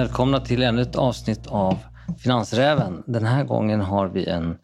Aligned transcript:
Välkomna 0.00 0.40
till 0.40 0.62
ännu 0.62 0.82
ett 0.82 0.96
avsnitt 0.96 1.46
av 1.46 1.78
Finansräven. 2.18 3.02
Den 3.06 3.24
här 3.24 3.44
gången 3.44 3.80
har 3.80 4.06
vi 4.08 4.26
en 4.28 4.58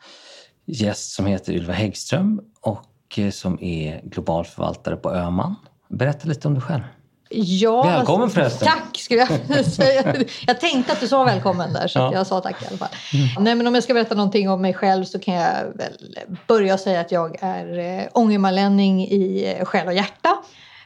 gäst 0.67 1.11
som 1.13 1.27
heter 1.27 1.53
Ylva 1.53 1.73
Häggström 1.73 2.41
och 2.61 3.19
eh, 3.19 3.31
som 3.31 3.63
är 3.63 4.01
global 4.05 4.45
förvaltare 4.45 4.97
på 4.97 5.11
Öman. 5.11 5.55
Berätta 5.89 6.29
lite 6.29 6.49
om 6.49 6.55
dig 6.55 6.63
själv. 6.63 6.83
Ja, 7.31 7.83
Välkommen 7.83 8.31
förresten. 8.31 8.69
Tack 8.69 8.99
skulle 8.99 9.29
jag 9.49 9.65
säga. 9.73 10.15
Jag 10.47 10.61
tänkte 10.61 10.93
att 10.93 11.01
du 11.01 11.09
sa 11.09 11.25
välkommen 11.25 11.73
där 11.73 11.89
så 11.89 11.99
Ja. 11.99 12.13
jag 12.13 12.27
sa 12.27 12.41
tack 12.41 12.63
i 12.63 12.67
alla 12.67 12.77
fall. 12.79 12.89
Nej, 13.39 13.55
men 13.55 13.67
om 13.67 13.75
jag 13.75 13.85
ska 13.85 13.95
berätta 13.95 14.15
någonting 14.15 14.51
om 14.51 14.63
mig 14.63 14.75
själv 14.75 15.05
så 15.05 15.19
kan 15.19 15.35
jag 15.35 15.65
väl 15.75 15.93
börja 16.47 16.79
säga 16.79 17.01
att 17.01 17.13
jag 17.13 17.37
är 17.43 17.79
eh, 17.79 18.09
ångermanlänning 18.13 19.03
i 19.07 19.55
eh, 19.59 19.65
själ 19.65 19.87
och 19.87 19.95
hjärta. 19.95 20.37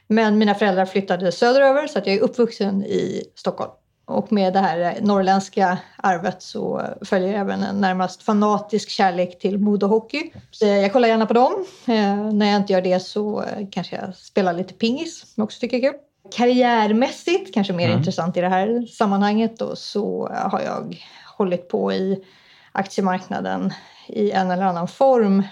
Men 0.07 0.39
mina 0.39 0.55
föräldrar 0.55 0.87
flyttade 0.87 1.33
söderöver 1.33 1.87
så 1.87 1.99
att 1.99 2.07
jag 2.07 2.17
är 2.17 2.21
uppvuxen 2.21 2.85
i 2.85 3.23
Stockholm. 3.37 3.71
Och 4.11 4.33
med 4.33 4.53
det 4.53 4.59
här 4.59 4.81
eh, 4.81 5.03
norrländska 5.05 5.79
arvet 5.97 6.43
så 6.43 6.83
följer 7.05 7.35
även 7.35 7.63
en 7.63 7.81
närmast 7.81 8.23
fanatisk 8.23 8.91
kärlek 8.91 9.39
till 9.39 9.59
modehockey. 9.59 10.31
Så 10.51 10.67
Jag 10.67 10.93
kollar 10.93 11.09
gärna 11.09 11.27
på 11.27 11.35
dem. 11.35 11.67
Eh, 11.87 12.33
när 12.33 12.47
jag 12.47 12.57
inte 12.57 12.73
gör 12.73 12.83
det 12.83 13.01
så 13.01 13.43
eh, 13.43 13.67
kanske 13.71 13.97
jag 13.97 14.17
spelar 14.17 14.53
lite 14.53 14.75
pingis 14.75 15.19
som 15.21 15.29
jag 15.37 15.45
också 15.45 15.61
tycker 15.61 15.77
är 15.77 15.81
kul. 15.81 15.95
Karriärmässigt, 16.37 17.55
kanske 17.55 17.73
mer 17.73 17.87
Mm. 17.87 17.99
intressant 17.99 18.37
i 18.37 18.41
det 18.41 18.49
här 18.49 18.87
sammanhanget, 18.87 19.59
då, 19.59 19.77
så 19.77 20.29
har 20.33 20.61
jag 20.61 21.05
hållit 21.37 21.69
på 21.69 21.93
i 21.93 22.25
aktiemarknaden 22.73 23.73
i 24.09 24.31
en 24.31 24.51
eller 24.51 24.63
annan 24.63 24.89
form. 24.89 25.43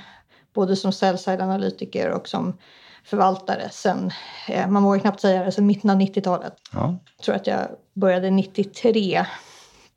Både 0.54 0.76
som 0.76 0.92
sell-side 0.92 1.40
analytiker 1.40 2.10
och 2.10 2.28
som 2.28 2.58
förvaltare 3.08 3.68
sen, 3.70 4.10
eh, 4.48 4.68
man 4.68 4.82
vågar 4.82 5.00
knappt 5.00 5.20
säga 5.20 5.44
det, 5.44 5.52
sen 5.52 5.66
mitten 5.66 5.90
av 5.90 5.96
90-talet. 5.96 6.54
Ja. 6.72 6.96
Jag 7.16 7.24
tror 7.24 7.34
att 7.34 7.46
jag 7.46 7.68
började 7.94 8.30
93 8.30 9.26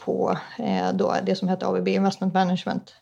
på 0.05 0.37
eh, 0.59 0.93
då 0.93 1.15
det 1.23 1.35
som 1.35 1.47
hette 1.47 1.67
ABB 1.67 1.87
Investment 1.87 2.33
Management 2.33 2.95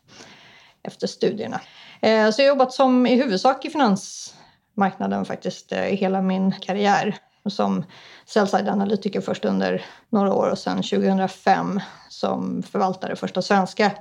efter 0.82 1.06
studierna. 1.06 1.60
Eh, 2.00 2.30
så 2.30 2.42
jag 2.42 2.46
har 2.46 2.48
jobbat 2.48 2.72
som 2.72 3.06
i 3.06 3.16
huvudsak 3.16 3.64
i 3.64 3.70
finansmarknaden 3.70 5.24
faktiskt 5.24 5.72
hela 5.72 6.22
min 6.22 6.52
karriär. 6.52 7.16
Som 7.46 7.84
sell-side 8.26 8.68
analytiker 8.68 9.20
först 9.20 9.44
under 9.44 9.84
några 10.08 10.34
år 10.34 10.50
och 10.50 10.58
sen 10.58 10.76
2005 10.76 11.80
som 12.08 12.62
förvaltare 12.62 13.16
först 13.16 13.36
av 13.36 13.40
svenska 13.40 13.92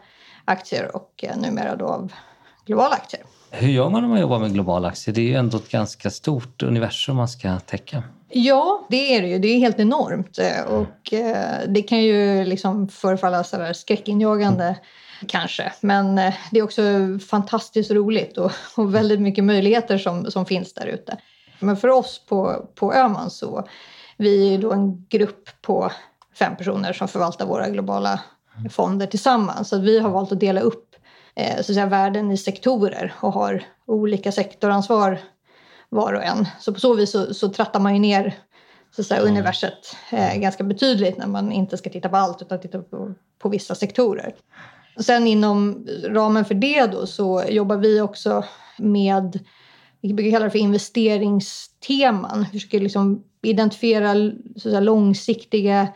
aktier 0.46 0.96
och 0.96 1.26
numera 1.36 1.76
då 1.76 1.86
av 1.86 2.14
globala 2.70 2.96
aktier. 2.96 3.24
Hur 3.52 3.70
gör 3.70 3.90
man 3.90 4.02
när 4.02 4.10
man 4.10 4.20
jobbar 4.20 4.40
med 4.40 4.54
globala 4.54 4.88
aktier? 4.88 5.16
Det 5.16 5.22
är 5.22 5.26
ju 5.26 5.36
ändå 5.36 5.58
ett 5.58 5.70
ganska 5.70 6.10
stort 6.10 6.64
universum 6.64 7.16
man 7.16 7.28
ska 7.28 7.60
täcka. 7.60 8.04
Ja, 8.30 8.86
det 8.90 9.16
är 9.16 9.22
det 9.22 9.28
ju. 9.28 9.40
Det 9.40 9.48
är 9.48 9.60
helt 9.60 9.80
enormt. 9.80 10.40
Eh, 10.40 10.74
Och 10.74 11.14
eh, 11.14 11.60
det 11.68 11.82
kan 11.82 12.04
ju 12.04 12.46
liksom 12.46 12.88
förefalla 12.88 13.44
så 13.44 13.74
skräckinjagande 13.74 14.76
kanske. 15.28 15.74
Men 15.82 16.18
eh, 16.18 16.34
det 16.52 16.60
är 16.60 16.64
också 16.64 16.82
fantastiskt 17.30 17.92
roligt 17.92 18.38
och, 18.38 18.52
och 18.78 18.96
väldigt 18.96 19.22
mycket 19.22 19.44
möjligheter 19.44 19.98
som, 19.98 20.32
som 20.32 20.46
finns 20.46 20.74
där 20.74 20.86
ute. 20.88 21.18
Men 21.60 21.78
för 21.78 21.88
oss 21.88 22.26
på, 22.30 22.66
på 22.76 22.94
Öhman 22.94 23.30
så 23.30 23.68
vi 24.18 24.54
är 24.54 24.58
då 24.58 24.74
en 24.74 25.06
grupp 25.10 25.50
på 25.62 25.92
fem 26.40 26.56
personer 26.56 26.94
som 26.94 27.08
förvaltar 27.08 27.46
våra 27.46 27.70
globala 27.70 28.20
fonder 28.72 29.08
tillsammans. 29.08 29.70
Så 29.70 29.80
vi 29.80 30.00
har 30.00 30.10
valt 30.10 30.32
att 30.32 30.40
dela 30.40 30.62
upp 30.62 30.89
så 31.36 31.60
att 31.60 31.66
säga, 31.66 31.86
världen 31.86 32.32
i 32.32 32.38
sektorer 32.38 33.14
och 33.22 33.34
har 33.34 33.64
olika 33.86 34.32
sektoransvar 34.32 35.20
var 35.90 36.14
och 36.14 36.24
en. 36.24 36.48
Så 36.60 36.74
på 36.74 36.80
så 36.80 36.94
vis 36.94 37.12
så, 37.12 37.34
så 37.34 37.50
trattar 37.50 37.80
man 37.80 37.94
ju 37.94 38.00
ner 38.00 38.38
så 38.96 39.02
att 39.02 39.08
säga, 39.08 39.22
universet 39.22 39.96
eh, 40.12 40.36
ganska 40.36 40.64
betydligt 40.64 41.18
när 41.18 41.28
man 41.28 41.52
inte 41.52 41.78
ska 41.78 41.90
titta 41.90 42.10
på 42.10 42.18
allt 42.18 42.42
utan 42.42 42.60
titta 42.60 42.80
på, 42.80 43.14
på 43.40 43.50
vissa 43.50 43.76
sektorer. 43.76 44.36
Sen 45.00 45.28
inom 45.28 45.88
ramen 46.04 46.46
för 46.46 46.56
det 46.56 46.86
då 46.86 47.06
så 47.06 47.44
jobbar 47.50 47.78
vi 47.78 48.02
också 48.02 48.44
med, 48.78 49.40
vi 50.02 50.14
brukar 50.14 50.32
kalla 50.32 50.46
det 50.46 50.52
för 50.52 50.60
investeringsteman. 50.60 52.46
Vi 52.52 52.60
försöker 52.60 52.80
liksom 52.80 53.24
identifiera 53.42 54.14
så 54.14 54.32
att 54.56 54.62
säga, 54.62 54.80
långsiktiga 54.80 55.88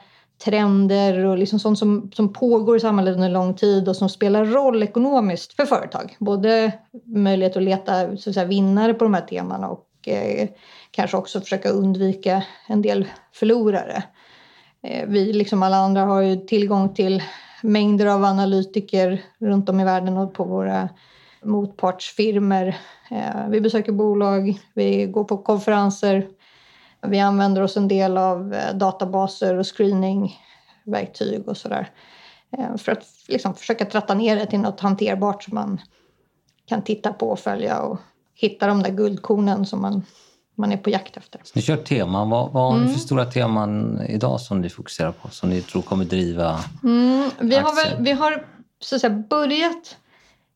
trender 0.43 1.25
och 1.25 1.37
liksom 1.37 1.59
sånt 1.59 1.79
som, 1.79 2.11
som 2.13 2.33
pågår 2.33 2.77
i 2.77 2.79
samhället 2.79 3.15
under 3.15 3.29
lång 3.29 3.53
tid 3.53 3.89
och 3.89 3.95
som 3.95 4.09
spelar 4.09 4.45
roll 4.45 4.83
ekonomiskt 4.83 5.53
för 5.53 5.65
företag. 5.65 6.15
Både 6.19 6.71
möjlighet 7.05 7.57
att 7.57 7.63
leta 7.63 8.17
så 8.17 8.29
att 8.29 8.33
säga, 8.33 8.45
vinnare 8.45 8.93
på 8.93 9.03
de 9.03 9.13
här 9.13 9.21
temana 9.21 9.69
och 9.69 10.07
eh, 10.07 10.49
kanske 10.91 11.17
också 11.17 11.41
försöka 11.41 11.69
undvika 11.69 12.43
en 12.67 12.81
del 12.81 13.07
förlorare. 13.33 14.03
Eh, 14.83 15.07
vi, 15.07 15.33
liksom 15.33 15.63
alla 15.63 15.77
andra, 15.77 16.01
har 16.01 16.21
ju 16.21 16.35
tillgång 16.35 16.93
till 16.93 17.23
mängder 17.63 18.05
av 18.05 18.23
analytiker 18.23 19.21
runt 19.39 19.69
om 19.69 19.79
i 19.79 19.83
världen 19.85 20.17
och 20.17 20.33
på 20.33 20.43
våra 20.43 20.89
motpartsfirmor. 21.43 22.67
Eh, 23.11 23.49
vi 23.49 23.61
besöker 23.61 23.91
bolag, 23.91 24.59
vi 24.73 25.05
går 25.05 25.23
på 25.23 25.37
konferenser. 25.37 26.27
Vi 27.07 27.19
använder 27.19 27.61
oss 27.61 27.77
en 27.77 27.87
del 27.87 28.17
av 28.17 28.53
eh, 28.53 28.75
databaser 28.75 29.55
och 29.55 29.77
screeningverktyg 29.77 31.47
och 31.47 31.57
sådär. 31.57 31.89
Eh, 32.57 32.77
för 32.77 32.91
att 32.91 33.05
liksom 33.27 33.55
försöka 33.55 33.85
tratta 33.85 34.13
ner 34.13 34.35
det 34.35 34.45
till 34.45 34.59
något 34.59 34.79
hanterbart 34.79 35.43
som 35.43 35.55
man 35.55 35.81
kan 36.65 36.81
titta 36.81 37.13
på 37.13 37.29
och 37.29 37.39
följa 37.39 37.79
och 37.81 37.99
hitta 38.35 38.67
de 38.67 38.83
där 38.83 38.91
guldkornen 38.91 39.65
som 39.65 39.81
man, 39.81 40.03
man 40.55 40.71
är 40.71 40.77
på 40.77 40.89
jakt 40.89 41.17
efter. 41.17 41.41
Ni 41.55 41.61
kör 41.61 41.77
teman. 41.77 42.29
Vad, 42.29 42.51
vad 42.51 42.63
har 42.63 42.73
ni 42.73 42.81
Mm. 42.81 42.93
för 42.93 42.99
stora 42.99 43.25
teman 43.25 44.01
idag 44.07 44.41
som 44.41 44.61
ni 44.61 44.69
fokuserar 44.69 45.11
på? 45.11 45.29
Som 45.29 45.49
ni 45.49 45.61
tror 45.61 45.81
kommer 45.81 46.05
driva? 46.05 46.59
Mm, 46.83 47.29
vi, 47.39 47.55
har 47.55 47.75
väl, 47.75 48.03
vi 48.03 48.11
har 48.11 48.45
så 48.79 48.95
att 48.95 49.01
säga, 49.01 49.23
börjat 49.29 49.97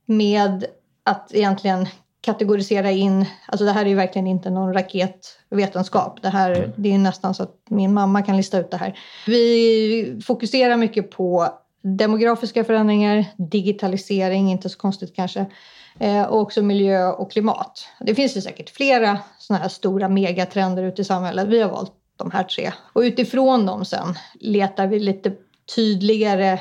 med 0.05 0.65
att 1.03 1.31
egentligen 1.33 1.87
kategorisera 2.27 2.91
in, 2.91 3.25
alltså 3.45 3.65
det 3.65 3.71
här 3.71 3.85
är 3.85 3.89
ju 3.89 3.95
verkligen 3.95 4.27
inte 4.27 4.49
någon 4.49 4.73
raketvetenskap. 4.73 6.21
Det, 6.21 6.29
här, 6.29 6.73
det 6.75 6.93
är 6.93 6.97
nästan 6.97 7.33
så 7.33 7.43
att 7.43 7.55
min 7.69 7.93
mamma 7.93 8.21
kan 8.21 8.37
lista 8.37 8.59
ut 8.59 8.71
det 8.71 8.77
här. 8.77 8.99
Vi 9.27 10.21
fokuserar 10.25 10.77
mycket 10.77 11.11
på 11.11 11.47
demografiska 11.81 12.63
förändringar, 12.63 13.25
digitalisering, 13.37 14.51
inte 14.51 14.69
så 14.69 14.77
konstigt 14.77 15.15
kanske, 15.15 15.45
eh, 15.99 16.23
och 16.23 16.41
också 16.41 16.61
miljö 16.61 17.11
och 17.11 17.31
klimat. 17.31 17.87
Det 17.99 18.15
finns 18.15 18.37
ju 18.37 18.41
säkert 18.41 18.69
flera 18.69 19.19
sådana 19.39 19.61
här 19.61 19.69
stora 19.69 20.09
megatrender 20.09 20.83
ute 20.83 21.01
i 21.01 21.05
samhället. 21.05 21.47
Vi 21.47 21.61
har 21.61 21.69
valt 21.69 21.93
de 22.17 22.31
här 22.31 22.43
tre. 22.43 22.71
Och 22.93 23.01
utifrån 23.01 23.65
dem 23.65 23.85
sen 23.85 24.15
letar 24.39 24.87
vi 24.87 24.99
lite 24.99 25.31
tydligare 25.75 26.59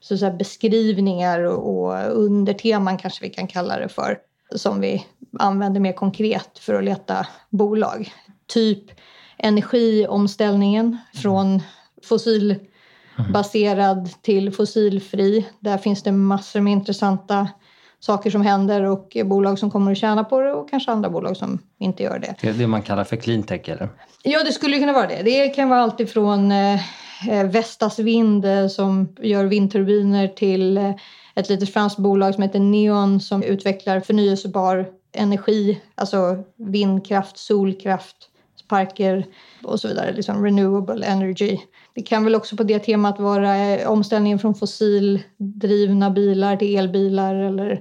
så 0.00 0.30
beskrivningar 0.30 1.40
och, 1.40 1.78
och 1.78 2.16
underteman 2.24 2.98
kanske 2.98 3.24
vi 3.24 3.30
kan 3.30 3.46
kalla 3.46 3.78
det 3.78 3.88
för. 3.88 4.18
Som 4.54 4.80
vi 4.80 5.06
använder 5.38 5.80
mer 5.80 5.92
konkret 5.92 6.58
för 6.58 6.74
att 6.74 6.84
leta 6.84 7.26
bolag. 7.50 8.12
Typ 8.46 8.84
energiomställningen 9.38 10.98
från 11.14 11.62
fossilbaserad 12.02 14.10
till 14.22 14.52
fossilfri. 14.52 15.46
Där 15.60 15.78
finns 15.78 16.02
det 16.02 16.12
massor 16.12 16.60
med 16.60 16.72
intressanta 16.72 17.48
saker 18.00 18.30
som 18.30 18.42
händer 18.42 18.82
och 18.82 19.16
bolag 19.24 19.58
som 19.58 19.70
kommer 19.70 19.92
att 19.92 19.98
tjäna 19.98 20.24
på 20.24 20.40
det 20.40 20.52
och 20.52 20.70
kanske 20.70 20.90
andra 20.90 21.10
bolag 21.10 21.36
som 21.36 21.58
inte 21.78 22.02
gör 22.02 22.18
det. 22.18 22.34
Det 22.40 22.48
är 22.48 22.52
det 22.52 22.66
man 22.66 22.82
kallar 22.82 23.04
för 23.04 23.16
clean 23.16 23.42
tech, 23.42 23.68
eller? 23.68 23.88
Ja, 24.22 24.44
det 24.44 24.52
skulle 24.52 24.78
kunna 24.78 24.92
vara 24.92 25.06
det. 25.06 25.22
Det 25.22 25.48
kan 25.48 25.68
vara 25.68 25.80
allt 25.80 26.00
ifrån 26.00 26.52
eh, 26.52 26.80
Eh, 27.28 27.46
Vestas 27.46 27.98
Vind 27.98 28.44
eh, 28.44 28.66
som 28.66 29.08
gör 29.20 29.44
vindturbiner 29.44 30.28
till 30.28 30.78
eh, 30.78 30.94
ett 31.34 31.48
litet 31.48 31.72
franskt 31.72 31.98
bolag 31.98 32.34
som 32.34 32.42
heter 32.42 32.60
Neon 32.60 33.20
som 33.20 33.42
utvecklar 33.42 34.00
förnyelsebar 34.00 34.88
energi, 35.12 35.80
alltså 35.94 36.44
vindkraft, 36.56 37.38
solkraft, 37.38 38.16
parker 38.68 39.26
och 39.62 39.80
så 39.80 39.88
vidare, 39.88 40.12
liksom 40.12 40.44
renewable 40.44 41.06
energy. 41.06 41.58
Det 41.94 42.02
kan 42.02 42.24
väl 42.24 42.34
också 42.34 42.56
på 42.56 42.62
det 42.62 42.78
temat 42.78 43.20
vara 43.20 43.88
omställningen 43.88 44.38
från 44.38 44.54
fossildrivna 44.54 46.10
bilar 46.10 46.56
till 46.56 46.76
elbilar 46.76 47.34
eller 47.34 47.80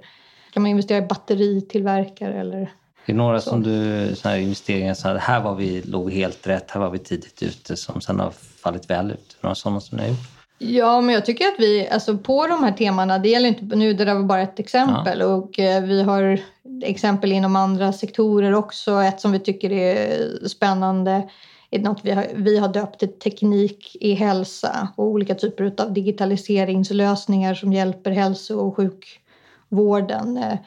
kan 0.53 0.63
man 0.63 0.71
investera 0.71 0.97
i 0.97 1.07
batteritillverkare 1.07 2.39
eller 2.39 2.71
är 3.09 3.13
det 3.13 3.17
några 3.17 3.41
som 3.41 3.63
du, 3.63 4.15
såna 4.15 4.33
här 4.33 4.41
investeringar, 4.41 4.93
så 4.93 5.07
här, 5.07 5.15
här 5.15 5.41
var 5.41 5.55
vi, 5.55 5.81
låg 5.81 6.11
helt 6.11 6.47
rätt, 6.47 6.71
här 6.71 6.79
var 6.79 6.89
vi 6.89 6.99
tidigt 6.99 7.43
ute 7.43 7.75
som 7.75 8.01
sen 8.01 8.19
har 8.19 8.31
fallit 8.31 8.89
väl 8.89 9.11
ut? 9.11 9.37
Några 9.41 9.55
sådana 9.55 9.79
som 9.79 9.97
ni 9.97 10.03
har 10.03 10.09
gjort? 10.09 10.27
Ja, 10.57 11.01
men 11.01 11.15
jag 11.15 11.25
tycker 11.25 11.45
att 11.45 11.59
vi, 11.59 11.87
alltså 11.87 12.17
på 12.17 12.47
de 12.47 12.63
här 12.63 12.71
temana, 12.71 13.19
det 13.19 13.29
gäller 13.29 13.49
inte, 13.49 13.75
nu 13.75 13.93
det 13.93 14.05
där 14.05 14.13
var 14.13 14.23
bara 14.23 14.41
ett 14.41 14.59
exempel 14.59 15.21
och 15.21 15.59
eh, 15.59 15.83
vi 15.83 16.03
har 16.03 16.39
exempel 16.83 17.31
inom 17.31 17.55
andra 17.55 17.93
sektorer 17.93 18.53
också. 18.53 19.01
Ett 19.01 19.21
som 19.21 19.31
vi 19.31 19.39
tycker 19.39 19.71
är 19.71 20.47
spännande 20.47 21.29
är 21.71 21.79
något 21.79 21.99
vi 22.03 22.11
har, 22.11 22.27
vi 22.35 22.57
har 22.57 22.67
döpt 22.67 22.99
till 22.99 23.19
teknik 23.19 23.95
i 23.99 24.13
hälsa 24.13 24.87
och 24.95 25.05
olika 25.05 25.35
typer 25.35 25.73
av 25.77 25.93
digitaliseringslösningar 25.93 27.53
som 27.53 27.73
hjälper 27.73 28.11
hälso 28.11 28.57
och 28.59 28.75
sjukvården. 28.75 30.37
Eh, 30.37 30.57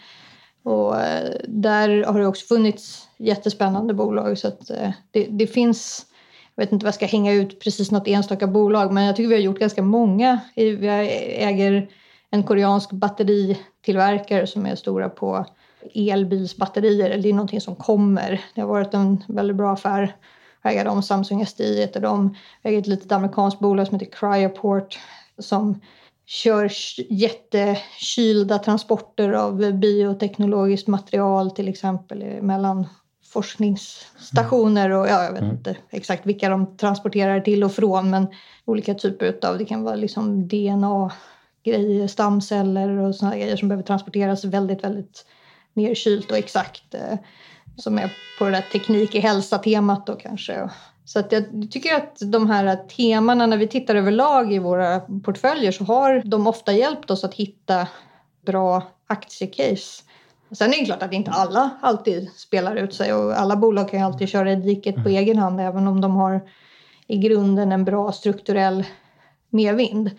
och 0.62 1.00
eh, 1.00 1.32
där 1.48 2.04
har 2.04 2.20
det 2.20 2.26
också 2.26 2.46
funnits 2.46 3.08
jättespännande 3.16 3.94
bolag 3.94 4.38
så 4.38 4.48
att 4.48 4.70
eh, 4.70 4.90
det, 5.10 5.26
det 5.30 5.46
finns 5.46 6.06
jag 6.54 6.64
vet 6.64 6.72
inte 6.72 6.84
vad 6.84 6.88
jag 6.88 6.94
ska 6.94 7.06
hänga 7.06 7.32
ut 7.32 7.60
precis 7.60 7.90
något 7.90 8.08
enstaka 8.08 8.46
bolag, 8.46 8.92
men 8.92 9.04
jag 9.04 9.16
tycker 9.16 9.28
vi 9.28 9.34
har 9.34 9.42
gjort 9.42 9.58
ganska 9.58 9.82
många. 9.82 10.40
Vi 10.56 10.86
eh, 10.86 11.48
äger 11.48 11.88
en 12.30 12.42
koreansk 12.42 12.90
batteritillverkare 12.90 14.46
som 14.46 14.66
är 14.66 14.74
stora 14.74 15.08
på 15.08 15.46
elbilsbatterier. 15.94 17.18
Det 17.18 17.28
är 17.28 17.32
någonting 17.32 17.60
som 17.60 17.76
kommer. 17.76 18.40
Det 18.54 18.60
har 18.60 18.68
varit 18.68 18.94
en 18.94 19.24
väldigt 19.28 19.56
bra 19.56 19.72
affär. 19.72 20.16
Jag 20.62 20.72
äger 20.72 20.84
dem, 20.84 21.02
Samsung 21.02 21.46
SDI 21.46 21.80
heter 21.80 22.00
de. 22.00 22.36
Jag 22.62 22.70
äger 22.70 22.80
ett 22.80 22.86
litet 22.86 23.12
amerikanskt 23.12 23.60
bolag 23.60 23.86
som 23.86 23.98
heter 23.98 24.12
Cryoport 24.12 24.98
som 25.38 25.80
kör 26.26 26.70
jättekylda 27.08 28.58
transporter 28.58 29.32
av 29.32 29.72
bioteknologiskt 29.72 30.88
material 30.88 31.50
till 31.50 31.68
exempel 31.68 32.42
mellan 32.42 32.86
forskningsstationer 33.32 34.90
och 34.90 35.08
ja, 35.08 35.24
jag 35.24 35.32
vet 35.32 35.42
mm. 35.42 35.56
inte 35.56 35.76
exakt 35.90 36.26
vilka 36.26 36.48
de 36.48 36.76
transporterar 36.76 37.40
till 37.40 37.64
och 37.64 37.72
från 37.72 38.10
men 38.10 38.26
olika 38.64 38.94
typer 38.94 39.46
av, 39.46 39.58
det 39.58 39.64
kan 39.64 39.82
vara 39.82 39.94
liksom 39.94 40.48
DNA-grejer, 40.48 42.06
stamceller 42.06 42.88
och 42.88 43.14
sådana 43.14 43.36
grejer 43.36 43.56
som 43.56 43.68
behöver 43.68 43.84
transporteras 43.86 44.44
väldigt, 44.44 44.84
väldigt 44.84 45.26
nerkylt 45.74 46.30
och 46.30 46.36
exakt. 46.36 46.94
Eh, 46.94 47.18
som 47.76 47.98
är 47.98 48.12
på 48.38 48.44
det 48.44 48.50
där 48.50 48.64
teknik 48.72 49.14
i 49.14 49.20
hälsa-temat 49.20 50.06
då 50.06 50.14
kanske. 50.14 50.70
Så 51.04 51.18
att 51.18 51.32
jag 51.32 51.68
tycker 51.70 51.96
att 51.96 52.18
de 52.20 52.50
här 52.50 52.76
temana, 52.76 53.46
när 53.46 53.56
vi 53.56 53.68
tittar 53.68 53.94
överlag 53.94 54.52
i 54.52 54.58
våra 54.58 55.00
portföljer 55.00 55.72
så 55.72 55.84
har 55.84 56.22
de 56.24 56.46
ofta 56.46 56.72
hjälpt 56.72 57.10
oss 57.10 57.24
att 57.24 57.34
hitta 57.34 57.88
bra 58.46 58.82
aktiecase. 59.06 60.02
Sen 60.52 60.74
är 60.74 60.78
det 60.78 60.84
klart 60.84 61.02
att 61.02 61.12
inte 61.12 61.30
alla 61.30 61.70
alltid 61.82 62.30
spelar 62.36 62.76
ut 62.76 62.94
sig 62.94 63.14
och 63.14 63.40
alla 63.40 63.56
bolag 63.56 63.88
kan 63.88 64.00
ju 64.00 64.06
alltid 64.06 64.28
köra 64.28 64.52
i 64.52 64.56
diket 64.56 64.94
på 64.94 65.00
mm. 65.00 65.16
egen 65.16 65.38
hand 65.38 65.60
även 65.60 65.88
om 65.88 66.00
de 66.00 66.16
har 66.16 66.40
i 67.06 67.16
grunden 67.18 67.72
en 67.72 67.84
bra 67.84 68.12
strukturell 68.12 68.84
medvind. 69.50 70.10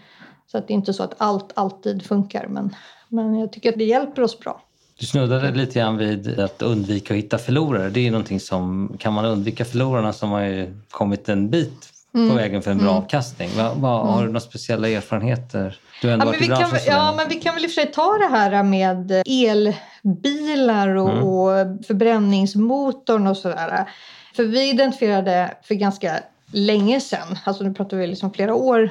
Så 0.47 0.57
att 0.57 0.68
det 0.68 0.74
är 0.74 0.75
inte 0.75 0.94
så 0.94 1.03
att 1.03 1.13
allt 1.18 1.51
alltid 1.56 2.06
funkar 2.06 2.47
men, 2.47 2.75
men 3.09 3.35
jag 3.35 3.51
tycker 3.51 3.69
att 3.69 3.77
det 3.77 3.85
hjälper 3.85 4.21
oss 4.21 4.39
bra. 4.39 4.62
Du 5.00 5.06
snuddade 5.06 5.51
lite 5.51 5.80
grann 5.80 5.98
vid 5.98 6.40
att 6.40 6.62
undvika 6.62 7.13
att 7.13 7.18
hitta 7.18 7.38
förlorare. 7.38 7.90
Det 7.90 8.07
är 8.07 8.12
någonting 8.12 8.40
som, 8.40 8.95
kan 9.00 9.13
man 9.13 9.25
undvika 9.25 9.66
förlorarna 9.66 10.13
så 10.13 10.28
har 10.28 10.42
ju 10.42 10.74
kommit 10.92 11.30
en 11.30 11.50
bit 11.50 11.94
mm. 12.13 12.30
på 12.30 12.36
vägen 12.36 12.62
för 12.62 12.72
en 12.72 12.78
bra 12.78 12.90
mm. 12.90 13.04
avkastning. 13.04 13.50
Va, 13.57 13.74
va, 13.74 14.01
mm. 14.01 14.13
Har 14.13 14.22
du 14.22 14.28
några 14.28 14.40
speciella 14.40 14.90
erfarenheter? 14.90 15.80
Du 16.01 16.07
har 16.07 16.13
ändå 16.13 16.25
ja, 16.25 16.30
varit 16.30 16.42
i 16.42 16.48
branschen 16.48 16.69
kan, 16.69 16.80
Ja, 16.86 17.13
men 17.18 17.30
vi 17.30 17.36
kan 17.36 17.56
väl 17.56 17.63
i 17.63 17.68
och 17.68 17.72
för 17.72 17.81
sig 17.81 17.92
ta 17.92 18.18
det 18.18 18.28
här 18.28 18.63
med 18.63 19.12
elbilar 19.25 20.88
och, 20.88 21.12
mm. 21.12 21.24
och 21.24 21.86
förbränningsmotorn 21.86 23.28
och 23.28 23.38
sådär. 23.38 23.90
För 24.36 24.44
vi 24.44 24.69
identifierade 24.69 25.54
för 25.63 25.75
ganska 25.75 26.19
länge 26.51 27.00
sedan, 27.00 27.38
alltså 27.44 27.63
nu 27.63 27.74
pratar 27.74 27.98
vi 27.98 28.07
liksom 28.07 28.34
flera 28.34 28.56
år 28.56 28.90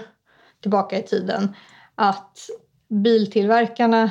tillbaka 0.62 0.98
i 0.98 1.02
tiden, 1.02 1.54
att 1.94 2.38
biltillverkarna 2.88 4.10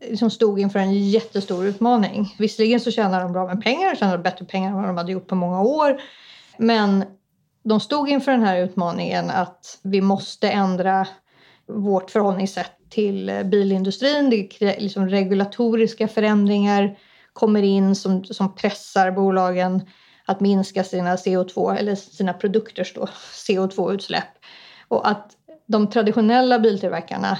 liksom 0.00 0.30
stod 0.30 0.60
inför 0.60 0.78
en 0.78 1.08
jättestor 1.08 1.66
utmaning. 1.66 2.34
Visserligen 2.38 2.80
så 2.80 2.90
tjänade 2.90 3.22
de 3.22 3.32
bra 3.32 3.46
med 3.46 3.62
pengar, 3.62 3.94
tjänade 3.94 4.18
bättre 4.18 4.44
pengar 4.44 4.68
än 4.68 4.76
vad 4.76 4.84
de 4.84 4.96
hade 4.96 5.12
gjort 5.12 5.26
på 5.26 5.34
många 5.34 5.62
år. 5.62 6.00
Men 6.56 7.04
de 7.64 7.80
stod 7.80 8.08
inför 8.08 8.32
den 8.32 8.42
här 8.42 8.58
utmaningen 8.58 9.30
att 9.30 9.78
vi 9.82 10.00
måste 10.00 10.50
ändra 10.50 11.06
vårt 11.68 12.10
förhållningssätt 12.10 12.72
till 12.90 13.42
bilindustrin. 13.44 14.30
Det 14.30 14.80
liksom 14.80 15.08
regulatoriska 15.08 16.08
förändringar 16.08 16.98
kommer 17.32 17.62
in 17.62 17.94
som, 17.94 18.24
som 18.24 18.54
pressar 18.54 19.10
bolagen 19.10 19.82
att 20.26 20.40
minska 20.40 20.84
sina 20.84 21.16
CO2 21.16 21.76
eller 21.76 21.94
sina 21.94 22.32
produkters 22.32 22.94
CO2-utsläpp. 23.48 24.28
Och 24.88 25.08
att 25.08 25.32
de 25.66 25.90
traditionella 25.90 26.58
biltillverkarna 26.58 27.38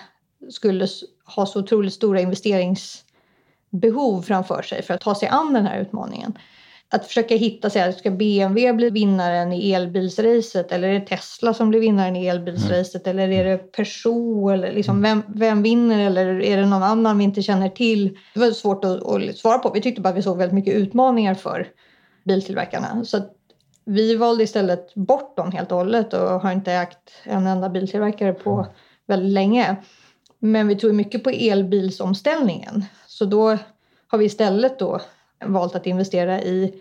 skulle 0.51 0.89
ha 1.27 1.47
så 1.47 1.61
otroligt 1.61 1.93
stora 1.93 2.21
investeringsbehov 2.21 4.23
framför 4.23 4.63
sig 4.63 4.83
för 4.83 4.95
att 4.95 5.01
ta 5.01 5.15
sig 5.15 5.29
an 5.29 5.53
den 5.53 5.67
här 5.67 5.81
utmaningen. 5.81 6.39
Att 6.89 7.07
försöka 7.07 7.37
hitta, 7.37 7.71
sig, 7.71 7.93
ska 7.93 8.11
BMW 8.11 8.73
bli 8.73 8.91
vinnaren 8.91 9.53
i 9.53 9.73
elbilsracet 9.73 10.73
eller 10.73 10.89
är 10.89 11.01
det 11.01 11.07
Tesla 11.07 11.55
som 11.55 11.69
blir 11.69 11.81
vinnaren 11.81 12.17
i 12.17 12.27
elbilsracet 12.27 13.07
mm. 13.07 13.19
eller 13.19 13.39
är 13.39 13.45
det 13.45 13.59
Peugeot 13.59 14.53
eller 14.53 14.73
liksom 14.73 15.03
vem, 15.03 15.23
vem 15.27 15.63
vinner 15.63 16.07
eller 16.07 16.43
är 16.43 16.57
det 16.57 16.67
någon 16.67 16.83
annan 16.83 17.19
vi 17.19 17.25
inte 17.25 17.43
känner 17.43 17.69
till? 17.69 18.19
Det 18.35 18.41
var 18.41 18.51
svårt 18.51 18.85
att, 18.85 19.03
att 19.03 19.37
svara 19.37 19.59
på. 19.59 19.71
Vi 19.75 19.81
tyckte 19.81 20.01
bara 20.01 20.09
att 20.09 20.17
vi 20.17 20.23
såg 20.23 20.39
väldigt 20.39 20.55
mycket 20.55 20.75
utmaningar 20.75 21.35
för 21.35 21.69
biltillverkarna. 22.25 23.05
Så 23.05 23.21
vi 23.85 24.17
valde 24.17 24.45
istället 24.45 24.95
bort 24.95 25.37
dem 25.37 25.53
helt 25.53 25.73
och 25.73 25.79
hållet 25.79 26.13
och 26.13 26.41
har 26.41 26.53
inte 26.53 26.73
ägt 26.73 27.13
en 27.23 27.47
enda 27.47 27.69
biltillverkare 27.69 28.33
på 28.33 28.53
mm. 28.53 28.67
väldigt 29.07 29.33
länge. 29.33 29.77
Men 30.47 30.69
vi 30.69 30.77
tror 30.77 30.93
mycket 30.93 31.25
på 31.25 31.31
elbilsomställningen. 31.31 32.85
Så 33.07 33.25
då 33.25 33.59
har 34.07 34.19
vi 34.19 34.25
istället 34.25 34.79
då 34.79 35.01
valt 35.45 35.75
att 35.75 35.87
investera 35.87 36.43
i 36.43 36.75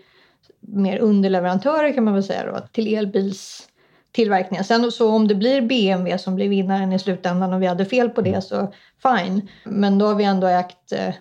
mer 0.60 0.98
underleverantörer 0.98 1.92
kan 1.92 2.04
man 2.04 2.14
väl 2.14 2.22
säga 2.22 2.52
då, 2.52 2.60
till 2.72 2.94
elbilstillverkningen. 2.94 4.64
Sen 4.64 4.92
så 4.92 5.10
om 5.10 5.28
det 5.28 5.34
blir 5.34 5.60
BMW 5.62 6.18
som 6.18 6.34
blir 6.34 6.48
vinnaren 6.48 6.92
i 6.92 6.98
slutändan 6.98 7.52
och 7.52 7.62
vi 7.62 7.66
hade 7.66 7.84
fel 7.84 8.10
på 8.10 8.20
det 8.20 8.44
så 8.44 8.72
fine. 9.02 9.48
Men 9.64 9.98
då 9.98 10.06
har 10.06 10.14
vi 10.14 10.24
ändå 10.24 10.46
ägt 10.46 10.92
eh, 10.92 11.14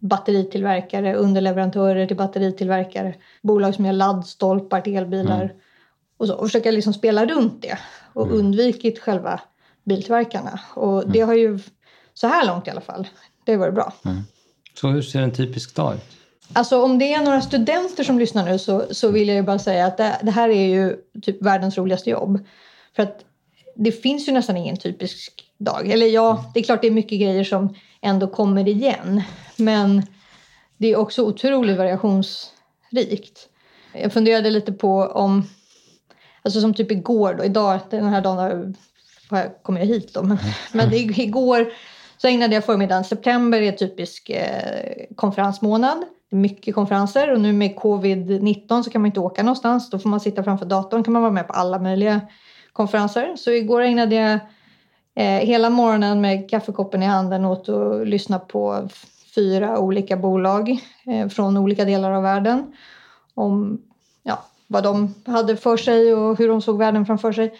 batteritillverkare, 0.00 1.14
underleverantörer 1.14 2.06
till 2.06 2.16
batteritillverkare, 2.16 3.14
bolag 3.42 3.74
som 3.74 3.86
gör 3.86 3.92
laddstolpar 3.92 4.80
till 4.80 4.96
elbilar 4.96 5.42
mm. 5.42 5.56
och, 6.16 6.28
så, 6.28 6.34
och 6.34 6.46
försöka 6.46 6.70
liksom 6.70 6.94
spela 6.94 7.26
runt 7.26 7.62
det 7.62 7.78
och 8.12 8.26
mm. 8.26 8.38
undvikit 8.38 8.98
själva 8.98 9.40
biltillverkarna. 9.84 10.60
Och 10.74 11.02
mm. 11.02 11.12
det 11.12 11.20
har 11.20 11.34
ju, 11.34 11.58
så 12.14 12.26
här 12.26 12.46
långt 12.46 12.66
i 12.66 12.70
alla 12.70 12.80
fall, 12.80 13.08
det 13.44 13.52
har 13.52 13.58
varit 13.58 13.74
bra. 13.74 13.92
Mm. 14.04 14.22
Så 14.74 14.88
hur 14.88 15.02
ser 15.02 15.22
en 15.22 15.32
typisk 15.32 15.74
dag 15.74 15.94
ut? 15.94 16.00
Alltså 16.52 16.82
om 16.82 16.98
det 16.98 17.12
är 17.12 17.22
några 17.22 17.40
studenter 17.40 18.04
som 18.04 18.18
lyssnar 18.18 18.44
nu 18.44 18.58
så, 18.58 18.84
så 18.90 19.08
vill 19.08 19.28
jag 19.28 19.36
ju 19.36 19.42
bara 19.42 19.58
säga 19.58 19.86
att 19.86 19.96
det, 19.96 20.18
det, 20.22 20.30
här 20.30 20.48
är 20.48 20.66
ju 20.66 20.96
typ 21.22 21.42
världens 21.42 21.78
roligaste 21.78 22.10
jobb. 22.10 22.38
För 22.96 23.02
att 23.02 23.24
det 23.76 23.92
finns 23.92 24.28
ju 24.28 24.32
nästan 24.32 24.56
ingen 24.56 24.76
typisk 24.76 25.44
dag. 25.58 25.90
Eller 25.90 26.06
ja, 26.06 26.50
det 26.54 26.60
är 26.60 26.64
klart 26.64 26.82
det 26.82 26.86
är 26.86 26.90
mycket 26.92 27.20
grejer 27.20 27.44
som 27.44 27.74
ändå 28.00 28.28
kommer 28.28 28.68
igen. 28.68 29.22
Men 29.56 30.02
det 30.76 30.88
är 30.88 30.96
också 30.96 31.22
otroligt 31.22 31.78
variationsrikt. 31.78 33.48
Jag 33.92 34.12
funderade 34.12 34.50
lite 34.50 34.72
på 34.72 34.98
om, 34.98 35.48
alltså 36.42 36.60
som 36.60 36.74
typ 36.74 36.90
igår 36.90 37.34
då, 37.34 37.44
idag, 37.44 37.80
den 37.90 38.08
här 38.08 38.20
dagen 38.20 38.76
kommer 39.62 39.80
jag 39.80 39.86
hit 39.86 40.14
då. 40.14 40.22
Men, 40.22 40.38
men 40.72 40.92
igår 40.94 41.72
så 42.18 42.28
ägnade 42.28 42.54
jag 42.54 42.64
förmiddagen. 42.64 43.04
September 43.04 43.62
är 43.62 43.72
typisk 43.72 44.30
eh, 44.30 45.16
konferensmånad. 45.16 46.04
Mycket 46.30 46.74
konferenser 46.74 47.32
och 47.32 47.40
nu 47.40 47.52
med 47.52 47.76
covid-19 47.76 48.82
så 48.82 48.90
kan 48.90 49.00
man 49.00 49.06
inte 49.06 49.20
åka 49.20 49.42
någonstans. 49.42 49.90
Då 49.90 49.98
får 49.98 50.08
man 50.08 50.20
sitta 50.20 50.44
framför 50.44 50.66
datorn. 50.66 51.04
kan 51.04 51.12
man 51.12 51.22
vara 51.22 51.32
med 51.32 51.46
på 51.46 51.52
alla 51.52 51.78
möjliga 51.78 52.20
konferenser. 52.72 53.36
Så 53.36 53.50
igår 53.50 53.80
ägnade 53.80 54.14
jag 54.14 54.32
eh, 55.14 55.46
hela 55.46 55.70
morgonen 55.70 56.20
med 56.20 56.50
kaffekoppen 56.50 57.02
i 57.02 57.06
handen 57.06 57.44
åt 57.44 57.68
att 57.68 58.08
lyssna 58.08 58.38
på 58.38 58.88
fyra 59.34 59.78
olika 59.78 60.16
bolag 60.16 60.78
eh, 61.06 61.28
från 61.28 61.56
olika 61.56 61.84
delar 61.84 62.10
av 62.10 62.22
världen. 62.22 62.72
Om 63.34 63.82
ja, 64.22 64.44
vad 64.66 64.82
de 64.82 65.14
hade 65.26 65.56
för 65.56 65.76
sig 65.76 66.14
och 66.14 66.38
hur 66.38 66.48
de 66.48 66.62
såg 66.62 66.78
världen 66.78 67.06
framför 67.06 67.32
sig. 67.32 67.54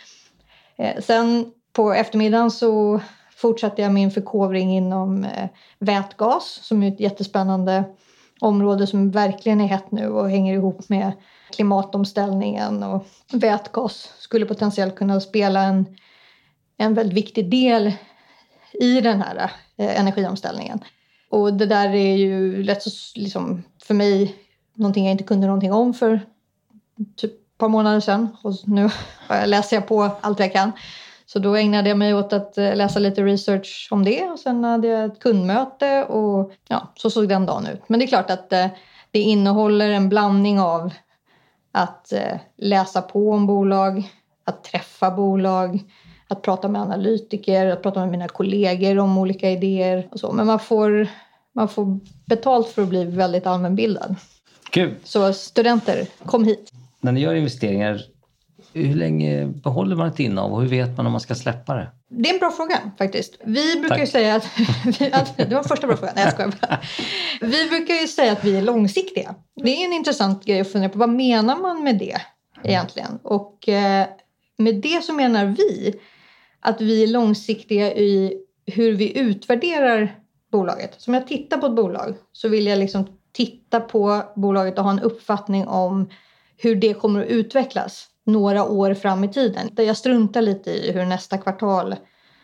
Eh, 0.77 1.03
sen 1.03 1.53
på 1.75 1.93
eftermiddagen 1.93 2.51
så 2.51 3.01
fortsatte 3.37 3.83
jag 3.83 3.93
min 3.93 4.11
förkovring 4.11 4.77
inom 4.77 5.25
eh, 5.25 5.49
vätgas 5.79 6.59
som 6.63 6.83
är 6.83 6.89
ett 6.89 7.01
jättespännande 7.01 7.85
område 8.41 8.87
som 8.87 9.11
verkligen 9.11 9.61
är 9.61 9.67
hett 9.67 9.91
nu 9.91 10.09
och 10.09 10.31
hänger 10.31 10.55
ihop 10.55 10.89
med 10.89 11.13
klimatomställningen. 11.51 12.83
Och 12.83 13.07
vätgas 13.33 14.13
skulle 14.19 14.47
potentiellt 14.47 14.97
kunna 14.97 15.21
spela 15.21 15.63
en, 15.63 15.87
en 16.77 16.95
väldigt 16.95 17.17
viktig 17.17 17.51
del 17.51 17.93
i 18.73 19.01
den 19.01 19.23
här 19.23 19.51
eh, 19.77 20.01
energiomställningen. 20.01 20.85
Och 21.31 21.55
det 21.55 21.67
där 21.67 21.89
är 21.89 22.17
ju 22.17 22.63
lätt 22.63 22.83
så, 22.83 22.91
liksom, 23.21 23.63
för 23.83 23.95
mig 23.95 24.37
någonting 24.75 25.05
jag 25.05 25.13
inte 25.13 25.25
kunde 25.25 25.47
någonting 25.47 25.73
om 25.73 25.95
för 25.95 26.21
typ 27.17 27.45
ett 27.55 27.59
par 27.59 27.69
månader 27.69 28.01
sedan. 28.01 28.37
Och 28.43 28.53
nu 28.65 28.91
läser 29.47 29.77
jag 29.77 29.89
på 29.89 30.11
allt 30.21 30.41
jag 30.41 30.53
kan. 30.53 30.73
Så 31.27 31.39
då 31.39 31.55
ägnade 31.55 31.89
jag 31.89 31.99
mig 31.99 32.15
åt 32.15 32.33
att 32.33 32.59
eh, 32.59 32.77
läsa 32.77 32.99
lite 32.99 33.23
research 33.23 33.89
om 33.91 34.05
det 34.05 34.25
och 34.25 34.39
sen 34.39 34.65
hade 34.65 34.89
jag 34.89 35.05
ett 35.05 35.19
kundmöte 35.19 36.05
och 36.05 36.53
ja, 36.69 36.93
så 36.97 37.11
såg 37.11 37.29
den 37.29 37.47
dagen 37.47 37.67
ut. 37.67 37.81
Men 37.87 38.01
det 38.01 38.05
är 38.05 38.07
klart 38.07 38.31
att 38.31 38.53
eh, 38.53 38.67
det 39.11 39.19
innehåller 39.21 39.91
en 39.91 40.09
blandning 40.09 40.61
av 40.61 40.91
att 41.73 42.13
eh, 42.13 42.39
läsa 42.57 43.03
på 43.03 43.31
om 43.31 43.47
bolag, 43.47 44.11
att 44.45 44.65
träffa 44.65 45.11
bolag, 45.11 45.83
att 46.29 46.43
prata 46.43 46.69
med 46.69 46.83
analytiker, 46.83 47.67
att 47.67 47.83
prata 47.83 48.01
med 48.01 48.09
mina 48.09 48.29
kollegor 48.29 48.99
om 48.99 49.19
olika 49.19 49.51
idéer 49.51 50.09
och 50.11 50.21
så. 50.21 50.33
Men 50.33 50.47
man 50.47 50.59
får, 50.59 51.09
man 51.53 51.69
får 51.69 51.99
betalt 52.27 52.69
för 52.69 52.83
att 52.83 52.89
bli 52.89 53.05
väldigt 53.05 53.47
allmänbildad. 53.47 54.17
Kul! 54.71 54.95
Så 55.05 55.33
studenter, 55.33 56.07
kom 56.25 56.45
hit! 56.45 56.73
När 57.01 57.13
ni 57.13 57.21
gör 57.21 57.35
investeringar 57.35 58.03
Hur 58.75 58.95
länge 58.95 59.47
behåller 59.47 59.97
man 59.97 60.09
ett 60.09 60.21
innehav 60.21 60.53
och 60.53 60.63
hur 60.63 60.69
vet 60.69 60.97
man 60.97 61.07
om 61.07 61.13
man 61.13 61.21
ska 61.21 61.35
släppa 61.35 61.75
det? 61.75 61.89
Det 62.09 62.29
är 62.31 62.35
en 62.35 62.39
bra 62.39 62.51
fråga 62.51 62.81
faktiskt. 62.99 63.37
Vi 63.45 63.75
brukar 63.81 63.89
Tack. 63.89 64.01
ju 64.01 64.07
säga 64.07 64.35
att, 64.35 64.45
att... 65.13 65.37
Det 65.37 65.55
var 65.55 65.63
första 65.63 65.87
bra 65.87 65.97
frågan. 65.97 66.15
Nej, 66.17 66.25
jag 66.25 66.33
skojar 66.33 66.55
bara. 66.61 66.81
Vi 67.41 67.69
brukar 67.69 67.95
ju 67.95 68.07
säga 68.07 68.33
att 68.33 68.45
vi 68.45 68.57
är 68.57 68.63
långsiktiga. 68.63 69.35
Det 69.57 69.71
är 69.71 69.85
en 69.87 69.93
intressant 69.93 70.45
grej 70.45 70.61
att 70.61 70.73
fundera 70.73 70.91
på. 70.91 70.99
Vad 70.99 71.09
menar 71.09 71.57
man 71.57 71.85
med 71.85 71.99
det 71.99 72.17
egentligen? 72.63 73.19
Och 73.23 73.69
eh, 73.69 74.07
med 74.57 74.75
det 74.75 75.05
så 75.05 75.13
menar 75.13 75.47
vi 75.47 75.95
att 76.61 76.81
vi 76.81 77.03
är 77.03 77.07
långsiktiga 77.07 77.93
i 77.93 78.35
hur 78.67 78.93
vi 78.93 79.19
utvärderar 79.19 80.19
bolaget. 80.53 80.95
Så 80.99 81.11
om 81.11 81.15
jag 81.15 81.27
tittar 81.27 81.59
på 81.59 81.67
ett 81.67 81.77
bolag 81.77 82.15
så 82.33 82.49
vill 82.49 82.67
jag 82.67 82.79
liksom 82.79 83.07
titta 83.33 83.81
på 83.81 84.23
bolaget 84.37 84.79
och 84.79 84.85
ha 84.85 84.91
en 84.91 85.01
uppfattning 85.01 85.67
om 85.67 86.09
hur 86.57 86.77
det 86.77 86.95
kommer 86.95 87.21
att 87.23 87.29
utvecklas 87.29 88.09
några 88.25 88.65
år 88.65 88.95
fram 88.95 89.25
i 89.25 89.29
tiden. 89.29 89.71
Jag 89.77 89.97
struntar 89.97 90.43
lite 90.43 90.71
i 90.71 90.93
hur 90.93 91.05
nästa 91.05 91.39
kvartal, 91.39 91.95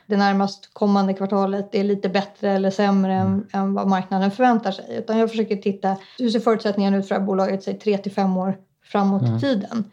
det 0.06 0.16
närmast 0.16 0.70
kommande 0.72 1.14
kvartalet 1.14 1.74
är 1.74 1.84
lite 1.84 2.08
bättre 2.08 2.50
eller 2.50 2.70
sämre 2.70 3.14
än, 3.14 3.46
än 3.52 3.74
vad 3.74 3.88
marknaden 3.88 4.30
förväntar 4.30 4.72
sig. 4.72 4.96
Utan 4.96 5.18
jag 5.18 5.30
försöker 5.30 5.56
titta, 5.56 5.96
hur 6.18 6.30
ser 6.30 6.40
förutsättningarna 6.40 6.96
ut 6.96 7.08
för 7.08 7.14
det 7.14 7.20
här 7.20 7.26
bolaget, 7.26 7.62
säg 7.62 7.78
3 7.78 7.98
till 7.98 8.12
5 8.12 8.36
år 8.36 8.56
framåt 8.84 9.22
i 9.22 9.40
tiden. 9.40 9.84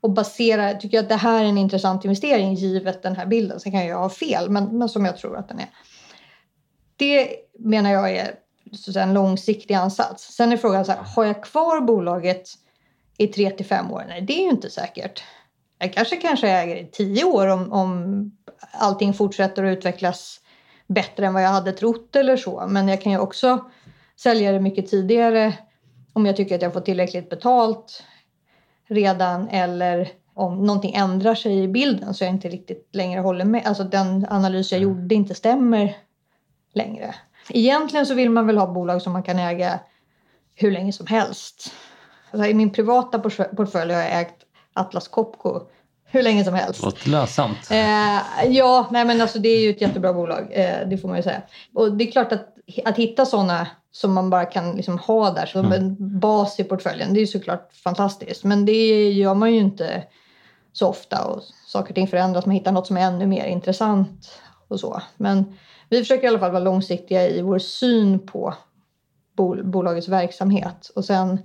Och 0.00 0.10
basera, 0.10 0.74
tycker 0.74 0.96
jag 0.96 1.02
att 1.02 1.08
det 1.08 1.16
här 1.16 1.44
är 1.44 1.48
en 1.48 1.58
intressant 1.58 2.04
investering 2.04 2.54
givet 2.54 3.02
den 3.02 3.16
här 3.16 3.26
bilden. 3.26 3.60
Sen 3.60 3.72
kan 3.72 3.86
jag 3.86 3.98
ha 3.98 4.10
fel, 4.10 4.50
men, 4.50 4.78
men 4.78 4.88
som 4.88 5.04
jag 5.04 5.18
tror 5.18 5.36
att 5.36 5.48
den 5.48 5.58
är. 5.58 5.68
Det 6.96 7.28
menar 7.58 7.90
jag 7.90 8.10
är 8.10 8.34
så 8.72 8.90
att 8.90 8.94
säga, 8.94 9.04
en 9.04 9.14
långsiktig 9.14 9.74
ansats. 9.74 10.34
Sen 10.34 10.52
är 10.52 10.56
frågan 10.56 10.84
så 10.84 10.92
här, 10.92 11.02
har 11.16 11.24
jag 11.24 11.44
kvar 11.44 11.80
bolaget 11.80 12.48
i 13.20 13.26
tre 13.26 13.50
till 13.50 13.66
fem 13.66 13.92
år? 13.92 14.04
Nej, 14.08 14.22
det 14.22 14.32
är 14.32 14.42
ju 14.42 14.50
inte 14.50 14.70
säkert. 14.70 15.22
Jag 15.78 15.92
kanske 15.92 16.16
kanske 16.16 16.48
äger 16.48 16.76
i 16.76 16.90
tio 16.92 17.24
år 17.24 17.46
om, 17.46 17.72
om 17.72 18.30
allting 18.72 19.14
fortsätter 19.14 19.64
att 19.64 19.78
utvecklas 19.78 20.40
bättre 20.86 21.26
än 21.26 21.34
vad 21.34 21.42
jag 21.42 21.48
hade 21.48 21.72
trott 21.72 22.16
eller 22.16 22.36
så. 22.36 22.66
Men 22.68 22.88
jag 22.88 23.02
kan 23.02 23.12
ju 23.12 23.18
också 23.18 23.70
sälja 24.16 24.52
det 24.52 24.60
mycket 24.60 24.90
tidigare 24.90 25.54
om 26.12 26.26
jag 26.26 26.36
tycker 26.36 26.54
att 26.54 26.62
jag 26.62 26.72
får 26.72 26.80
tillräckligt 26.80 27.30
betalt 27.30 28.02
redan 28.88 29.48
eller 29.48 30.08
om 30.34 30.66
någonting 30.66 30.94
ändrar 30.94 31.34
sig 31.34 31.62
i 31.62 31.68
bilden 31.68 32.14
så 32.14 32.24
jag 32.24 32.30
inte 32.30 32.48
riktigt 32.48 32.88
längre 32.92 33.20
håller 33.20 33.44
med. 33.44 33.66
Alltså 33.66 33.84
den 33.84 34.26
analys 34.30 34.72
jag 34.72 34.80
gjorde 34.80 35.14
inte 35.14 35.34
stämmer 35.34 35.96
längre. 36.74 37.14
Egentligen 37.48 38.06
så 38.06 38.14
vill 38.14 38.30
man 38.30 38.46
väl 38.46 38.58
ha 38.58 38.66
bolag 38.66 39.02
som 39.02 39.12
man 39.12 39.22
kan 39.22 39.38
äga 39.38 39.80
hur 40.54 40.70
länge 40.70 40.92
som 40.92 41.06
helst. 41.06 41.72
Alltså 42.30 42.48
I 42.48 42.54
min 42.54 42.70
privata 42.70 43.18
portfölj 43.56 43.92
har 43.92 44.00
jag 44.00 44.20
ägt 44.20 44.36
Atlas 44.72 45.08
Copco 45.08 45.60
hur 46.12 46.22
länge 46.22 46.44
som 46.44 46.54
helst. 46.54 46.82
Låter 46.82 47.10
lönsamt. 47.10 47.70
Eh, 47.70 48.46
ja, 48.48 48.86
nej 48.90 49.04
men 49.04 49.20
alltså 49.20 49.38
det 49.38 49.48
är 49.48 49.60
ju 49.60 49.70
ett 49.70 49.80
jättebra 49.80 50.12
bolag. 50.12 50.48
Eh, 50.50 50.88
det 50.88 50.98
får 50.98 51.08
man 51.08 51.16
ju 51.16 51.22
säga. 51.22 51.42
Och 51.74 51.92
det 51.92 52.08
är 52.08 52.10
klart 52.12 52.32
att, 52.32 52.46
att 52.84 52.96
hitta 52.96 53.26
sådana 53.26 53.66
som 53.92 54.12
man 54.12 54.30
bara 54.30 54.44
kan 54.44 54.76
liksom 54.76 54.98
ha 54.98 55.30
där 55.30 55.46
som 55.46 55.72
en 55.72 55.96
bas 56.20 56.60
i 56.60 56.64
portföljen. 56.64 57.14
Det 57.14 57.18
är 57.18 57.20
ju 57.20 57.26
såklart 57.26 57.72
fantastiskt. 57.84 58.44
Men 58.44 58.64
det 58.64 59.10
gör 59.10 59.34
man 59.34 59.52
ju 59.52 59.58
inte 59.58 60.04
så 60.72 60.88
ofta. 60.88 61.24
Och 61.24 61.42
saker 61.66 61.88
och 61.88 61.94
ting 61.94 62.08
förändras. 62.08 62.46
Man 62.46 62.54
hittar 62.54 62.72
något 62.72 62.86
som 62.86 62.96
är 62.96 63.00
ännu 63.00 63.26
mer 63.26 63.46
intressant 63.46 64.40
och 64.68 64.80
så. 64.80 65.02
Men 65.16 65.58
vi 65.88 65.98
försöker 65.98 66.24
i 66.24 66.28
alla 66.28 66.38
fall 66.38 66.52
vara 66.52 66.64
långsiktiga 66.64 67.28
i 67.28 67.42
vår 67.42 67.58
syn 67.58 68.26
på 68.26 68.54
bol 69.36 69.64
bolagets 69.64 70.08
verksamhet. 70.08 70.90
Och 70.94 71.04
sen 71.04 71.38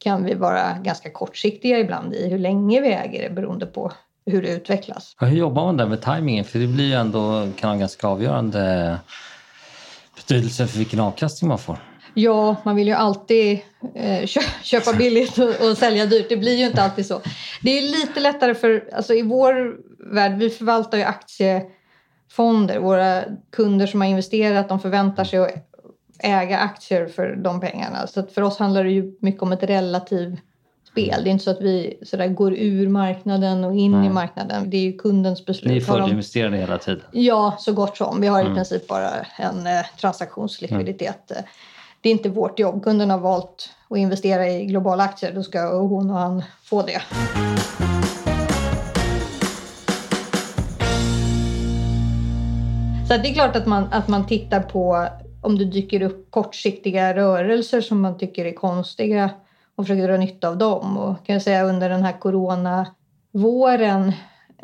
kan 0.00 0.24
vi 0.24 0.34
vara 0.34 0.78
ganska 0.82 1.10
kortsiktiga 1.10 1.78
ibland 1.78 2.14
i 2.14 2.28
hur 2.28 2.38
länge 2.38 2.80
vi 2.80 2.88
äger 2.88 3.28
det 3.28 3.34
beroende 3.34 3.66
på 3.66 3.92
hur 4.26 4.42
det 4.42 4.48
utvecklas. 4.48 5.16
Ja, 5.20 5.26
hur 5.26 5.36
jobbar 5.36 5.64
man 5.64 5.76
där 5.76 5.86
med 5.86 6.02
tajmingen? 6.02 6.44
För 6.44 6.58
det 6.58 6.66
blir 6.66 6.84
ju 6.84 6.94
ändå, 6.94 7.48
kan 7.56 7.70
ha 7.70 7.76
ganska 7.76 8.06
avgörande 8.06 8.96
betydelse 10.16 10.66
för 10.66 10.78
vilken 10.78 11.00
avkastning 11.00 11.48
man 11.48 11.58
får. 11.58 11.78
Ja, 12.14 12.56
man 12.64 12.76
vill 12.76 12.88
ju 12.88 12.94
alltid 12.94 13.58
eh, 13.94 14.26
kö 14.26 14.40
köpa 14.62 14.92
billigt 14.92 15.38
och, 15.38 15.48
och, 15.48 15.76
sälja 15.76 16.06
dyrt. 16.06 16.28
Det 16.28 16.36
blir 16.36 16.56
ju 16.56 16.66
inte 16.66 16.82
alltid 16.82 17.06
så. 17.06 17.20
Det 17.62 17.78
är 17.78 17.82
lite 17.82 18.20
lättare 18.20 18.54
för, 18.54 18.88
alltså 18.92 19.14
i 19.14 19.22
vår 19.22 19.76
värld, 20.14 20.38
vi 20.38 20.50
förvaltar 20.50 20.98
ju 20.98 21.04
aktiefonder. 21.04 22.78
Våra 22.78 23.22
kunder 23.52 23.86
som 23.86 24.00
har 24.00 24.08
investerat, 24.08 24.68
de 24.68 24.80
förväntar 24.80 25.24
sig 25.24 25.38
att 25.38 25.69
äga 26.22 26.58
aktier 26.58 27.06
för 27.06 27.36
de 27.36 27.60
pengarna. 27.60 28.06
Så 28.06 28.22
för 28.22 28.42
oss 28.42 28.58
handlar 28.58 28.84
det 28.84 28.90
ju 28.90 29.16
mycket 29.20 29.42
om 29.42 29.52
ett 29.52 29.62
relativt 29.62 30.38
spel. 30.90 31.20
Det 31.24 31.30
är 31.30 31.32
inte 31.32 31.44
så 31.44 31.50
att 31.50 31.60
vi 31.60 31.98
sådär 32.02 32.28
går 32.28 32.54
ur 32.54 32.88
marknaden 32.88 33.64
och 33.64 33.74
in 33.76 33.92
Nej. 33.92 34.06
i 34.06 34.10
marknaden. 34.10 34.70
Det 34.70 34.76
är 34.76 34.80
ju 34.82 34.92
kundens 34.98 35.46
beslut. 35.46 35.70
Ni 35.72 35.76
är 35.76 35.86
Har 35.86 35.96
de- 35.98 36.02
fullinvesterade 36.02 36.56
hela 36.56 36.78
tiden. 36.78 37.02
Ja, 37.12 37.54
så 37.58 37.72
gott 37.72 37.96
som. 37.96 38.20
Vi 38.20 38.26
har 38.26 38.38
i 38.38 38.42
Mm. 38.42 38.54
princip 38.54 38.88
bara 38.88 39.10
en 39.38 39.66
eh, 39.66 39.84
transaktionslikviditet. 40.00 41.30
Eh, 41.30 41.36
Det 42.02 42.08
är 42.08 42.12
inte 42.12 42.28
vårt 42.28 42.58
jobb. 42.58 42.82
Kunden 42.84 43.10
har 43.10 43.18
valt 43.18 43.70
att 43.90 43.98
investera 43.98 44.48
i 44.48 44.64
globala 44.64 45.04
aktier. 45.04 45.32
Då 45.34 45.42
ska 45.42 45.78
hon 45.78 46.10
och 46.10 46.16
han 46.16 46.42
få 46.64 46.82
det. 46.82 47.00
Så 53.08 53.16
det 53.16 53.28
är 53.28 53.34
klart 53.34 53.56
att 53.56 53.66
man, 53.66 53.88
att 53.92 54.08
man 54.08 54.26
tittar 54.26 54.60
på 54.60 55.06
om 55.40 55.58
det 55.58 55.64
dyker 55.64 56.02
upp 56.02 56.30
kortsiktiga 56.30 57.14
rörelser 57.16 57.80
som 57.80 58.00
man 58.00 58.18
tycker 58.18 58.44
är 58.44 58.52
konstiga 58.52 59.30
och 59.74 59.84
försöker 59.84 60.08
dra 60.08 60.16
nytta 60.16 60.48
av 60.48 60.58
dem. 60.58 60.98
Och 60.98 61.26
kan 61.26 61.32
jag 61.32 61.42
säga 61.42 61.64
under 61.64 61.88
den 61.88 62.02
här 62.02 62.20
coronavåren 62.20 64.12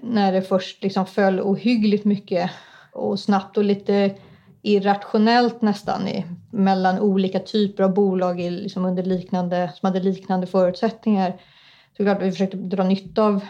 när 0.03 0.33
det 0.33 0.43
först 0.43 0.83
liksom 0.83 1.07
föll 1.07 1.41
ohyggligt 1.41 2.05
mycket 2.05 2.51
och 2.93 3.21
snabbt 3.21 3.57
och 3.57 3.65
lite 3.65 4.15
irrationellt 4.63 5.63
nästan 5.63 6.09
i, 6.09 6.25
mellan 6.51 6.99
olika 6.99 7.39
typer 7.39 7.85
av 7.85 7.95
bolag 7.95 8.41
i, 8.41 8.51
liksom 8.51 8.85
under 8.85 9.03
liknande, 9.03 9.73
som 9.75 9.87
hade 9.87 10.01
liknande 10.01 10.47
förutsättningar. 10.47 11.41
Så 11.97 12.05
klart 12.05 12.23
vi 12.23 12.31
försökte 12.31 12.57
dra 12.57 12.85
nytta 12.85 13.23
av, 13.23 13.45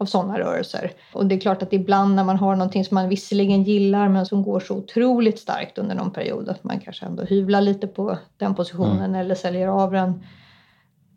av 0.00 0.04
sådana 0.04 0.38
rörelser. 0.38 0.92
Och 1.12 1.26
det 1.26 1.34
är 1.34 1.40
klart 1.40 1.62
att 1.62 1.72
ibland 1.72 2.14
när 2.14 2.24
man 2.24 2.36
har 2.36 2.56
någonting 2.56 2.84
som 2.84 2.94
man 2.94 3.08
visserligen 3.08 3.62
gillar 3.62 4.08
men 4.08 4.26
som 4.26 4.42
går 4.42 4.60
så 4.60 4.74
otroligt 4.74 5.38
starkt 5.38 5.78
under 5.78 5.94
någon 5.94 6.10
period 6.12 6.48
att 6.48 6.64
man 6.64 6.80
kanske 6.80 7.06
ändå 7.06 7.24
hyvlar 7.24 7.60
lite 7.60 7.86
på 7.86 8.18
den 8.36 8.54
positionen 8.54 9.14
eller 9.14 9.34
säljer 9.34 9.68
av 9.68 9.92
den. 9.92 10.24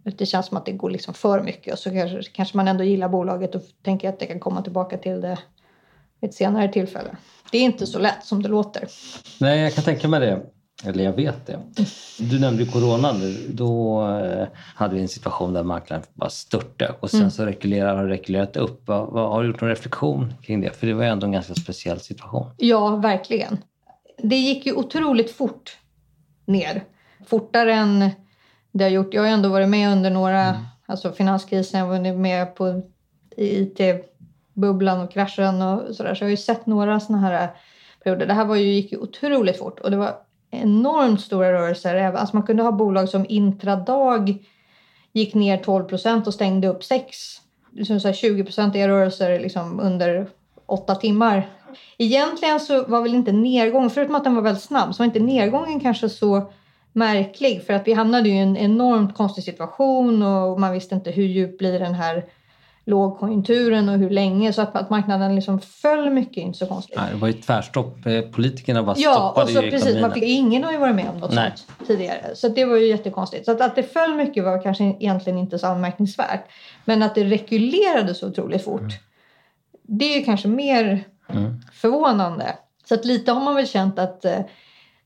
Det 0.04 0.26
känns 0.26 0.46
som 0.46 0.58
att 0.58 0.66
det 0.66 0.72
går 0.72 0.90
liksom 0.90 1.14
för 1.14 1.42
mycket 1.42 1.74
och 1.74 1.80
så 1.80 1.90
kanske, 1.90 2.32
kanske 2.32 2.58
man 2.58 2.68
ändå 2.68 2.84
gillar 2.84 3.10
bolaget 3.10 3.56
och 3.56 3.62
tänker 3.84 4.10
att 4.10 4.20
det 4.20 4.26
kan 4.26 4.40
komma 4.40 4.62
tillbaka 4.62 4.98
till 4.98 5.22
det 5.22 5.38
vid 6.20 6.30
ett 6.30 6.36
senare 6.36 6.68
tillfälle. 6.68 7.18
Det 7.52 7.58
är 7.58 7.62
inte 7.62 7.88
så 7.88 8.00
lätt 8.00 8.26
som 8.26 8.44
det 8.44 8.50
låter. 8.50 8.88
Nej, 9.40 9.60
jag 9.60 9.74
kan 9.74 9.84
tänka 9.84 10.08
mig 10.08 10.20
det. 10.20 10.42
Eller 10.86 11.04
jag 11.04 11.14
vet 11.14 11.46
det. 11.48 11.60
Du 12.20 12.40
nämnde 12.40 12.64
ju 12.64 12.72
coronan. 12.72 13.20
nu. 13.20 13.38
Då 13.50 14.02
eh, 14.08 14.48
hade 14.76 14.96
vi 14.96 15.02
en 15.02 15.08
situation 15.08 15.54
där 15.54 15.64
marknaden 15.64 16.06
bara 16.14 16.30
störtade 16.30 16.94
och 17.00 17.10
sen 17.10 17.20
Mm. 17.20 17.32
så 17.32 17.46
rekylerar 17.46 17.96
har 17.96 18.06
rekylerat 18.06 18.58
upp. 18.58 18.82
Vad, 18.88 19.08
vad, 19.08 19.30
har 19.30 19.42
du 19.44 19.48
gjort 19.50 19.62
någon 19.62 19.70
reflektion 19.70 20.34
kring 20.42 20.62
det? 20.62 20.70
För 20.80 20.88
det 20.88 20.94
var 20.94 21.04
ju 21.04 21.10
ändå 21.10 21.26
en 21.26 21.32
ganska 21.32 21.54
speciell 21.56 22.00
situation. 22.00 22.46
Ja, 22.58 22.96
verkligen. 22.96 23.58
Det 24.18 24.36
gick 24.36 24.66
ju 24.66 24.74
otroligt 24.74 25.32
fort 25.32 25.78
ner. 26.46 26.84
Fortare 27.28 27.74
än 27.74 28.10
det 28.72 28.84
har 28.84 28.92
gjort. 28.92 29.14
Jag 29.14 29.22
har 29.22 29.28
ju 29.28 29.34
ändå 29.34 29.50
varit 29.50 29.70
med 29.70 29.92
under 29.92 30.10
några, 30.10 30.66
alltså 30.86 31.12
finanskrisen, 31.12 31.80
jag 31.80 31.88
har 31.88 32.00
varit 32.00 32.16
med 32.16 32.56
på 32.56 32.82
IT-bubblan 33.38 35.02
och 35.02 35.12
kraschen 35.12 35.62
och 35.62 35.96
sådär. 35.96 36.16
Så 36.16 36.24
jag 36.24 36.28
har 36.28 36.32
ju 36.32 36.38
sett 36.38 36.66
några 36.66 37.00
sådana 37.00 37.28
här 37.28 37.50
perioder. 38.04 38.26
Det 38.26 38.34
här 38.34 38.46
var 38.46 38.56
ju, 38.56 38.74
gick 38.74 38.92
ju 38.92 38.98
otroligt 38.98 39.58
fort 39.58 39.80
och 39.80 39.92
det 39.92 39.98
var 39.98 40.16
enormt 40.62 41.22
stora 41.22 41.54
rörelser. 41.54 41.96
Alltså 41.96 42.36
man 42.36 42.46
kunde 42.46 42.64
ha 42.64 42.72
bolag 42.72 43.10
som 43.10 43.26
intradag 43.30 44.38
gick 45.14 45.34
ner 45.34 45.58
12 45.58 45.84
procent 45.84 46.28
och 46.28 46.34
stängde 46.34 46.68
upp 46.68 46.84
6. 46.84 47.16
Liksom 47.72 48.00
så 48.00 48.08
här 48.08 48.16
20 48.16 48.44
procentiga 48.44 48.88
rörelser 48.88 49.40
liksom 49.40 49.80
under 49.80 50.28
åtta 50.66 50.96
timmar. 50.96 51.50
Egentligen 51.98 52.60
så 52.60 52.84
var 52.84 53.02
väl 53.02 53.16
inte 53.16 53.32
nedgången, 53.32 53.90
förutom 53.90 54.16
att 54.16 54.24
den 54.24 54.36
var 54.36 54.42
väldigt 54.42 54.64
snabb, 54.64 54.96
så 54.96 55.04
var 55.04 55.06
inte 55.06 55.20
nedgången 55.20 55.80
kanske 55.80 56.10
så 56.10 56.52
märklig. 56.94 57.64
För 57.66 57.74
att 57.74 57.88
vi 57.88 57.94
hamnade 57.94 58.30
i 58.30 58.38
en 58.38 58.58
enormt 58.58 59.16
konstig 59.16 59.44
situation 59.44 60.24
och 60.24 60.60
man 60.60 60.74
visste 60.74 60.96
inte 60.96 61.12
hur 61.12 61.24
djup 61.24 61.58
blir 61.58 61.80
den 61.80 61.94
här 61.94 62.26
lågkonjunkturen 62.86 63.90
och 63.90 63.98
hur 63.98 64.10
länge. 64.10 64.54
Så 64.54 64.62
att, 64.62 64.76
att 64.76 64.90
marknaden 64.90 65.36
liksom 65.36 65.60
föll 65.62 66.10
mycket 66.10 66.38
är 66.38 66.42
inte 66.42 66.58
så 66.60 66.66
konstigt. 66.66 66.96
Nej, 66.98 67.06
det 67.12 67.18
var 67.18 67.28
ju 67.28 67.34
tvärstopp. 67.34 68.06
Eh, 68.06 68.22
Politikerna 68.22 68.84
bara 68.84 68.96
Ja, 69.00 69.14
stoppade 69.14 69.44
och 69.44 69.50
så 69.50 69.62
ju 69.62 69.72
precis, 69.72 69.82
ekonomin. 69.88 70.02
man 70.02 70.12
fick, 70.14 70.24
ingen 70.24 70.64
har 70.64 70.72
ju 70.72 70.78
varit 70.78 70.96
med 70.96 71.10
om 71.10 71.18
något 71.18 71.34
Nej. 71.34 71.52
sånt 71.56 71.88
tidigare. 71.88 72.36
Så 72.36 72.48
det 72.48 72.66
var 72.66 72.78
ju 72.78 72.88
jättekonstigt. 72.88 73.46
Så 73.46 73.52
att, 73.52 73.62
att 73.62 73.76
det 73.76 73.84
föll 73.84 74.16
mycket 74.16 74.44
var 74.44 74.64
kanske 74.64 74.84
egentligen 74.84 75.40
inte 75.40 75.60
så 75.60 75.68
anmärkningsvärt. 75.68 76.44
Men 76.86 77.04
att 77.04 77.16
det 77.16 77.24
rekylerade 77.24 78.16
så 78.16 78.28
otroligt 78.28 78.64
fort. 78.64 78.92
Det 79.88 80.06
är 80.14 80.20
ju 80.20 80.26
kanske 80.26 80.48
mer 80.48 81.04
Mm. 81.30 81.62
förvånande. 81.74 82.56
Så 82.86 82.94
att 82.94 83.06
lite 83.06 83.32
har 83.32 83.42
man 83.42 83.56
väl 83.56 83.68
känt 83.68 84.00
att 84.00 84.26
eh, 84.26 84.40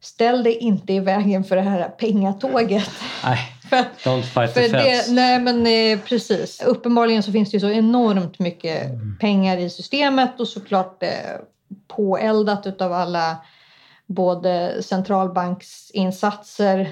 ställ 0.02 0.44
dig 0.44 0.58
inte 0.58 0.94
i 0.94 1.00
vägen 1.00 1.44
för 1.44 1.56
det 1.56 1.62
här 1.62 1.90
pengatåget. 1.90 2.90
Nej, 3.24 3.40
för, 3.70 3.86
Don't 4.04 4.22
fight 4.22 4.54
the 4.54 4.70
feds. 4.70 5.10
nej 5.10 5.40
men 5.40 5.68
eh, 5.68 6.00
precis. 6.06 6.62
Uppenbarligen 6.66 7.24
så 7.24 7.32
finns 7.32 7.52
det 7.52 7.56
ju 7.56 7.60
så 7.62 7.70
enormt 7.70 8.40
mycket 8.40 8.86
Mm. 8.86 9.18
pengar 9.20 9.58
i 9.58 9.70
systemet 9.70 10.40
och 10.40 10.48
såklart 10.48 11.04
eh, 11.04 11.10
påeldat 11.88 12.68
utav 12.68 12.94
alla 12.94 13.38
både 14.06 14.84
centralbanksinsatser 14.84 16.90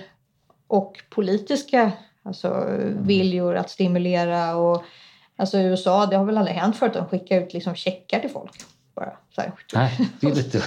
och 0.68 0.94
politiska 1.10 1.92
alltså, 2.24 2.66
viljor 3.02 3.56
att 3.56 3.70
stimulera. 3.70 4.56
Och, 4.56 4.84
alltså 5.38 5.58
i 5.58 5.64
USA, 5.64 6.06
det 6.06 6.16
har 6.18 6.26
väl 6.26 6.38
aldrig 6.38 6.58
hänt 6.58 6.78
förut 6.78 6.96
att 6.96 7.10
de 7.10 7.20
skickar 7.20 7.42
ut 7.42 7.54
liksom 7.54 7.76
checkar 7.76 8.20
till 8.20 8.30
folk. 8.30 8.52
Bara, 8.96 9.18
så 9.36 9.42
här. 9.42 9.52
Nej, 9.74 10.10
det 10.20 10.28
är 10.28 10.36
lite... 10.36 10.62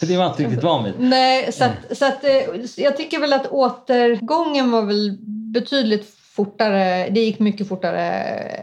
det 0.06 0.16
var 0.16 0.26
inte 0.26 0.42
riktigt 0.42 0.62
van 0.62 0.84
vid. 0.84 0.94
Nej, 0.98 1.52
så, 1.52 1.64
att, 1.64 1.98
så 1.98 2.04
att, 2.04 2.24
eh, 2.24 2.32
jag 2.76 2.96
tycker 2.96 3.20
väl 3.20 3.32
att 3.32 3.46
återgången 3.46 4.70
var 4.70 4.82
väl 4.82 5.18
betydligt 5.26 6.14
fortare. 6.14 7.08
Det 7.10 7.20
gick 7.20 7.38
mycket 7.38 7.68
fortare 7.68 8.00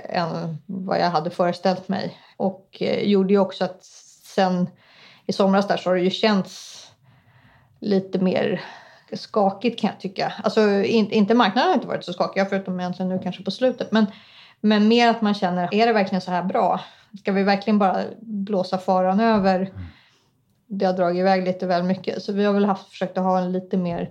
än 0.10 0.58
vad 0.66 1.00
jag 1.00 1.10
hade 1.10 1.30
föreställt 1.30 1.88
mig. 1.88 2.18
Och 2.38 2.78
eh, 2.80 3.04
gjorde 3.04 3.34
ju 3.34 3.40
också 3.40 3.66
att 3.66 3.84
sen 4.36 4.70
i 5.28 5.34
somras 5.34 5.68
där 5.68 5.78
så 5.78 5.90
har 5.90 5.96
det 5.96 6.02
ju 6.02 6.10
känts 6.10 6.86
lite 7.80 8.20
mer 8.20 8.62
skakigt 9.14 9.80
kan 9.80 9.90
jag 9.90 10.00
tycka. 10.00 10.34
Alltså 10.44 10.62
in, 10.84 11.12
inte 11.12 11.34
marknaden 11.34 11.68
har 11.68 11.76
inte 11.76 11.88
varit 11.88 12.06
så 12.06 12.14
skakig 12.14 12.50
förutom 12.50 12.80
egentligen 12.80 13.10
nu 13.10 13.20
kanske 13.24 13.44
på 13.44 13.52
slutet. 13.52 13.92
Men, 13.92 14.06
men 14.62 14.88
mer 14.88 15.10
att 15.10 15.22
man 15.22 15.34
känner, 15.34 15.74
är 15.74 15.88
det 15.88 15.94
verkligen 15.94 16.22
så 16.22 16.32
här 16.32 16.44
bra? 16.44 16.82
Ska 17.20 17.32
vi 17.32 17.44
verkligen 17.44 17.80
bara 17.80 18.04
blåsa 18.22 18.78
faran 18.78 19.20
över? 19.20 19.74
Det 20.68 20.86
har 20.86 20.94
dragit 20.94 21.20
iväg 21.20 21.44
lite 21.44 21.68
väl 21.68 21.84
mycket. 21.84 22.24
Så 22.24 22.34
vi 22.34 22.46
har 22.46 22.54
väl 22.54 22.66
haft, 22.66 22.90
försökt 22.90 23.18
att 23.18 23.24
ha 23.24 23.40
en 23.40 23.52
lite 23.52 23.78
mer 23.78 24.10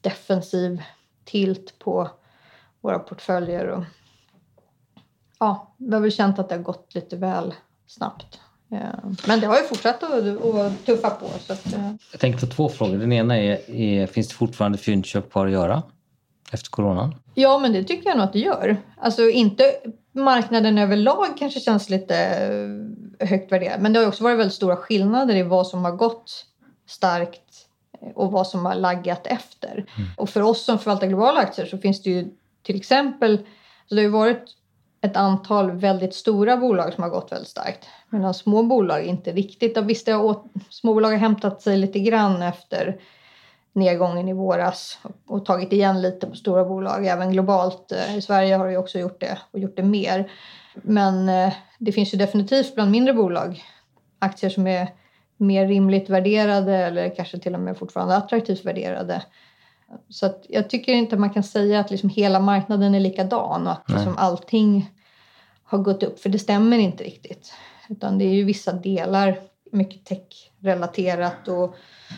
defensiv 0.00 0.82
tilt 1.24 1.78
på 1.78 2.10
våra 2.80 2.98
portföljer. 2.98 3.66
Och, 3.66 3.84
ja, 5.38 5.74
vi 5.76 5.94
har 5.94 6.00
väl 6.00 6.12
känt 6.12 6.38
att 6.38 6.48
det 6.48 6.54
har 6.54 6.62
gått 6.62 6.94
lite 6.94 7.16
väl 7.16 7.54
snabbt. 7.86 8.40
Ja. 8.68 8.78
Men 9.26 9.40
det 9.40 9.46
har 9.46 9.56
ju 9.56 9.62
fortsatt 9.62 10.02
att, 10.02 10.86
tuffa 10.86 11.10
på. 11.10 11.26
Så 11.26 11.52
att, 11.52 11.72
eh, 11.72 11.92
Jag 12.12 12.20
tänker 12.20 12.40
på 12.40 12.46
två 12.46 12.68
frågor. 12.68 12.96
Den 12.96 13.12
ena 13.12 13.38
är, 13.38 13.70
är 13.70 14.06
finns 14.06 14.28
det 14.28 14.34
fortfarande 14.34 14.78
fyndköp 14.78 15.30
kvar 15.30 15.46
att 15.46 15.52
göra 15.52 15.82
efter 16.50 16.70
coronan? 16.70 17.14
Ja, 17.34 17.58
men 17.58 17.72
det 17.72 17.84
tycker 17.84 18.08
jag 18.08 18.16
nog 18.16 18.24
att 18.24 18.32
det 18.32 18.38
gör. 18.38 18.76
Alltså 18.96 19.28
inte 19.28 19.74
marknaden 20.12 20.78
överlag 20.78 21.26
kanske 21.38 21.60
känns 21.60 21.90
lite 21.90 22.16
eh, 23.18 23.28
högt 23.28 23.52
värderad. 23.52 23.80
Men 23.80 23.92
det 23.92 23.98
har 23.98 24.06
också 24.06 24.24
varit 24.24 24.38
väldigt 24.38 24.54
stora 24.54 24.76
skillnader 24.76 25.36
i 25.36 25.42
vad 25.42 25.66
som 25.66 25.84
har 25.84 25.92
gått 25.92 26.46
starkt 26.86 27.66
och 28.14 28.32
vad 28.32 28.46
som 28.46 28.66
har 28.66 28.74
laggat 28.74 29.26
efter. 29.26 29.84
Och 30.16 30.30
för 30.30 30.42
oss 30.42 30.64
som 30.64 30.78
förvaltar 30.78 31.06
globala 31.06 31.40
aktier 31.40 31.66
så 31.66 31.78
finns 31.78 32.02
det 32.02 32.10
ju 32.10 32.28
till 32.62 32.76
exempel, 32.76 33.38
så 33.88 33.94
det 33.94 34.00
har 34.00 34.02
ju 34.02 34.08
varit 34.08 34.44
ett 35.00 35.16
antal 35.16 35.70
väldigt 35.70 36.14
stora 36.14 36.56
bolag 36.56 36.92
som 36.92 37.02
har 37.02 37.10
gått 37.10 37.32
väldigt 37.32 37.48
starkt. 37.48 37.86
Medan 38.10 38.34
små 38.34 38.62
bolag 38.62 39.04
inte 39.04 39.32
riktigt. 39.32 39.76
Och 39.76 39.90
visst, 39.90 40.06
det 40.06 40.12
har 40.12 40.24
åt, 40.24 40.44
småbolag 40.70 41.10
har 41.10 41.16
hämtat 41.16 41.62
sig 41.62 41.76
lite 41.76 41.98
grann 41.98 42.42
efter 42.42 43.00
nedgången 43.72 44.28
i 44.28 44.32
våras 44.32 44.98
och, 45.26 45.44
tagit 45.44 45.72
igen 45.72 46.02
lite 46.02 46.26
på 46.26 46.34
stora 46.34 46.64
bolag. 46.64 47.06
Även 47.06 47.32
globalt. 47.32 47.92
Eh, 47.92 48.16
I 48.16 48.22
Sverige 48.22 48.56
har 48.56 48.68
det 48.68 48.76
också 48.76 48.98
gjort 48.98 49.20
det 49.20 49.38
och 49.50 49.58
gjort 49.58 49.76
det 49.76 49.82
mer. 49.82 50.30
Men 50.74 51.28
eh, 51.28 51.52
det 51.78 51.92
finns 51.92 52.14
ju 52.14 52.18
definitivt 52.18 52.74
bland 52.74 52.90
mindre 52.90 53.14
bolag 53.14 53.64
aktier 54.18 54.50
som 54.50 54.66
är 54.66 54.88
mer 55.36 55.66
rimligt 55.66 56.10
värderade 56.10 56.76
eller 56.76 57.16
kanske 57.16 57.38
till 57.38 57.54
och 57.54 57.60
med 57.60 57.78
fortfarande 57.78 58.16
attraktivt 58.16 58.64
värderade. 58.64 59.22
Så 60.08 60.32
jag 60.48 60.70
tycker 60.70 60.92
inte 60.92 61.16
man 61.16 61.30
kan 61.30 61.42
säga 61.42 61.80
att 61.80 61.90
liksom 61.90 62.08
hela 62.10 62.40
marknaden 62.40 62.94
är 62.94 63.00
likadan 63.00 63.66
och 63.66 63.72
att 63.72 63.88
Nej. 63.88 63.96
liksom 63.96 64.16
allting 64.18 64.90
har 65.64 65.78
gått 65.78 66.02
upp. 66.02 66.20
För 66.20 66.28
det 66.28 66.38
stämmer 66.38 66.78
inte 66.78 67.04
riktigt. 67.04 67.52
Utan 67.88 68.18
det 68.18 68.24
är 68.24 68.34
ju 68.34 68.44
vissa 68.44 68.72
delar, 68.72 69.40
mycket 69.72 70.04
tech-relaterat 70.04 71.48
och 71.48 71.74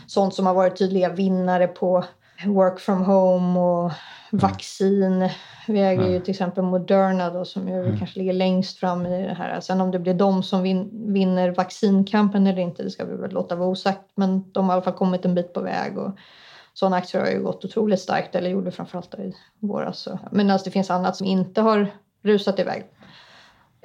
sånt 0.07 0.35
som 0.35 0.47
har 0.47 0.55
varit 0.55 0.79
tydliga 0.79 1.09
vinnare 1.09 1.67
på 1.67 2.05
work 2.47 2.81
from 2.81 3.05
home 3.05 3.61
och 3.61 3.93
vaccin. 4.33 5.29
Vi 5.69 5.81
äger 5.81 6.09
ju 6.09 6.21
till 6.21 6.31
exempel 6.31 6.65
Moderna 6.65 7.31
då, 7.31 7.45
som 7.45 7.69
ju 7.69 7.99
kanske 7.99 8.19
ligger 8.19 8.33
längst 8.33 8.79
fram 8.79 9.07
i 9.07 9.27
det 9.27 9.35
här. 9.35 9.61
Sen 9.61 9.81
om 9.81 9.91
det 9.91 9.99
blir 9.99 10.15
de 10.15 10.43
som 10.43 10.63
vin- 10.63 11.13
vinner 11.13 11.51
vaccinkampen 11.51 12.47
eller 12.47 12.63
inte, 12.63 12.83
det 12.83 12.91
ska 12.91 13.05
vi 13.05 13.17
väl 13.17 13.31
låta 13.31 13.57
vara 13.57 13.69
osagt. 13.69 14.11
Men 14.15 14.53
de 14.53 14.65
har 14.65 14.73
i 14.73 14.75
alla 14.75 14.83
fall 14.83 14.93
kommit 14.93 15.25
en 15.25 15.35
bit 15.35 15.53
på 15.53 15.61
väg. 15.61 15.99
Och 15.99 16.11
sådana 16.75 16.97
aktier 16.97 17.23
har 17.23 17.29
ju 17.29 17.43
gått 17.43 17.65
otroligt 17.65 18.01
starkt, 18.01 18.35
eller 18.35 18.51
gjorde 18.51 18.71
framförallt 18.71 19.15
i 19.15 19.33
våras. 19.59 20.09
Men 20.31 20.51
alltså, 20.51 20.65
det 20.65 20.71
finns 20.71 20.91
annat 20.91 21.17
som 21.17 21.27
inte 21.27 21.61
har 21.61 21.87
rusat 22.23 22.59
iväg. 22.59 22.85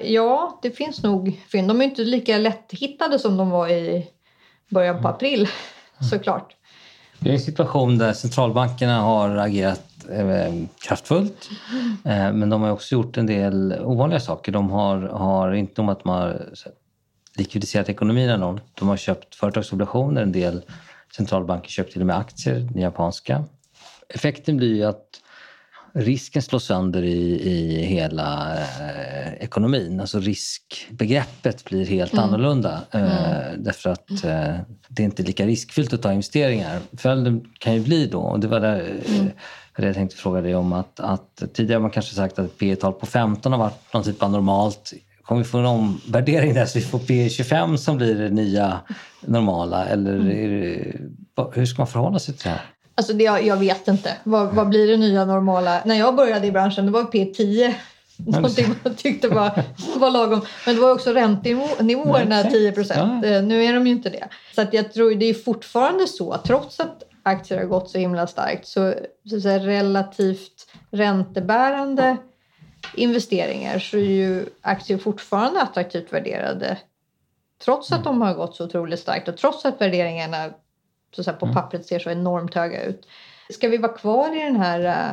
Ja, 0.01 0.60
det 0.62 0.71
finns 0.71 1.03
nog 1.03 1.41
fynd. 1.51 1.67
De 1.67 1.81
är 1.81 1.86
inte 1.86 2.01
lika 2.01 2.38
lätthittade 2.38 3.19
som 3.19 3.38
de 3.38 3.49
var 3.49 3.69
i 3.69 4.07
början 4.69 5.01
på 5.01 5.07
april, 5.07 5.47
såklart. 6.10 6.55
Det 7.19 7.29
är 7.29 7.33
en 7.33 7.39
situation 7.39 7.97
där 7.97 8.13
centralbankerna 8.13 9.01
har 9.01 9.29
agerat 9.29 9.83
eh, 10.10 10.53
kraftfullt. 10.88 11.49
Eh, 12.05 12.33
men 12.33 12.49
de 12.49 12.62
har 12.62 12.71
också 12.71 12.95
gjort 12.95 13.17
en 13.17 13.25
del 13.25 13.75
ovanliga 13.81 14.19
saker. 14.19 14.51
De 14.51 14.69
har, 14.69 14.97
har 15.01 15.53
inte 15.53 15.81
om 15.81 15.89
att 15.89 16.03
de 16.03 16.10
har 16.10 16.45
likvidiserat 17.38 17.89
ekonomin 17.89 18.29
enormt. 18.29 18.63
De 18.73 18.88
har 18.88 18.97
köpt 18.97 19.36
företagsobligationer. 19.36 20.21
En 20.21 20.31
del 20.31 20.63
centralbanker 21.15 21.69
köpt 21.69 21.91
till 21.91 22.01
och 22.01 22.07
med 22.07 22.17
aktier, 22.17 22.55
den 22.55 22.81
japanska. 22.81 23.43
Effekten 24.10 24.57
blir 24.57 24.75
ju 24.75 24.83
att 24.83 25.05
risken 25.97 26.41
slås 26.41 26.63
sönder 26.63 27.03
i, 27.03 27.41
i 27.41 27.86
hela 27.86 28.57
eh, 28.57 29.33
ekonomin. 29.33 29.99
Alltså 29.99 30.19
riskbegreppet 30.19 31.65
blir 31.65 31.86
helt 31.86 32.13
annorlunda. 32.13 32.81
Eh, 32.91 33.57
därför 33.57 33.89
att 33.89 34.10
eh, 34.12 34.55
det 34.88 35.03
är 35.03 35.05
inte 35.05 35.23
lika 35.23 35.45
riskfyllt 35.45 35.93
att 35.93 36.01
ta 36.01 36.12
investeringar. 36.12 36.79
Följden 36.97 37.45
kan 37.60 37.73
ju 37.73 37.79
bli 37.79 38.07
då, 38.07 38.19
och 38.19 38.39
det 38.39 38.47
var 38.47 38.60
där, 38.60 38.79
eh, 39.05 39.25
det 39.77 39.86
jag 39.86 39.95
tänkte 39.95 40.17
fråga 40.17 40.41
dig 40.41 40.55
om, 40.55 40.73
att, 40.73 40.99
att 40.99 41.43
tidigare 41.53 41.77
har 41.77 41.81
man 41.81 41.91
kanske 41.91 42.15
sagt 42.15 42.39
att 42.39 42.57
P 42.57 42.75
tal 42.75 42.93
på 42.93 43.05
15 43.05 43.51
har 43.51 43.60
varit 43.60 43.93
någon 43.93 44.03
typ 44.03 44.23
av 44.23 44.31
normalt. 44.31 44.93
Kommer 45.21 45.41
vi 45.41 45.47
få 45.47 45.57
en 45.57 45.65
omvärdering 45.65 46.53
där 46.53 46.65
så 46.65 46.79
vi 46.79 46.86
får 46.86 46.99
P 46.99 47.29
25 47.29 47.77
som 47.77 47.97
blir 47.97 48.15
det 48.15 48.29
nya 48.29 48.79
normala? 49.21 49.86
Eller 49.86 50.29
är 50.31 50.49
det, 50.49 50.97
hur 51.53 51.65
ska 51.65 51.81
man 51.81 51.88
förhålla 51.88 52.19
sig 52.19 52.36
till 52.36 52.43
det 52.43 52.49
här? 52.49 52.62
Alltså 52.97 53.13
det, 53.13 53.23
jag, 53.23 53.45
jag 53.45 53.57
vet 53.57 53.88
inte. 53.88 54.13
Vad, 54.23 54.55
vad 54.55 54.69
blir 54.69 54.88
det 54.88 54.97
nya 54.97 55.25
normala? 55.25 55.81
När 55.86 55.95
jag 55.95 56.15
började 56.15 56.47
i 56.47 56.51
branschen 56.51 56.86
det 56.86 56.91
var 56.91 57.03
P10. 57.03 57.73
Någonting 58.17 58.65
man 58.83 58.95
tyckte 58.95 59.27
var, 59.27 59.63
var 59.95 60.12
lagom. 60.12 60.41
Men 60.65 60.75
det 60.75 60.81
var 60.81 60.91
också 60.93 61.13
räntenivåerna 61.13 62.41
Nej, 62.41 62.51
10 62.51 62.71
procent. 62.71 63.25
ja. 63.25 63.41
Nu 63.41 63.63
är 63.63 63.73
de 63.73 63.88
ju 63.88 63.93
inte 63.93 64.10
det. 64.10 64.27
Så 64.55 64.62
att 64.62 64.73
jag 64.73 64.93
tror 64.93 65.15
det 65.15 65.25
är 65.25 65.33
fortfarande 65.33 66.07
så, 66.07 66.38
trots 66.38 66.79
att 66.79 67.03
aktier 67.23 67.57
har 67.57 67.65
gått 67.65 67.89
så 67.89 67.97
himla 67.97 68.27
starkt, 68.27 68.67
så, 68.67 68.93
så 69.29 69.41
säga, 69.41 69.60
relativt 69.60 70.67
räntebärande 70.91 72.17
investeringar 72.95 73.79
så 73.79 73.97
är 73.97 74.01
ju 74.01 74.45
aktier 74.62 74.97
fortfarande 74.97 75.62
attraktivt 75.62 76.13
värderade. 76.13 76.77
Trots 77.65 77.91
att 77.91 78.03
de 78.03 78.21
har 78.21 78.33
gått 78.33 78.55
så 78.55 78.65
otroligt 78.65 78.99
starkt 78.99 79.27
och 79.27 79.38
trots 79.38 79.65
att 79.65 79.81
värderingarna 79.81 80.49
så 81.12 81.22
att 81.22 81.26
säga, 81.26 81.38
på 81.38 81.54
pappret 81.54 81.86
ser 81.86 82.00
så 82.00 82.10
enormt 82.10 82.54
höga 82.54 82.84
ut. 82.84 83.08
Ska 83.50 83.67
vi 83.67 83.78
vara 83.78 83.93
kvar 83.93 84.36
i 84.36 84.39
den 84.43 84.56
här 84.56 84.80
äh, 84.80 85.12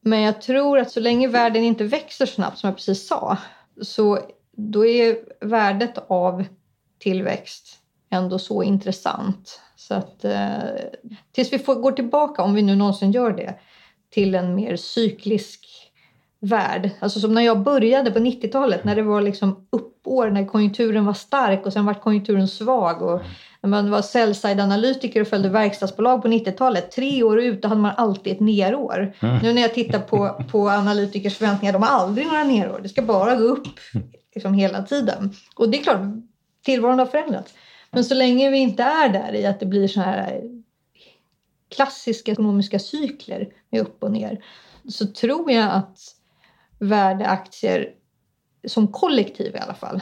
Men 0.00 0.20
jag 0.20 0.42
tror 0.42 0.78
att 0.78 0.90
så 0.90 1.00
länge 1.00 1.28
världen 1.28 1.64
inte 1.64 1.84
växer 1.84 2.26
snabbt 2.26 2.58
som 2.58 2.68
jag 2.68 2.76
precis 2.76 3.08
sa 3.08 3.38
så 3.82 4.18
då 4.52 4.86
är 4.86 5.18
värdet 5.40 5.98
av 6.08 6.44
tillväxt 6.98 7.78
ändå 8.10 8.38
så 8.38 8.62
intressant. 8.62 9.60
Så 9.76 9.94
att 9.94 10.24
eh, 10.24 10.58
tills 11.32 11.52
vi 11.52 11.58
får, 11.58 11.74
går 11.74 11.92
tillbaka, 11.92 12.42
om 12.42 12.54
vi 12.54 12.62
nu 12.62 12.76
någonsin 12.76 13.12
gör 13.12 13.30
det, 13.30 13.54
till 14.10 14.34
en 14.34 14.54
mer 14.54 14.76
cyklisk 14.76 15.66
värld. 16.40 16.90
Alltså 17.00 17.20
som 17.20 17.34
när 17.34 17.42
jag 17.42 17.60
började 17.60 18.10
på 18.10 18.18
90-talet 18.18 18.84
när 18.84 18.96
det 18.96 19.02
var 19.02 19.20
liksom 19.20 19.66
uppår, 19.70 20.30
när 20.30 20.46
konjunkturen 20.46 21.04
var 21.04 21.14
stark 21.14 21.66
och 21.66 21.72
sen 21.72 21.86
var 21.86 21.94
konjunkturen 21.94 22.48
svag. 22.48 23.02
Och 23.02 23.20
när 23.62 23.70
man 23.70 23.90
var 23.90 24.02
sell-side-analytiker 24.02 25.20
och 25.20 25.28
följde 25.28 25.48
verkstadsbolag 25.48 26.22
på 26.22 26.28
90-talet, 26.28 26.90
tre 26.90 27.22
år 27.22 27.40
ut 27.40 27.62
då 27.62 27.68
hade 27.68 27.80
man 27.80 27.94
alltid 27.96 28.32
ett 28.32 28.40
nerår. 28.40 29.14
Mm. 29.20 29.38
Nu 29.42 29.52
när 29.52 29.62
jag 29.62 29.74
tittar 29.74 30.00
på, 30.00 30.44
på 30.50 30.68
analytikers 30.68 31.36
förväntningar, 31.36 31.72
de 31.72 31.82
har 31.82 32.00
aldrig 32.00 32.26
några 32.26 32.44
nerår. 32.44 32.80
Det 32.82 32.88
ska 32.88 33.02
bara 33.02 33.36
gå 33.36 33.44
upp 33.44 33.78
liksom 34.34 34.54
hela 34.54 34.82
tiden. 34.82 35.34
Och 35.56 35.68
det 35.68 35.78
är 35.78 35.82
klart, 35.82 36.00
tillvaron 36.64 36.98
har 36.98 37.06
förändrats. 37.06 37.54
Men 37.90 38.04
så 38.04 38.14
länge 38.14 38.50
vi 38.50 38.58
inte 38.58 38.82
är 38.82 39.08
där 39.08 39.34
i 39.34 39.46
att 39.46 39.60
det 39.60 39.66
blir 39.66 39.88
så 39.88 40.00
här 40.00 40.40
klassiska 41.76 42.32
ekonomiska 42.32 42.78
cykler 42.78 43.48
med 43.70 43.80
upp 43.80 44.02
och 44.02 44.12
ner 44.12 44.44
så 44.88 45.06
tror 45.06 45.52
jag 45.52 45.72
att 45.72 45.98
värdeaktier 46.78 47.90
som 48.68 48.88
kollektiv 48.88 49.56
i 49.56 49.58
alla 49.58 49.74
fall 49.74 50.00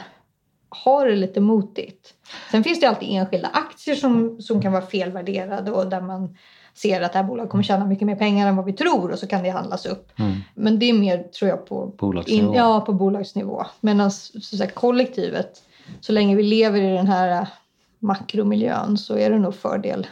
har 0.69 1.07
det 1.07 1.15
lite 1.15 1.41
motigt. 1.41 2.13
Sen 2.51 2.63
finns 2.63 2.79
det 2.79 2.85
alltid 2.85 3.09
enskilda 3.11 3.47
aktier 3.47 3.95
som, 3.95 4.41
som 4.41 4.61
kan 4.61 4.71
vara 4.71 4.85
felvärderade 4.85 5.71
och 5.71 5.89
där 5.89 6.01
man 6.01 6.37
ser 6.73 7.01
att 7.01 7.13
det 7.13 7.19
här 7.19 7.25
bolaget 7.25 7.51
kommer 7.51 7.63
tjäna 7.63 7.85
mycket 7.85 8.05
mer 8.05 8.15
pengar 8.15 8.47
än 8.47 8.55
vad 8.55 8.65
vi 8.65 8.73
tror 8.73 9.11
och 9.11 9.19
så 9.19 9.27
kan 9.27 9.43
det 9.43 9.49
handlas 9.49 9.85
upp. 9.85 10.19
Mm. 10.19 10.33
Men 10.55 10.79
det 10.79 10.89
är 10.89 10.93
mer, 10.93 11.23
tror 11.23 11.49
jag, 11.49 11.65
på 11.65 11.93
bolagsnivå. 11.97 12.49
In, 12.49 12.53
ja, 12.53 12.81
på 12.81 12.93
bolagsnivå. 12.93 13.65
Medan 13.81 14.11
så 14.11 14.67
kollektivet, 14.73 15.63
så 16.01 16.11
länge 16.11 16.35
vi 16.35 16.43
lever 16.43 16.81
i 16.81 16.95
den 16.95 17.07
här 17.07 17.47
makromiljön 17.99 18.97
så 18.97 19.17
är 19.17 19.29
det 19.29 19.39
nog 19.39 19.55
fördel 19.55 20.07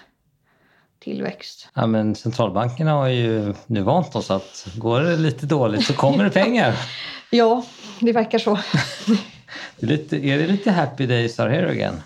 tillväxt. 1.04 1.68
Ja, 1.74 1.88
men 1.88 2.16
centralbankerna 2.16 2.92
har 2.92 3.08
ju 3.08 3.54
nu 3.68 3.82
vant 3.82 4.16
oss 4.16 4.32
att 4.32 4.68
går 4.78 5.00
det 5.00 5.18
lite 5.18 5.46
dåligt 5.46 5.86
så 5.86 5.94
kommer 5.94 6.24
det 6.24 6.30
pengar. 6.30 6.76
ja, 7.30 7.66
det 8.00 8.12
verkar 8.12 8.40
så. 8.40 8.56
det 9.80 9.86
är, 9.86 9.88
lite, 9.88 10.18
är 10.18 10.38
det 10.38 10.48
lite 10.48 10.72
happy 10.72 11.06
days 11.06 11.40
are 11.40 11.50
here 11.50 11.72
again? 11.72 12.02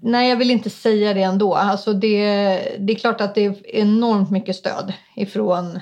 Nej, 0.00 0.28
jag 0.28 0.36
vill 0.36 0.50
inte 0.50 0.70
säga 0.70 1.14
det 1.14 1.22
ändå. 1.22 1.54
Alltså 1.54 1.92
det, 1.92 2.18
det 2.78 2.92
är 2.92 2.98
klart 2.98 3.20
att 3.20 3.34
det 3.34 3.44
är 3.44 3.66
enormt 3.66 4.30
mycket 4.30 4.56
stöd 4.56 4.92
ifrån 5.16 5.80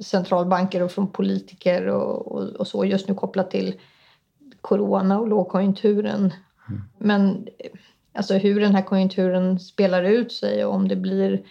centralbanker 0.00 0.82
och 0.82 0.92
från 0.92 1.12
politiker 1.12 1.86
och, 1.86 2.32
och, 2.32 2.48
och 2.48 2.66
så 2.66 2.84
just 2.84 3.08
nu 3.08 3.14
kopplat 3.14 3.50
till 3.50 3.74
corona 4.60 5.20
och 5.20 5.28
lågkonjunkturen. 5.28 6.32
Mm. 6.68 6.82
Men 6.98 7.46
alltså 8.14 8.34
hur 8.34 8.60
den 8.60 8.74
här 8.74 8.82
konjunkturen 8.82 9.58
spelar 9.58 10.02
ut 10.02 10.32
sig 10.32 10.64
och 10.64 10.74
om 10.74 10.88
det 10.88 10.96
blir 10.96 11.42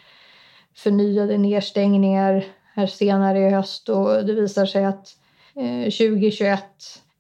förnyade 0.75 1.37
nedstängningar 1.37 2.45
här 2.73 2.87
senare 2.87 3.39
i 3.39 3.49
höst 3.49 3.89
och 3.89 4.25
det 4.25 4.33
visar 4.33 4.65
sig 4.65 4.85
att 4.85 5.15
2021 5.53 6.59
eh, 6.59 6.65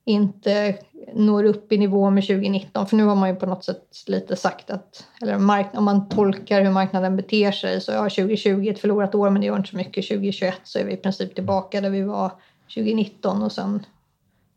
inte 0.05 0.77
når 1.13 1.43
upp 1.43 1.71
i 1.71 1.77
nivå 1.77 2.09
med 2.09 2.23
2019. 2.23 2.87
För 2.87 2.95
nu 2.95 3.03
har 3.03 3.15
man 3.15 3.29
ju 3.29 3.35
på 3.35 3.45
något 3.45 3.63
sätt 3.63 4.03
lite 4.07 4.35
sagt 4.35 4.69
att, 4.69 5.07
eller 5.21 5.35
om 5.73 5.85
man 5.85 6.09
tolkar 6.09 6.61
hur 6.61 6.71
marknaden 6.71 7.15
beter 7.15 7.51
sig 7.51 7.81
så 7.81 7.91
ja, 7.91 8.03
2020 8.03 8.67
är 8.67 8.71
ett 8.71 8.79
förlorat 8.79 9.15
år 9.15 9.29
men 9.29 9.41
det 9.41 9.47
gör 9.47 9.57
inte 9.57 9.69
så 9.69 9.77
mycket. 9.77 10.07
2021 10.07 10.55
så 10.63 10.79
är 10.79 10.83
vi 10.83 10.93
i 10.93 10.97
princip 10.97 11.35
tillbaka 11.35 11.81
där 11.81 11.89
vi 11.89 12.01
var 12.01 12.31
2019 12.75 13.43
och 13.43 13.51
sen 13.51 13.85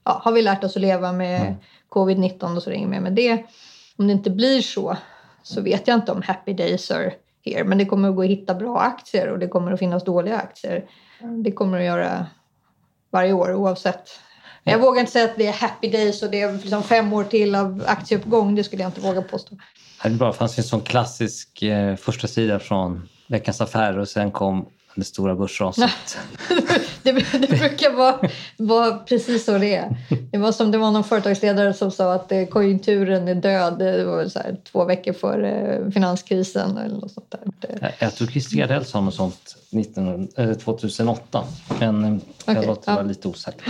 ja, 0.04 0.20
har 0.24 0.32
vi 0.32 0.42
lärt 0.42 0.64
oss 0.64 0.76
att 0.76 0.82
leva 0.82 1.12
med 1.12 1.40
mm. 1.40 1.54
covid-19 1.88 2.56
och 2.56 2.62
så 2.62 2.70
inget 2.70 2.90
mer 2.90 3.00
med 3.00 3.12
det. 3.12 3.44
Om 3.96 4.06
det 4.06 4.12
inte 4.12 4.30
blir 4.30 4.62
så 4.62 4.96
så 5.42 5.60
vet 5.60 5.88
jag 5.88 5.94
inte 5.94 6.12
om 6.12 6.22
happy 6.22 6.52
days 6.52 6.90
are 6.90 7.12
here. 7.44 7.64
Men 7.64 7.78
det 7.78 7.84
kommer 7.84 8.08
att 8.08 8.16
gå 8.16 8.22
att 8.22 8.28
hitta 8.28 8.54
bra 8.54 8.80
aktier 8.80 9.28
och 9.28 9.38
det 9.38 9.48
kommer 9.48 9.72
att 9.72 9.78
finnas 9.78 10.04
dåliga 10.04 10.36
aktier. 10.36 10.84
Det 11.44 11.52
kommer 11.52 11.78
att 11.78 11.84
göra 11.84 12.26
varje 13.10 13.32
år 13.32 13.54
oavsett. 13.54 14.10
Jag 14.64 14.78
vågar 14.78 15.00
inte 15.00 15.12
säga 15.12 15.24
att 15.24 15.36
det 15.36 15.46
är 15.46 15.52
happy 15.52 15.88
days 15.88 16.22
och 16.22 16.30
det 16.30 16.40
är 16.40 16.52
liksom 16.52 16.82
fem 16.82 17.12
år 17.12 17.24
till 17.24 17.54
av 17.54 17.84
aktieuppgång. 17.86 18.54
Det 18.54 18.64
skulle 18.64 18.82
jag 18.82 18.88
inte 18.88 19.00
våga 19.00 19.22
påstå. 19.22 19.56
Det, 20.02 20.10
bra. 20.10 20.26
det 20.26 20.34
fanns 20.34 20.58
en 20.58 20.64
sån 20.64 20.80
klassisk 20.80 21.62
eh, 21.62 21.96
första 21.96 22.28
sida 22.28 22.58
från 22.58 23.08
Veckans 23.28 23.60
Affärer 23.60 23.98
och 23.98 24.08
sen 24.08 24.30
kom 24.30 24.68
det 24.94 25.04
stora 25.04 25.34
börsraset. 25.34 25.90
det, 27.02 27.12
det 27.12 27.58
brukar 27.58 27.92
vara, 27.92 28.30
vara 28.56 28.98
precis 28.98 29.44
så 29.44 29.58
det 29.58 29.74
är. 29.74 29.96
Det 30.30 30.38
var 30.38 30.52
som 30.52 30.70
det 30.70 30.78
var 30.78 30.90
någon 30.90 31.04
företagsledare 31.04 31.74
som 31.74 31.90
sa 31.90 32.14
att 32.14 32.32
eh, 32.32 32.44
konjunkturen 32.44 33.28
är 33.28 33.34
död. 33.34 33.78
Det 33.78 34.04
var 34.04 34.28
så 34.28 34.38
här, 34.38 34.56
två 34.72 34.84
veckor 34.84 35.12
före 35.12 35.80
finanskrisen 35.90 36.76
eller 36.76 36.96
något 36.96 37.12
sånt 37.12 37.34
där. 37.58 37.78
Jag, 37.80 37.92
jag 37.98 38.14
tror 38.14 38.28
Christer 38.28 38.56
Gardell 38.56 38.84
sa 38.84 39.00
något 39.00 39.14
sånt 39.14 39.56
19, 39.70 40.28
2008 40.64 41.44
men 41.80 42.04
eh, 42.04 42.18
jag 42.46 42.56
okay, 42.56 42.66
låter 42.66 42.90
ja. 42.90 42.94
vara 42.94 43.06
lite 43.06 43.28
osäkert. 43.28 43.64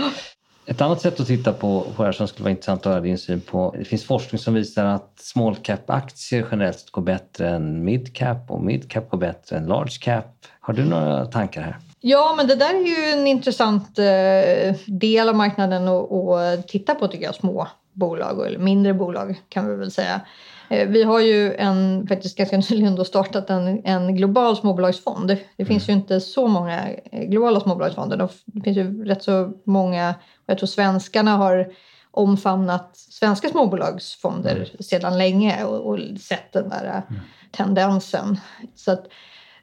Ett 0.69 0.81
annat 0.81 1.01
sätt 1.01 1.19
att 1.19 1.27
titta 1.27 1.53
på, 1.53 1.85
på 1.95 2.03
det 2.03 2.07
här 2.07 2.11
som 2.11 2.27
skulle 2.27 2.43
vara 2.43 2.51
intressant 2.51 2.85
att 2.85 2.91
höra 2.91 3.01
din 3.01 3.17
syn 3.17 3.41
på. 3.41 3.75
Det 3.77 3.85
finns 3.85 4.03
forskning 4.03 4.39
som 4.39 4.53
visar 4.53 4.85
att 4.85 5.13
small 5.19 5.55
cap-aktier 5.55 6.47
generellt 6.51 6.91
går 6.91 7.01
bättre 7.01 7.49
än 7.49 7.83
mid 7.83 8.15
cap 8.15 8.51
och 8.51 8.63
mid 8.63 8.91
cap 8.91 9.09
går 9.09 9.17
bättre 9.17 9.57
än 9.57 9.65
large 9.65 9.97
cap. 10.01 10.25
Har 10.69 10.73
du 10.73 10.85
några 10.85 11.25
tankar 11.25 11.61
här? 11.61 11.77
Ja, 11.99 12.33
men 12.37 12.47
det 12.47 12.55
där 12.55 12.75
är 12.75 12.85
ju 12.85 13.19
en 13.19 13.27
intressant 13.27 13.99
eh, 13.99 14.75
del 14.87 15.29
av 15.29 15.35
marknaden 15.35 15.87
att 15.87 16.67
titta 16.67 16.95
på 16.95 17.07
tycker 17.07 17.25
jag. 17.25 17.35
Små 17.35 17.67
bolag 17.93 18.47
eller 18.47 18.59
mindre 18.59 18.93
bolag 18.93 19.41
kan 19.49 19.69
vi 19.69 19.75
väl 19.75 19.91
säga. 19.91 20.21
Eh, 20.69 20.89
vi 20.89 21.03
har 21.03 21.19
ju 21.19 21.55
en, 21.55 22.07
faktiskt 22.07 22.37
ganska 22.37 22.57
nyligen 22.69 22.95
då 22.95 23.05
startat 23.05 23.49
en, 23.49 23.85
en 23.85 24.15
global 24.15 24.57
småbolagsfond. 24.57 25.37
Det 25.57 25.65
finns 25.65 25.89
mm. 25.89 25.97
ju 25.97 26.01
inte 26.01 26.21
så 26.21 26.47
många 26.47 26.89
eh, 27.11 27.23
globala 27.23 27.59
småbolagsfonder. 27.59 28.29
Det 28.45 28.61
finns 28.61 28.77
ju 28.77 29.05
rätt 29.05 29.23
så 29.23 29.53
många, 29.63 30.15
jag 30.45 30.57
tror 30.57 30.67
svenskarna 30.67 31.37
har 31.37 31.67
omfamnat 32.11 32.97
svenska 32.97 33.49
småbolagsfonder 33.49 34.55
mm. 34.55 34.67
sedan 34.79 35.17
länge 35.17 35.63
och, 35.63 35.89
och, 35.89 35.99
sett 36.19 36.53
den 36.53 36.69
där 36.69 37.03
mm. 37.09 37.21
tendensen. 37.51 38.39
Så 38.75 38.91
att, 38.91 39.07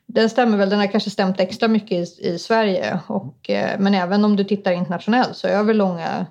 den 0.06 0.30
stämmer 0.30 0.58
väl, 0.58 0.70
den 0.70 0.78
har 0.78 0.86
kanske 0.86 1.10
stämt 1.10 1.40
extra 1.40 1.68
mycket 1.68 1.92
i, 1.92 2.28
i 2.28 2.38
Sverige. 2.38 3.00
Och, 3.06 3.50
eh, 3.50 3.78
men 3.78 3.94
även 3.94 4.24
om 4.24 4.36
du 4.36 4.44
tittar 4.44 4.72
internationellt 4.72 5.36
så 5.36 5.48
över 5.48 5.74
långa 5.74 6.26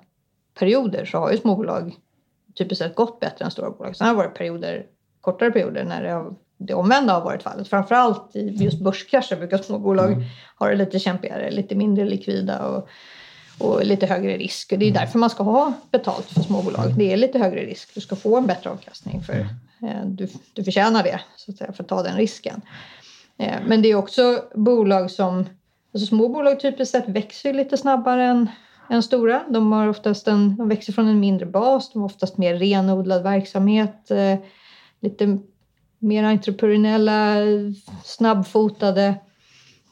perioder 0.58 1.04
så 1.04 1.18
har 1.18 1.32
ju 1.32 1.38
småbolag 1.38 1.94
typiskt 2.58 2.84
sett 2.84 2.94
gått 2.94 3.20
bättre 3.20 3.44
än 3.44 3.50
stora 3.50 3.70
bolag. 3.70 3.96
Sen 3.96 4.06
har 4.06 4.14
det 4.14 4.18
varit 4.18 4.34
perioder, 4.34 4.86
kortare 5.20 5.50
perioder 5.50 5.84
när 5.84 6.02
det, 6.02 6.10
har, 6.10 6.34
det 6.58 6.74
omvända 6.74 7.12
har 7.12 7.20
varit 7.20 7.42
fallet. 7.42 7.68
Framförallt 7.68 8.36
i 8.36 8.48
just 8.48 8.80
börskrascher 8.80 9.36
brukar 9.36 9.58
småbolag 9.58 10.12
mm. 10.12 10.24
ha 10.58 10.68
det 10.68 10.74
lite 10.74 10.98
kämpigare, 10.98 11.50
lite 11.50 11.74
mindre 11.74 12.04
likvida 12.04 12.66
och, 12.66 12.88
och 13.58 13.84
lite 13.84 14.06
högre 14.06 14.36
risk. 14.36 14.72
Och 14.72 14.78
det 14.78 14.84
är 14.84 14.90
mm. 14.90 15.00
därför 15.00 15.18
man 15.18 15.30
ska 15.30 15.42
ha 15.42 15.72
betalt 15.90 16.26
för 16.26 16.42
småbolag. 16.42 16.98
Det 16.98 17.12
är 17.12 17.16
lite 17.16 17.38
högre 17.38 17.60
risk. 17.60 17.94
Du 17.94 18.00
ska 18.00 18.16
få 18.16 18.36
en 18.36 18.46
bättre 18.46 18.70
avkastning 18.70 19.22
för 19.22 19.48
mm. 19.80 19.96
eh, 19.96 20.06
du, 20.06 20.28
du 20.52 20.64
förtjänar 20.64 21.02
det 21.02 21.20
så 21.36 21.50
att 21.50 21.58
säga, 21.58 21.72
för 21.72 21.82
att 21.82 21.88
ta 21.88 22.02
den 22.02 22.16
risken. 22.16 22.62
Eh, 23.38 23.58
men 23.66 23.82
det 23.82 23.90
är 23.90 23.94
också 23.94 24.42
bolag 24.54 25.10
som, 25.10 25.44
alltså 25.94 26.06
små 26.06 26.28
bolag 26.28 26.60
typiskt 26.60 26.92
sett 26.92 27.08
växer 27.08 27.52
lite 27.52 27.76
snabbare 27.76 28.24
än, 28.24 28.48
än 28.90 29.02
stora. 29.02 29.44
De, 29.48 29.72
har 29.72 29.88
oftast 29.88 30.28
en, 30.28 30.56
de 30.56 30.68
växer 30.68 30.92
från 30.92 31.08
en 31.08 31.20
mindre 31.20 31.46
bas, 31.46 31.92
de 31.92 31.98
har 31.98 32.06
oftast 32.06 32.38
mer 32.38 32.54
renodlad 32.54 33.22
verksamhet, 33.22 34.10
eh, 34.10 34.38
lite 35.00 35.38
mer 35.98 36.24
entreprenöriella, 36.24 37.36
snabbfotade. 38.04 39.14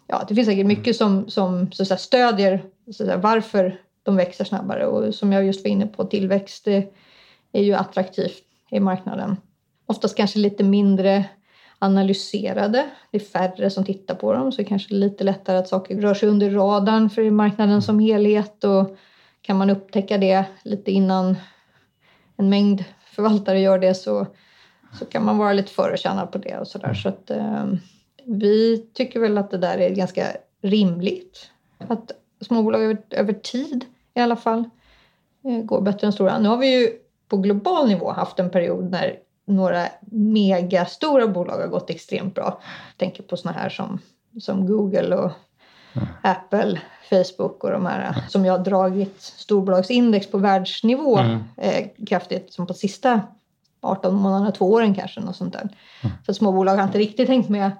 Ja, 0.06 0.24
det 0.28 0.34
finns 0.34 0.48
säkert 0.48 0.66
mycket 0.66 0.96
som, 0.96 1.28
som 1.28 1.72
så 1.72 1.84
säga, 1.84 1.98
stödjer 1.98 2.62
så 2.86 2.92
säga, 2.92 3.16
varför 3.16 3.80
de 4.02 4.16
växer 4.16 4.44
snabbare 4.44 4.86
och 4.86 5.14
som 5.14 5.32
jag 5.32 5.44
just 5.44 5.64
var 5.64 5.70
inne 5.70 5.86
på, 5.86 6.04
tillväxt 6.04 6.68
eh, 6.68 6.82
är 7.52 7.62
ju 7.62 7.74
attraktivt 7.74 8.42
i 8.70 8.80
marknaden. 8.80 9.36
Oftast 9.86 10.16
kanske 10.16 10.38
lite 10.38 10.64
mindre 10.64 11.24
analyserade. 11.84 12.90
Det 13.10 13.16
är 13.16 13.20
färre 13.20 13.70
som 13.70 13.84
tittar 13.84 14.14
på 14.14 14.32
dem 14.32 14.52
så 14.52 14.56
det 14.56 14.64
kanske 14.64 14.94
är 14.94 14.98
lite 14.98 15.24
lättare 15.24 15.56
att 15.56 15.68
saker 15.68 16.00
rör 16.00 16.14
sig 16.14 16.28
under 16.28 16.50
radarn 16.50 17.10
för 17.10 17.30
marknaden 17.30 17.82
som 17.82 17.98
helhet 17.98 18.64
och 18.64 18.96
kan 19.42 19.56
man 19.56 19.70
upptäcka 19.70 20.18
det 20.18 20.44
lite 20.62 20.90
innan 20.90 21.36
en 22.36 22.48
mängd 22.48 22.84
förvaltare 23.14 23.60
gör 23.60 23.78
det 23.78 23.94
så, 23.94 24.26
så 24.98 25.04
kan 25.04 25.24
man 25.24 25.38
vara 25.38 25.52
lite 25.52 25.72
före 25.72 26.26
på 26.32 26.38
det 26.38 26.58
och 26.58 26.68
sådär. 26.68 26.94
Så 26.94 27.08
att 27.08 27.30
eh, 27.30 27.66
vi 28.24 28.86
tycker 28.92 29.20
väl 29.20 29.38
att 29.38 29.50
det 29.50 29.58
där 29.58 29.78
är 29.78 29.90
ganska 29.90 30.26
rimligt. 30.62 31.50
Att 31.78 32.12
småbolag 32.40 32.82
över, 32.82 32.98
över 33.10 33.32
tid 33.32 33.84
i 34.14 34.20
alla 34.20 34.36
fall 34.36 34.64
eh, 35.44 35.64
går 35.64 35.80
bättre 35.80 36.06
än 36.06 36.12
stora. 36.12 36.38
Nu 36.38 36.48
har 36.48 36.56
vi 36.56 36.80
ju 36.80 36.90
på 37.28 37.36
global 37.36 37.88
nivå 37.88 38.12
haft 38.12 38.38
en 38.38 38.50
period 38.50 38.90
när 38.90 39.18
några 39.44 39.88
megastora 40.10 41.26
bolag 41.28 41.58
har 41.58 41.68
gått 41.68 41.90
extremt 41.90 42.34
bra. 42.34 42.60
Jag 42.88 42.98
tänker 42.98 43.22
på 43.22 43.36
såna 43.36 43.54
här 43.54 43.68
som, 43.68 43.98
som 44.40 44.66
Google 44.66 45.16
och 45.16 45.30
mm. 45.92 46.08
Apple, 46.22 46.80
Facebook 47.10 47.64
och 47.64 47.70
de 47.70 47.86
här 47.86 48.24
som 48.28 48.44
ju 48.44 48.50
har 48.50 48.58
dragit 48.58 49.20
storbolagsindex 49.20 50.26
på 50.30 50.38
världsnivå 50.38 51.18
mm. 51.18 51.42
eh, 51.56 51.86
kraftigt 52.06 52.52
som 52.52 52.66
på 52.66 52.74
sista 52.74 53.20
18 53.80 54.14
månaderna, 54.14 54.52
två 54.52 54.72
åren 54.72 54.94
kanske. 54.94 55.20
Något 55.20 55.36
sånt 55.36 55.52
där. 55.52 55.68
Mm. 56.02 56.16
Så 56.26 56.34
småbolag 56.34 56.76
har 56.76 56.84
inte 56.84 56.98
riktigt 56.98 57.28
hängt 57.28 57.48
med 57.48 57.70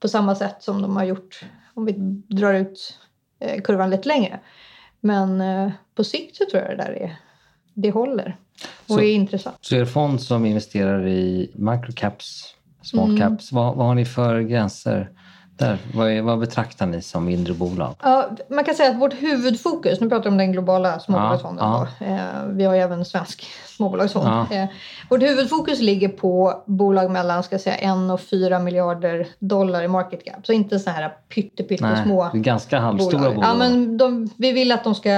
på 0.00 0.08
samma 0.08 0.34
sätt 0.34 0.56
som 0.62 0.82
de 0.82 0.96
har 0.96 1.04
gjort 1.04 1.44
om 1.74 1.84
vi 1.84 1.92
drar 2.36 2.54
ut 2.54 2.98
eh, 3.38 3.62
kurvan 3.62 3.90
lite 3.90 4.08
längre. 4.08 4.40
Men 5.00 5.40
eh, 5.40 5.70
på 5.94 6.04
sikt 6.04 6.36
så 6.36 6.44
tror 6.50 6.62
jag 6.62 6.70
det 6.70 6.84
där 6.84 6.92
är, 6.92 7.16
det 7.74 7.90
håller 7.90 8.36
och 8.86 8.94
så, 8.94 9.00
är 9.00 9.14
intressant. 9.14 9.56
Så 9.60 9.76
er 9.76 9.84
fond 9.84 10.22
som 10.22 10.46
investerar 10.46 11.06
i 11.06 11.50
microcaps, 11.54 12.54
small 12.82 13.18
caps, 13.18 13.52
mm. 13.52 13.64
vad, 13.64 13.76
vad 13.76 13.86
har 13.86 13.94
ni 13.94 14.04
för 14.04 14.40
gränser? 14.40 15.10
Där, 15.58 15.78
vad, 15.94 16.10
är, 16.10 16.22
vad, 16.22 16.38
betraktar 16.38 16.86
ni 16.86 17.02
som 17.02 17.24
mindre 17.24 17.54
bolag? 17.54 17.94
Ja, 18.02 18.30
man 18.48 18.64
kan 18.64 18.74
säga 18.74 18.90
att 18.90 18.96
vårt 18.96 19.22
huvudfokus, 19.22 20.00
nu 20.00 20.08
pratar 20.08 20.24
vi 20.24 20.28
om 20.28 20.38
den 20.38 20.52
globala 20.52 21.00
småbolagsfonden, 21.00 21.64
ja, 21.64 21.88
ja. 22.00 22.06
Eh, 22.06 22.46
vi 22.48 22.64
har 22.64 22.74
ju 22.74 22.80
även 22.80 23.04
svensk 23.04 23.46
småbolagsfond. 23.66 24.26
Ja. 24.26 24.56
Eh, 24.56 24.68
vårt 25.10 25.22
huvudfokus 25.22 25.80
ligger 25.80 26.08
på 26.08 26.62
bolag 26.66 27.10
mellan 27.10 27.42
ska 27.42 27.58
säga, 27.58 27.76
1 27.76 28.10
och 28.12 28.20
4 28.20 28.58
miljarder 28.58 29.26
dollar 29.38 29.82
i 29.82 29.88
market 29.88 30.24
cap. 30.24 30.46
Så 30.46 30.52
inte 30.52 30.78
så 30.78 30.90
här 30.90 31.08
pyttesmå 31.28 32.30
Nej, 32.32 32.42
ganska 32.42 32.78
halvstora 32.78 33.18
bolag. 33.18 33.34
bolag. 33.34 33.50
Ja, 33.50 33.54
men 33.54 33.96
de, 33.96 34.30
vi 34.36 34.52
vill 34.52 34.72
att 34.72 34.84
de 34.84 34.94
ska 34.94 35.10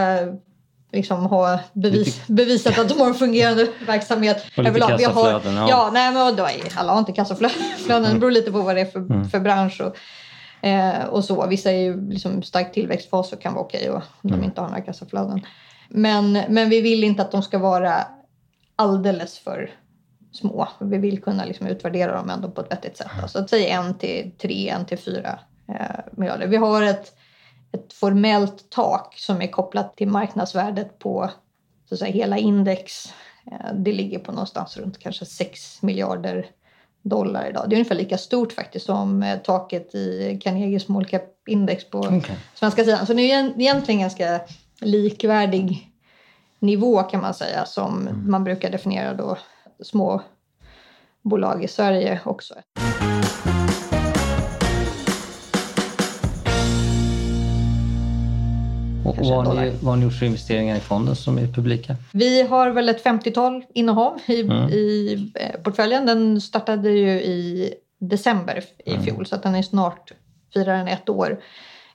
liksom 0.93 1.27
ha 1.27 1.61
bevis, 1.73 2.27
bevisat 2.27 2.79
att 2.79 2.89
de 2.89 3.01
har 3.01 3.07
en 3.07 3.15
fungerande 3.15 3.69
verksamhet. 3.87 4.45
Och 4.57 4.65
lite 4.65 4.81
kassaflöden. 4.81 5.55
Ja. 5.55 5.69
ja, 5.69 5.91
nej, 5.93 6.13
men 6.13 6.37
då, 6.37 6.49
alla 6.77 6.93
har 6.93 6.99
inte 6.99 7.13
kassaflöden. 7.13 7.59
Det 7.87 8.19
beror 8.19 8.31
lite 8.31 8.53
på 8.53 8.63
vad 8.63 8.77
det 8.77 8.81
är 8.81 8.85
för, 8.85 8.99
mm. 8.99 9.29
för 9.29 9.41
bransch. 9.41 9.81
Och, 9.81 9.97
Eh, 10.61 11.05
och 11.05 11.25
så. 11.25 11.47
Vissa 11.47 11.73
är 11.73 11.81
ju 11.81 12.11
liksom 12.11 12.43
stark 12.43 12.73
tillväxtfas 12.73 13.33
och 13.33 13.41
kan 13.41 13.55
vara 13.55 13.65
okej 13.65 13.91
okay 13.91 14.03
om 14.23 14.31
mm. 14.31 14.41
de 14.41 14.47
inte 14.47 14.61
har 14.61 14.69
några 14.69 14.81
kassaflöden. 14.81 15.41
Men, 15.89 16.33
men 16.33 16.69
vi 16.69 16.81
vill 16.81 17.05
inte 17.05 17.23
att 17.23 17.33
de 17.33 17.43
ska 17.43 17.59
vara 17.59 18.07
alldeles 18.77 19.39
för 19.39 19.71
små. 20.33 20.69
Vi 20.81 20.99
vill 20.99 21.23
kunna 21.23 21.45
liksom 21.45 21.67
utvärdera 21.67 22.17
dem 22.17 22.31
ändå 22.31 22.51
på 22.51 22.61
ett 22.61 22.73
vettigt 22.73 22.97
sätt. 22.97 23.11
Alltså 23.23 23.39
att 23.39 23.51
säga 23.51 23.81
en 23.81 23.99
till 23.99 24.31
tre, 24.39 24.69
en 24.69 24.87
till 24.87 24.99
fyra 24.99 25.39
eh, 25.69 26.01
miljarder. 26.13 26.47
Vi 26.47 26.57
har 26.57 26.83
ett, 26.83 27.18
ett 27.73 27.93
formellt 27.93 28.71
tak 28.71 29.15
som 29.19 29.43
är 29.43 29.47
kopplat 29.47 29.97
till 29.97 30.09
marknadsvärdet 30.09 30.99
på 30.99 31.31
så 31.89 31.95
att 31.95 31.99
säga, 31.99 32.13
hela 32.13 32.39
index. 32.39 33.13
Eh, 33.53 33.75
det 33.75 33.93
ligger 33.93 34.19
på 34.19 34.33
någonstans 34.33 34.77
runt 34.77 34.99
kanske 34.99 35.25
6 35.25 35.83
miljarder 35.83 36.47
dollar 37.03 37.49
idag. 37.49 37.65
Det 37.69 37.75
är 37.75 37.77
ungefär 37.77 37.95
lika 37.95 38.19
stort 38.19 38.53
faktiskt 38.53 38.87
som 38.87 39.23
eh, 39.23 39.39
taket 39.39 39.95
i 39.95 40.39
Carnegie 40.43 40.81
Small 40.81 41.07
Cap 41.07 41.23
Index 41.47 41.91
på 41.91 41.99
okay. 41.99 42.37
svenska 42.55 42.85
sidan. 42.85 43.07
Så 43.07 43.13
det 43.13 43.33
är 43.33 43.61
egentligen 43.61 44.01
ganska 44.01 44.41
likvärdig 44.81 45.93
nivå 46.59 47.03
kan 47.03 47.21
man 47.21 47.35
säga 47.35 47.65
som 47.65 48.09
mm. 48.09 48.31
man 48.31 48.45
brukar 48.45 48.71
definiera 48.71 49.15
då 49.15 49.39
små 49.83 50.23
bolag 51.23 51.65
i 51.65 51.69
Sverige 51.69 52.21
också. 52.25 52.55
Och 59.09 59.17
vad 59.17 59.47
har, 59.47 59.55
ni, 59.55 59.71
vad 59.81 59.93
har 59.93 59.97
ni 59.97 60.05
gjort 60.05 60.13
för 60.13 60.27
investeringar 60.27 60.77
i 60.77 60.81
fonden 60.81 61.17
som 61.17 61.39
är 61.39 61.47
publika? 61.47 61.97
Vi 62.13 62.43
har 62.43 62.71
väl 62.71 62.89
ett 62.89 63.05
50-tal 63.05 63.65
innehav 63.75 64.21
i, 64.27 64.41
mm. 64.41 64.69
i 64.69 65.33
eh, 65.35 65.61
portföljen. 65.61 66.07
Den 66.07 66.41
startade 66.41 66.91
ju 66.91 67.11
i 67.11 67.75
december 67.99 68.65
i 68.85 68.91
mm. 68.91 69.05
fjol 69.05 69.27
så 69.27 69.35
att 69.35 69.43
den 69.43 69.55
är 69.55 69.63
snart 69.63 70.13
firar 70.55 70.77
den 70.77 70.89
ett 70.89 71.09
år. 71.09 71.41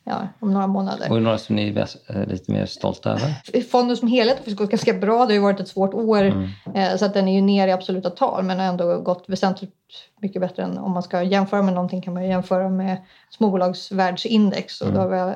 Ja, 0.05 0.27
om 0.39 0.53
några 0.53 0.67
månader. 0.67 1.11
Och 1.11 1.21
några 1.21 1.37
som 1.37 1.55
ni 1.55 1.69
är 1.69 1.87
eh, 2.09 2.27
lite 2.27 2.51
mer 2.51 2.65
stolta 2.65 3.09
över? 3.09 3.61
Fonden 3.71 3.97
som 3.97 4.07
helhet 4.07 4.37
har 4.45 4.53
gått 4.53 4.69
ganska 4.69 4.93
bra. 4.93 5.17
Det 5.17 5.25
har 5.25 5.31
ju 5.31 5.39
varit 5.39 5.59
ett 5.59 5.67
svårt 5.67 5.93
år 5.93 6.21
mm. 6.21 6.49
Eh, 6.75 6.97
så 6.97 7.05
att 7.05 7.13
den 7.13 7.27
är 7.27 7.33
ju 7.33 7.41
ner 7.41 7.67
i 7.67 7.71
absoluta 7.71 8.09
tal 8.09 8.43
men 8.43 8.59
har 8.59 8.65
ändå 8.65 8.99
gått 8.99 9.25
väsentligt 9.27 9.73
mycket 10.21 10.41
bättre 10.41 10.63
än 10.63 10.77
om 10.77 10.91
man 10.91 11.03
ska 11.03 11.23
jämföra 11.23 11.61
med 11.61 11.73
någonting 11.73 12.01
kan 12.01 12.13
man 12.13 12.27
jämföra 12.27 12.69
med 12.69 12.97
småbolagsvärldsindex 13.29 14.81
och 14.81 14.87
mm. 14.87 14.97
då 14.97 15.09
har 15.09 15.27
vi 15.27 15.35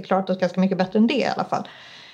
klarat 0.00 0.30
oss 0.30 0.38
ganska 0.38 0.60
mycket 0.60 0.78
bättre 0.78 0.98
än 0.98 1.06
det 1.06 1.14
i 1.14 1.24
alla 1.24 1.44
fall. 1.44 1.68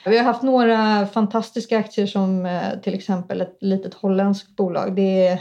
Vi 0.04 0.18
har 0.18 0.24
haft 0.24 0.42
några 0.42 1.06
fantastiska 1.06 1.78
aktier 1.78 2.06
som 2.06 2.46
eh, 2.46 2.80
till 2.82 2.94
exempel 2.94 3.40
ett 3.40 3.56
litet 3.60 3.94
holländskt 3.94 4.56
bolag. 4.56 4.96
Det 4.96 5.38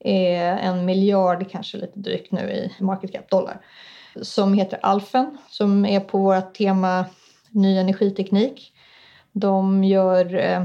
är 0.00 0.56
en 0.56 0.84
miljard, 0.84 1.50
kanske 1.50 1.78
lite 1.78 1.98
drygt 1.98 2.32
nu 2.32 2.40
i 2.40 2.82
market 2.82 3.12
cap 3.12 3.30
dollar. 3.30 3.60
Som 4.22 4.54
heter 4.54 4.78
Alfen, 4.82 5.38
som 5.48 5.86
är 5.86 6.00
på 6.00 6.18
vårt 6.18 6.54
tema 6.54 7.04
ny 7.50 7.78
energiteknik. 7.78 8.72
De 9.32 9.84
gör 9.84 10.34
eh, 10.34 10.62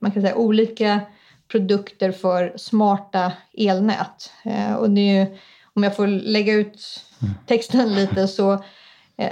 man 0.00 0.12
kan 0.12 0.22
säga, 0.22 0.36
olika 0.36 1.00
produkter 1.48 2.12
för 2.12 2.52
smarta 2.56 3.32
elnät. 3.58 4.32
Eh, 4.44 4.74
och 4.74 4.90
det 4.90 5.00
är 5.00 5.24
ju, 5.24 5.36
om 5.74 5.82
jag 5.82 5.96
får 5.96 6.06
lägga 6.06 6.52
ut 6.52 7.04
texten 7.46 7.94
lite 7.94 8.28
så 8.28 8.64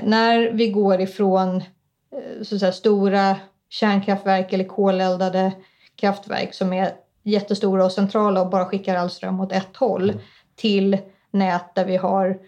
när 0.02 0.50
vi 0.52 0.68
går 0.68 1.00
ifrån 1.00 1.56
eh, 1.56 2.42
så 2.42 2.58
säga, 2.58 2.72
stora 2.72 3.36
kärnkraftverk 3.68 4.52
eller 4.52 4.64
koleldade 4.64 5.52
kraftverk 5.96 6.54
som 6.54 6.72
är 6.72 6.92
jättestora 7.22 7.84
och 7.84 7.92
centrala 7.92 8.40
och 8.40 8.50
bara 8.50 8.64
skickar 8.64 8.96
all 8.96 9.10
ström 9.10 9.40
åt 9.40 9.52
ett 9.52 9.76
håll 9.76 10.10
mm. 10.10 10.22
till 10.56 10.98
nät 11.30 11.74
där 11.74 11.84
vi 11.84 11.96
har 11.96 12.38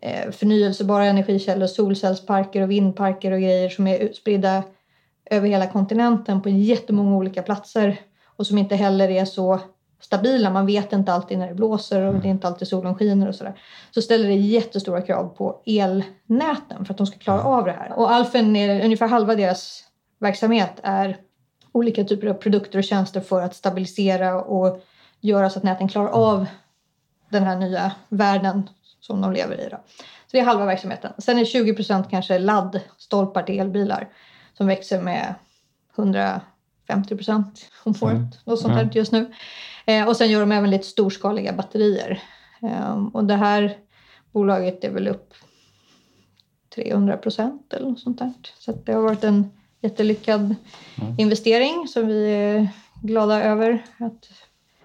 eh, 0.00 0.30
förnyelsebara 0.30 1.04
energikällor, 1.04 1.66
solcellsparker 1.66 2.62
och 2.62 2.70
vindparker 2.70 3.32
och 3.32 3.40
grejer 3.40 3.68
som 3.68 3.86
är 3.86 4.12
spridda 4.12 4.62
över 5.30 5.48
hela 5.48 5.66
kontinenten 5.66 6.42
på 6.42 6.48
jättemånga 6.48 7.16
olika 7.16 7.42
platser 7.42 8.00
och 8.36 8.46
som 8.46 8.58
inte 8.58 8.76
heller 8.76 9.10
är 9.10 9.24
så 9.24 9.60
stabila. 10.04 10.50
Man 10.50 10.66
vet 10.66 10.92
inte 10.92 11.12
alltid 11.12 11.38
när 11.38 11.48
det 11.48 11.54
blåser 11.54 12.02
och 12.02 12.14
det 12.14 12.28
är 12.28 12.30
inte 12.30 12.46
alltid 12.46 12.68
solen 12.68 12.94
skiner 12.94 13.28
och 13.28 13.34
sådär. 13.34 13.58
Så 13.90 14.02
ställer 14.02 14.28
det 14.28 14.34
jättestora 14.34 15.02
krav 15.02 15.28
på 15.28 15.62
elnäten 15.66 16.84
för 16.84 16.92
att 16.94 16.98
de 16.98 17.06
ska 17.06 17.18
klara 17.18 17.42
av 17.42 17.64
det 17.64 17.72
här. 17.72 17.92
Och 17.92 18.10
Alfen, 18.10 18.56
är, 18.56 18.84
ungefär 18.84 19.08
halva 19.08 19.34
deras 19.34 19.84
verksamhet 20.18 20.72
är 20.82 21.16
olika 21.72 22.04
typer 22.04 22.26
av 22.26 22.34
produkter 22.34 22.78
och 22.78 22.84
tjänster 22.84 23.20
för 23.20 23.42
att 23.42 23.54
stabilisera 23.54 24.42
och 24.42 24.82
göra 25.20 25.50
så 25.50 25.58
att 25.58 25.64
näten 25.64 25.88
klarar 25.88 26.08
av 26.08 26.46
den 27.28 27.42
här 27.42 27.56
nya 27.56 27.92
världen 28.08 28.70
som 29.00 29.20
de 29.20 29.32
lever 29.32 29.60
i. 29.60 29.68
Då. 29.70 29.76
Så 30.26 30.30
det 30.30 30.38
är 30.38 30.44
halva 30.44 30.66
verksamheten. 30.66 31.12
Sen 31.18 31.38
är 31.38 31.44
20 31.44 31.74
procent 31.74 32.10
kanske 32.10 32.38
laddstolpar 32.38 33.42
till 33.42 33.60
elbilar 33.60 34.08
som 34.56 34.66
växer 34.66 35.00
med 35.00 35.34
150 36.86 37.16
procent 37.16 37.70
om 37.84 37.94
året. 38.00 38.16
Mm. 38.16 38.28
Något 38.44 38.60
sånt 38.60 38.74
här 38.74 38.90
just 38.92 39.12
nu. 39.12 39.32
Eh, 39.86 40.08
och 40.08 40.16
sen 40.16 40.30
gör 40.30 40.40
de 40.40 40.52
även 40.52 40.70
lite 40.70 40.86
storskaliga 40.86 41.52
batterier. 41.52 42.22
Eh, 42.62 43.06
och 43.12 43.24
det 43.24 43.36
här 43.36 43.76
bolaget 44.32 44.84
är 44.84 44.90
väl 44.90 45.08
upp 45.08 45.34
300 46.74 47.16
procent 47.16 47.72
eller 47.72 47.88
något 47.88 48.00
sånt 48.00 48.18
där. 48.18 48.32
Så 48.58 48.72
det 48.72 48.92
har 48.92 49.02
varit 49.02 49.24
en 49.24 49.50
jättelyckad 49.80 50.40
mm. 50.40 51.14
investering 51.18 51.88
som 51.88 52.06
vi 52.06 52.30
är 52.30 52.68
glada 53.02 53.42
över 53.42 53.84
att 53.98 54.30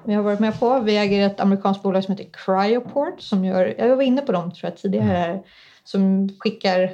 vi 0.04 0.14
har 0.14 0.24
varit 0.24 0.40
med 0.40 0.60
på. 0.60 0.80
Vi 0.80 0.98
äger 0.98 1.28
ett 1.28 1.40
amerikanskt 1.40 1.84
bolag 1.84 2.04
som 2.04 2.12
heter 2.12 2.30
Cryoport 2.34 3.22
som 3.22 3.46
gör, 3.46 3.76
jag 3.78 3.96
var 3.96 4.04
inne 4.04 4.22
på 4.22 4.32
dem 4.32 4.52
tror 4.52 4.70
jag 4.70 4.78
tidigare, 4.78 5.26
mm. 5.26 5.44
som 5.84 6.30
skickar 6.40 6.92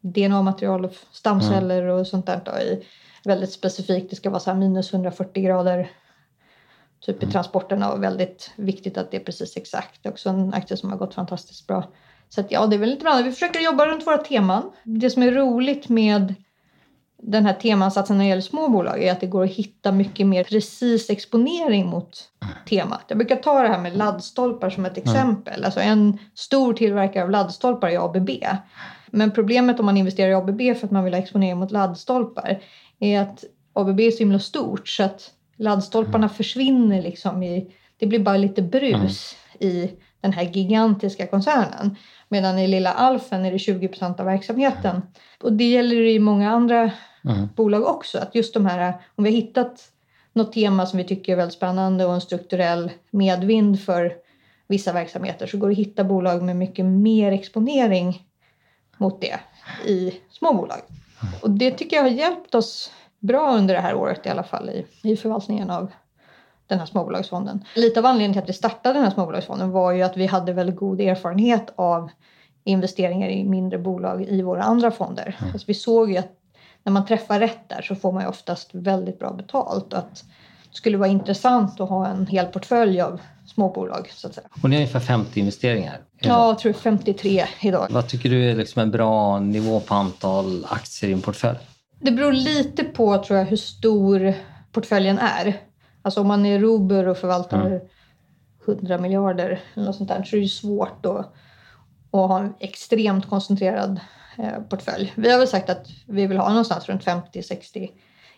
DNA-material 0.00 0.84
och 0.84 0.92
stamceller 1.12 1.82
mm. 1.82 1.94
och 1.94 2.06
sånt 2.06 2.26
där 2.26 2.40
då, 2.44 2.52
i 2.52 2.86
väldigt 3.26 3.52
specifikt. 3.52 4.10
Det 4.10 4.16
ska 4.16 4.30
vara 4.30 4.40
så 4.40 4.54
minus 4.54 4.92
140 4.92 5.42
grader 5.42 5.90
typ 7.00 7.16
i 7.16 7.24
mm. 7.24 7.32
transporterna 7.32 7.92
och 7.92 8.02
väldigt 8.02 8.50
viktigt 8.56 8.98
att 8.98 9.10
det 9.10 9.16
är 9.16 9.24
precis 9.24 9.56
exakt. 9.56 10.02
Det 10.02 10.08
är 10.08 10.12
också 10.12 10.28
en 10.28 10.54
aktie 10.54 10.76
som 10.76 10.90
har 10.90 10.96
gått 10.96 11.14
fantastiskt 11.14 11.66
bra. 11.66 11.84
Så 12.28 12.40
att, 12.40 12.50
ja, 12.50 12.66
det 12.66 12.76
är 12.76 12.78
väl 12.78 12.90
lite 12.90 13.04
bra. 13.04 13.22
Vi 13.24 13.32
försöker 13.32 13.60
jobba 13.60 13.86
runt 13.86 14.06
våra 14.06 14.18
teman. 14.18 14.70
Det 14.84 15.10
som 15.10 15.22
är 15.22 15.32
roligt 15.32 15.88
med 15.88 16.34
den 17.22 17.46
här 17.46 17.52
temansatsen 17.52 18.18
när 18.18 18.24
det 18.24 18.28
gäller 18.28 18.42
små 18.42 18.68
bolag 18.68 19.02
är 19.02 19.12
att 19.12 19.20
det 19.20 19.26
går 19.26 19.44
att 19.44 19.50
hitta 19.50 19.92
mycket 19.92 20.26
mer 20.26 20.44
precis 20.44 21.10
exponering 21.10 21.86
mot 21.86 22.30
temat. 22.68 23.04
Jag 23.08 23.18
brukar 23.18 23.36
ta 23.36 23.62
det 23.62 23.68
här 23.68 23.78
med 23.78 23.96
laddstolpar 23.96 24.70
som 24.70 24.86
ett 24.86 24.98
exempel. 24.98 25.64
Alltså 25.64 25.80
en 25.80 26.18
stor 26.34 26.72
tillverkare 26.72 27.24
av 27.24 27.30
laddstolpar 27.30 27.88
är 27.88 28.04
ABB. 28.04 28.30
Men 29.10 29.30
problemet 29.30 29.80
om 29.80 29.86
man 29.86 29.96
investerar 29.96 30.30
i 30.30 30.34
ABB 30.34 30.78
för 30.78 30.86
att 30.86 30.90
man 30.90 31.04
vill 31.04 31.14
ha 31.14 31.20
exponering 31.20 31.58
mot 31.58 31.70
laddstolpar 31.70 32.60
är 33.00 33.20
att 33.20 33.44
ABB 33.72 34.00
är 34.00 34.10
så 34.10 34.18
himla 34.18 34.38
stort 34.38 34.88
så 34.88 35.02
att 35.02 35.30
laddstolparna 35.56 36.26
mm. 36.26 36.28
försvinner 36.28 37.02
liksom 37.02 37.42
i, 37.42 37.74
det 37.96 38.06
blir 38.06 38.18
bara 38.18 38.36
lite 38.36 38.62
brus 38.62 39.36
mm. 39.58 39.74
i 39.74 39.90
den 40.20 40.32
här 40.32 40.42
gigantiska 40.42 41.26
koncernen. 41.26 41.96
Medan 42.28 42.58
i 42.58 42.68
lilla 42.68 42.92
Alfen 42.92 43.44
är 43.44 43.52
det 43.52 43.58
20 43.58 43.88
procent 43.88 44.20
av 44.20 44.26
verksamheten. 44.26 45.02
Och 45.42 45.52
det 45.52 45.64
gäller 45.64 45.96
i 45.96 46.18
många 46.18 46.50
andra 46.50 46.90
mm. 47.24 47.48
bolag 47.56 47.86
också. 47.86 48.18
Att 48.18 48.34
just 48.34 48.54
de 48.54 48.66
här, 48.66 48.94
om 49.14 49.24
vi 49.24 49.30
har 49.30 49.36
hittat 49.36 49.92
något 50.32 50.52
tema 50.52 50.86
som 50.86 50.96
vi 50.96 51.04
tycker 51.04 51.32
är 51.32 51.36
väldigt 51.36 51.56
spännande 51.56 52.04
och 52.04 52.14
en 52.14 52.20
strukturell 52.20 52.90
medvind 53.10 53.80
för 53.80 54.12
vissa 54.68 54.92
verksamheter 54.92 55.46
så 55.46 55.58
går 55.58 55.68
det 55.68 55.72
att 55.72 55.78
hitta 55.78 56.04
bolag 56.04 56.42
med 56.42 56.56
mycket 56.56 56.84
mer 56.84 57.32
exponering 57.32 58.22
mot 58.96 59.20
det 59.20 59.40
i 59.86 60.12
små 60.30 60.54
bolag. 60.54 60.78
Och 61.42 61.50
det 61.50 61.70
tycker 61.70 61.96
jag 61.96 62.02
har 62.02 62.10
hjälpt 62.10 62.54
oss 62.54 62.90
bra 63.20 63.56
under 63.56 63.74
det 63.74 63.80
här 63.80 63.94
året 63.94 64.26
i 64.26 64.28
alla 64.28 64.42
fall 64.42 64.70
i, 64.70 64.86
i 65.02 65.16
förvaltningen 65.16 65.70
av 65.70 65.92
den 66.66 66.78
här 66.78 66.86
småbolagsfonden. 66.86 67.64
Lite 67.74 68.00
av 68.00 68.06
anledningen 68.06 68.32
till 68.32 68.42
att 68.42 68.48
vi 68.48 68.52
startade 68.52 68.94
den 68.94 69.04
här 69.04 69.10
småbolagsfonden 69.10 69.70
var 69.70 69.92
ju 69.92 70.02
att 70.02 70.16
vi 70.16 70.26
hade 70.26 70.52
väldigt 70.52 70.76
god 70.76 71.00
erfarenhet 71.00 71.72
av 71.76 72.10
investeringar 72.64 73.28
i 73.28 73.44
mindre 73.44 73.78
bolag 73.78 74.24
i 74.24 74.42
våra 74.42 74.62
andra 74.62 74.90
fonder. 74.90 75.36
Mm. 75.40 75.52
Alltså 75.52 75.66
vi 75.66 75.74
såg 75.74 76.10
ju 76.10 76.16
att 76.16 76.32
när 76.82 76.92
man 76.92 77.06
träffar 77.06 77.40
rätt 77.40 77.68
där 77.68 77.82
så 77.82 77.94
får 77.94 78.12
man 78.12 78.22
ju 78.22 78.28
oftast 78.28 78.70
väldigt 78.72 79.18
bra 79.18 79.32
betalt. 79.32 79.92
Och 79.92 79.98
att 79.98 80.14
det 80.70 80.76
skulle 80.76 80.96
vara 80.96 81.08
intressant 81.08 81.80
att 81.80 81.88
ha 81.88 82.06
en 82.06 82.26
hel 82.26 82.46
portfölj 82.46 83.00
av 83.00 83.20
småbolag. 83.46 84.08
Så 84.10 84.28
att 84.28 84.34
säga. 84.34 84.48
Och 84.62 84.70
ni 84.70 84.76
har 84.76 84.80
ungefär 84.80 85.00
50 85.00 85.40
investeringar? 85.40 86.00
Ja, 86.18 86.48
jag 86.48 86.58
tror 86.58 86.72
53 86.72 87.44
idag. 87.60 87.86
Vad 87.90 88.08
tycker 88.08 88.30
du 88.30 88.50
är 88.50 88.54
liksom 88.56 88.82
en 88.82 88.90
bra 88.90 89.40
nivå 89.40 89.80
på 89.80 89.94
antal 89.94 90.66
aktier 90.68 91.10
i 91.10 91.12
en 91.12 91.22
portfölj? 91.22 91.58
Det 92.00 92.10
beror 92.10 92.32
lite 92.32 92.84
på 92.84 93.18
tror 93.18 93.38
jag, 93.38 93.46
hur 93.46 93.56
stor 93.56 94.34
portföljen 94.72 95.18
är. 95.18 95.60
Alltså 96.02 96.20
om 96.20 96.28
man 96.28 96.46
är 96.46 96.60
Robur 96.60 97.08
och 97.08 97.16
förvaltar 97.16 97.66
mm. 97.66 97.80
100 98.68 98.98
miljarder 98.98 99.60
eller 99.74 99.86
något 99.86 99.96
sånt 99.96 100.08
där 100.08 100.22
så 100.22 100.36
är 100.36 100.40
det 100.40 100.48
svårt 100.48 101.06
att, 101.06 101.18
att 101.18 101.32
ha 102.10 102.40
en 102.40 102.54
extremt 102.60 103.28
koncentrerad 103.28 104.00
eh, 104.38 104.62
portfölj. 104.70 105.12
Vi 105.16 105.30
har 105.30 105.38
väl 105.38 105.48
sagt 105.48 105.70
att 105.70 105.86
vi 106.06 106.26
vill 106.26 106.38
ha 106.38 106.48
någonstans 106.48 106.88
runt 106.88 107.04
50-60 107.04 107.90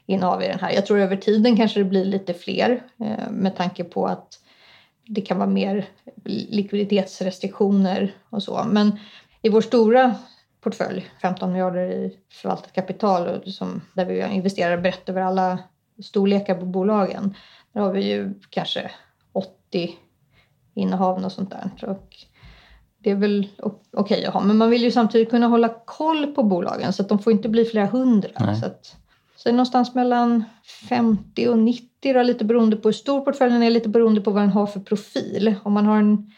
innehav 0.06 0.42
i 0.42 0.48
den 0.48 0.58
här. 0.58 0.72
Jag 0.72 0.86
tror 0.86 0.98
över 0.98 1.16
tiden 1.16 1.56
kanske 1.56 1.80
det 1.80 1.84
blir 1.84 2.04
lite 2.04 2.34
fler 2.34 2.82
eh, 3.00 3.30
med 3.30 3.56
tanke 3.56 3.84
på 3.84 4.06
att 4.06 4.38
det 5.08 5.20
kan 5.20 5.38
vara 5.38 5.48
mer 5.48 5.88
likviditetsrestriktioner 6.24 8.14
och 8.30 8.42
så. 8.42 8.64
Men 8.64 8.98
i 9.42 9.48
vår 9.48 9.60
stora 9.60 10.14
portfölj, 10.60 11.10
15 11.22 11.52
miljarder 11.52 11.90
i 11.90 12.16
förvaltat 12.32 12.72
kapital 12.72 13.52
som, 13.52 13.80
där 13.94 14.04
vi 14.04 14.34
investerar 14.34 14.78
brett 14.78 15.08
över 15.08 15.20
alla 15.20 15.58
storlekar 16.02 16.54
på 16.54 16.66
bolagen. 16.66 17.34
Där 17.72 17.80
har 17.80 17.92
vi 17.92 18.12
ju 18.12 18.34
kanske 18.50 18.90
80 19.32 19.96
innehav 20.74 21.24
och 21.24 21.32
sånt 21.32 21.50
där. 21.50 21.90
Och 21.90 22.16
det 22.98 23.10
är 23.10 23.14
väl 23.14 23.48
okej 23.58 23.80
okay 23.92 24.24
att 24.24 24.34
ha. 24.34 24.40
Men 24.40 24.56
man 24.56 24.70
vill 24.70 24.82
ju 24.82 24.90
samtidigt 24.90 25.30
kunna 25.30 25.46
hålla 25.46 25.68
koll 25.84 26.26
på 26.26 26.42
bolagen 26.42 26.92
så 26.92 27.02
att 27.02 27.08
de 27.08 27.18
får 27.18 27.32
inte 27.32 27.48
bli 27.48 27.64
flera 27.64 27.86
hundra. 27.86 28.54
Så, 28.54 28.66
att, 28.66 28.96
så 29.38 29.48
det 29.48 29.50
är 29.50 29.56
någonstans 29.56 29.94
mellan 29.94 30.44
50 30.88 31.48
och 31.48 31.58
90 31.58 32.14
då, 32.14 32.22
lite 32.22 32.44
beroende 32.44 32.76
på 32.76 32.88
hur 32.88 32.92
stor 32.92 33.20
portföljen 33.20 33.62
är, 33.62 33.70
lite 33.70 33.88
beroende 33.88 34.20
på 34.20 34.30
vad 34.30 34.42
den 34.42 34.50
har 34.50 34.66
för 34.66 34.80
profil. 34.80 35.54
Om 35.62 35.72
man 35.72 35.86
har 35.86 35.98
en, 35.98 36.32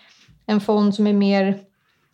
en 0.47 0.61
fond 0.61 0.95
som 0.95 1.07
är 1.07 1.13
mer 1.13 1.59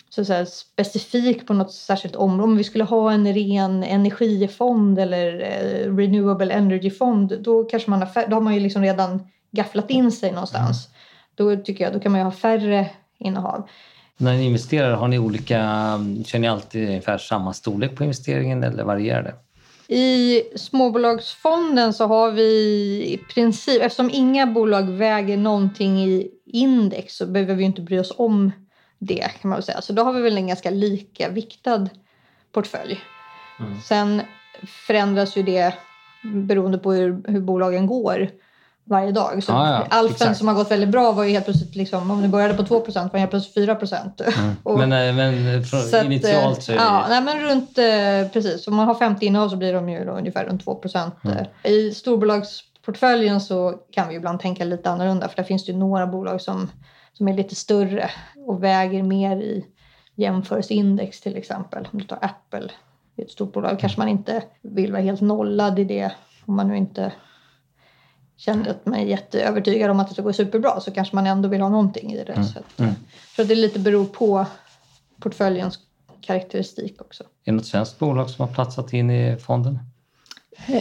så 0.09 0.21
att 0.21 0.27
säga, 0.27 0.47
specifik 0.47 1.47
på 1.47 1.55
något 1.55 1.73
särskilt 1.73 2.17
område. 2.17 2.43
Om 2.43 2.57
vi 2.57 2.65
skulle 2.65 2.85
ha 2.85 3.13
en 3.13 3.35
ren 3.35 3.85
energifond 3.85 4.99
eller 4.99 5.41
eh, 5.41 5.97
renewable 5.97 6.55
energy-fond 6.55 7.39
då, 7.41 7.65
kanske 7.65 7.91
man 7.91 8.01
har, 8.01 8.29
då 8.29 8.37
har 8.37 8.41
man 8.41 8.55
ju 8.55 8.61
liksom 8.61 8.83
redan 8.83 9.29
gafflat 9.51 9.91
in 9.91 10.13
sig 10.13 10.33
någonstans. 10.33 10.89
Då 11.35 11.57
tycker 11.57 11.85
jag 11.85 11.93
då 11.93 12.01
kan 12.01 12.13
man 12.13 12.21
ju 12.21 12.25
ha 12.25 12.33
färre 12.33 12.91
innehav. 13.19 13.69
När 14.17 14.35
ni 14.35 14.45
investerar, 14.45 14.93
har 14.93 15.09
ni 15.09 15.19
olika, 15.19 15.59
kör 16.25 16.39
ni 16.39 16.49
alltid 16.49 16.89
ungefär 16.89 17.19
samma 17.19 17.53
storlek 17.53 17.97
på 17.97 18.05
investeringen 18.05 18.63
eller 18.63 18.85
varierar 18.85 19.23
det? 19.23 19.35
I 19.89 20.43
småbolagsfonden 20.57 21.93
så 21.93 22.07
har 22.07 22.31
vi 22.31 22.51
i 23.07 23.21
princip, 23.35 23.83
eftersom 23.83 24.11
inga 24.11 24.47
bolag 24.47 24.83
väger 24.83 25.37
någonting 25.37 26.05
i 26.05 26.31
index 26.45 27.17
så 27.17 27.27
behöver 27.27 27.55
vi 27.55 27.65
inte 27.65 27.83
bry 27.83 27.99
oss 27.99 28.13
om 28.17 28.53
det 28.99 29.31
kan 29.41 29.49
man 29.49 29.57
väl 29.57 29.63
säga. 29.63 29.81
Så 29.81 29.93
då 29.93 30.03
har 30.03 30.13
vi 30.13 30.21
väl 30.21 30.37
en 30.37 30.47
ganska 30.47 30.71
lika 30.71 31.29
viktad 31.29 31.89
portfölj. 32.53 33.01
Mm. 33.61 33.81
Sen 33.81 34.23
förändras 34.87 35.37
ju 35.37 35.43
det 35.43 35.75
beroende 36.23 36.79
på 36.79 36.93
hur, 36.93 37.23
hur 37.29 37.41
bolagen 37.41 37.87
går 37.87 38.31
varje 38.89 39.13
dag. 39.13 39.43
Så 39.43 39.53
ah, 39.53 39.71
ja, 39.71 39.87
Alfen 39.91 40.15
exakt. 40.15 40.39
som 40.39 40.49
har 40.49 40.55
gått 40.55 40.71
väldigt 40.71 40.89
bra 40.89 41.13
var 41.13 41.25
ju 41.25 41.31
helt 41.31 41.45
plötsligt, 41.45 41.75
liksom, 41.75 42.11
om 42.11 42.23
det 42.23 42.29
började 42.29 42.55
på 42.55 42.63
2 42.63 42.81
procent 42.81 43.13
var 43.13 43.21
helt 43.21 43.31
plötsligt 43.31 43.55
4 43.55 43.75
procent. 43.75 44.21
Mm. 44.21 44.57
men, 44.89 44.93
eh, 44.93 45.15
men 45.15 45.65
från 45.65 45.81
så 45.81 46.05
initialt 46.05 46.63
så 46.63 46.73
är 46.73 46.77
det... 46.77 46.83
Ja, 46.83 47.07
nej, 47.09 47.23
men 47.23 47.41
runt, 47.41 47.79
eh, 47.79 48.33
precis. 48.33 48.67
Om 48.67 48.77
man 48.77 48.87
har 48.87 48.95
50 48.95 49.27
innehav 49.27 49.49
så 49.49 49.57
blir 49.57 49.73
de 49.73 49.89
ju 49.89 50.05
ungefär 50.05 50.45
runt 50.45 50.65
2 50.65 50.75
procent. 50.75 51.15
Mm. 51.25 51.45
I 51.63 51.91
storbolagsportföljen 51.91 53.41
så 53.41 53.75
kan 53.93 54.09
vi 54.09 54.15
ibland 54.15 54.41
tänka 54.41 54.65
lite 54.65 54.91
annorlunda 54.91 55.29
för 55.29 55.37
där 55.37 55.45
finns 55.45 55.67
det 55.67 55.73
ju 55.73 55.79
några 55.79 56.07
bolag 56.07 56.41
som, 56.41 56.71
som 57.13 57.29
är 57.29 57.35
lite 57.35 57.55
större 57.55 58.11
och 58.47 58.65
väger 58.65 59.03
mer 59.03 59.37
i 59.37 59.67
jämförelseindex 60.15 61.21
till 61.21 61.37
exempel. 61.37 61.89
Om 61.93 61.99
du 61.99 62.05
tar 62.05 62.19
Apple, 62.21 62.71
det 63.17 63.23
är 63.23 63.27
ett 63.27 63.33
stort 63.33 63.53
bolag, 63.53 63.81
kanske 63.81 64.01
man 64.01 64.09
inte 64.09 64.43
vill 64.63 64.93
vara 64.93 65.03
helt 65.03 65.21
nollad 65.21 65.79
i 65.79 65.85
det 65.85 66.13
om 66.47 66.57
man 66.57 66.69
nu 66.69 66.77
inte 66.77 67.13
känner 68.37 68.71
att 68.71 68.87
man 68.87 68.95
är 68.95 69.05
jätteövertygad 69.05 69.91
om 69.91 70.01
att 70.01 70.09
det 70.09 70.15
ska 70.15 70.23
gå 70.23 70.33
superbra 70.33 70.81
så 70.81 70.91
kanske 70.91 71.17
man 71.17 71.27
ändå 71.27 71.49
vill 71.49 71.61
ha 71.61 71.69
någonting 71.69 72.13
i 72.13 72.25
det. 72.25 72.33
Mm. 72.33 72.45
Så, 72.45 72.59
att, 72.59 72.81
mm. 72.81 72.95
så 73.37 73.43
att 73.43 73.49
det 73.49 73.55
lite 73.55 73.79
beror 73.79 74.05
på 74.05 74.47
portföljens 75.21 75.79
karaktäristik 76.21 77.01
också. 77.01 77.23
Är 77.23 77.27
det 77.45 77.53
något 77.53 77.67
svenskt 77.67 77.99
bolag 77.99 78.31
som 78.31 78.47
har 78.49 78.55
platsat 78.55 78.93
in 78.93 79.11
i 79.11 79.37
fonden? 79.37 79.79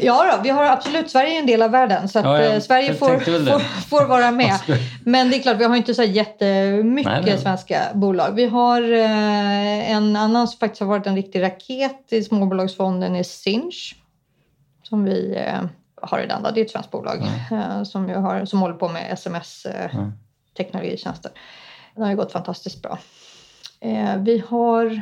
Ja, 0.02 0.36
då, 0.38 0.44
vi 0.44 0.50
har 0.50 0.66
absolut, 0.66 1.12
Sverige 1.12 1.36
är 1.36 1.40
en 1.40 1.46
del 1.46 1.62
av 1.62 1.72
världen 1.72 2.10
så 2.10 2.20
att 2.20 2.26
ja, 2.26 2.42
eh, 2.42 2.60
Sverige 2.60 2.94
får, 2.94 3.20
får, 3.20 3.60
får, 3.60 4.06
vara 4.06 4.32
med. 4.32 4.60
Men 5.04 5.30
det 5.30 5.38
är 5.38 5.42
klart, 5.42 5.58
vi 5.58 5.64
har 5.66 5.76
inte 5.76 5.96
så 5.96 6.04
jättemycket 6.04 7.12
nej, 7.12 7.24
nej. 7.26 7.38
svenska 7.38 7.82
bolag. 7.94 8.32
Vi 8.36 8.46
har 8.46 8.92
eh, 8.92 9.92
en 9.92 10.16
annan 10.16 10.48
som 10.48 10.60
faktiskt 10.60 10.80
har 10.80 10.88
varit 10.88 11.08
en 11.08 11.16
riktig 11.16 11.42
raket 11.42 12.14
i 12.14 12.24
småbolagsfonden 12.24 13.16
är 13.16 13.24
Sinch. 13.24 13.96
Som 14.84 15.04
vi 15.04 15.36
eh, 15.36 15.62
har 16.02 16.20
den. 16.20 16.44
Då. 16.44 16.52
Det 16.52 16.62
är 16.62 16.66
ett 16.66 16.72
svenskt 16.72 16.92
bolag 16.92 17.18
mm. 17.18 17.32
Eh, 17.62 17.84
som, 17.84 18.10
ju 18.10 18.16
har, 18.16 18.46
som 18.46 18.60
håller 18.60 18.76
på 18.76 18.90
med 18.90 19.14
sms-teknologitjänster. 19.14 21.30
Mm. 21.30 21.40
Det 21.96 22.02
har 22.02 22.10
ju 22.10 22.16
gått 22.16 22.32
fantastiskt 22.32 22.82
bra. 22.82 23.00
Eh, 23.80 24.18
vi 24.18 24.44
har 24.48 25.02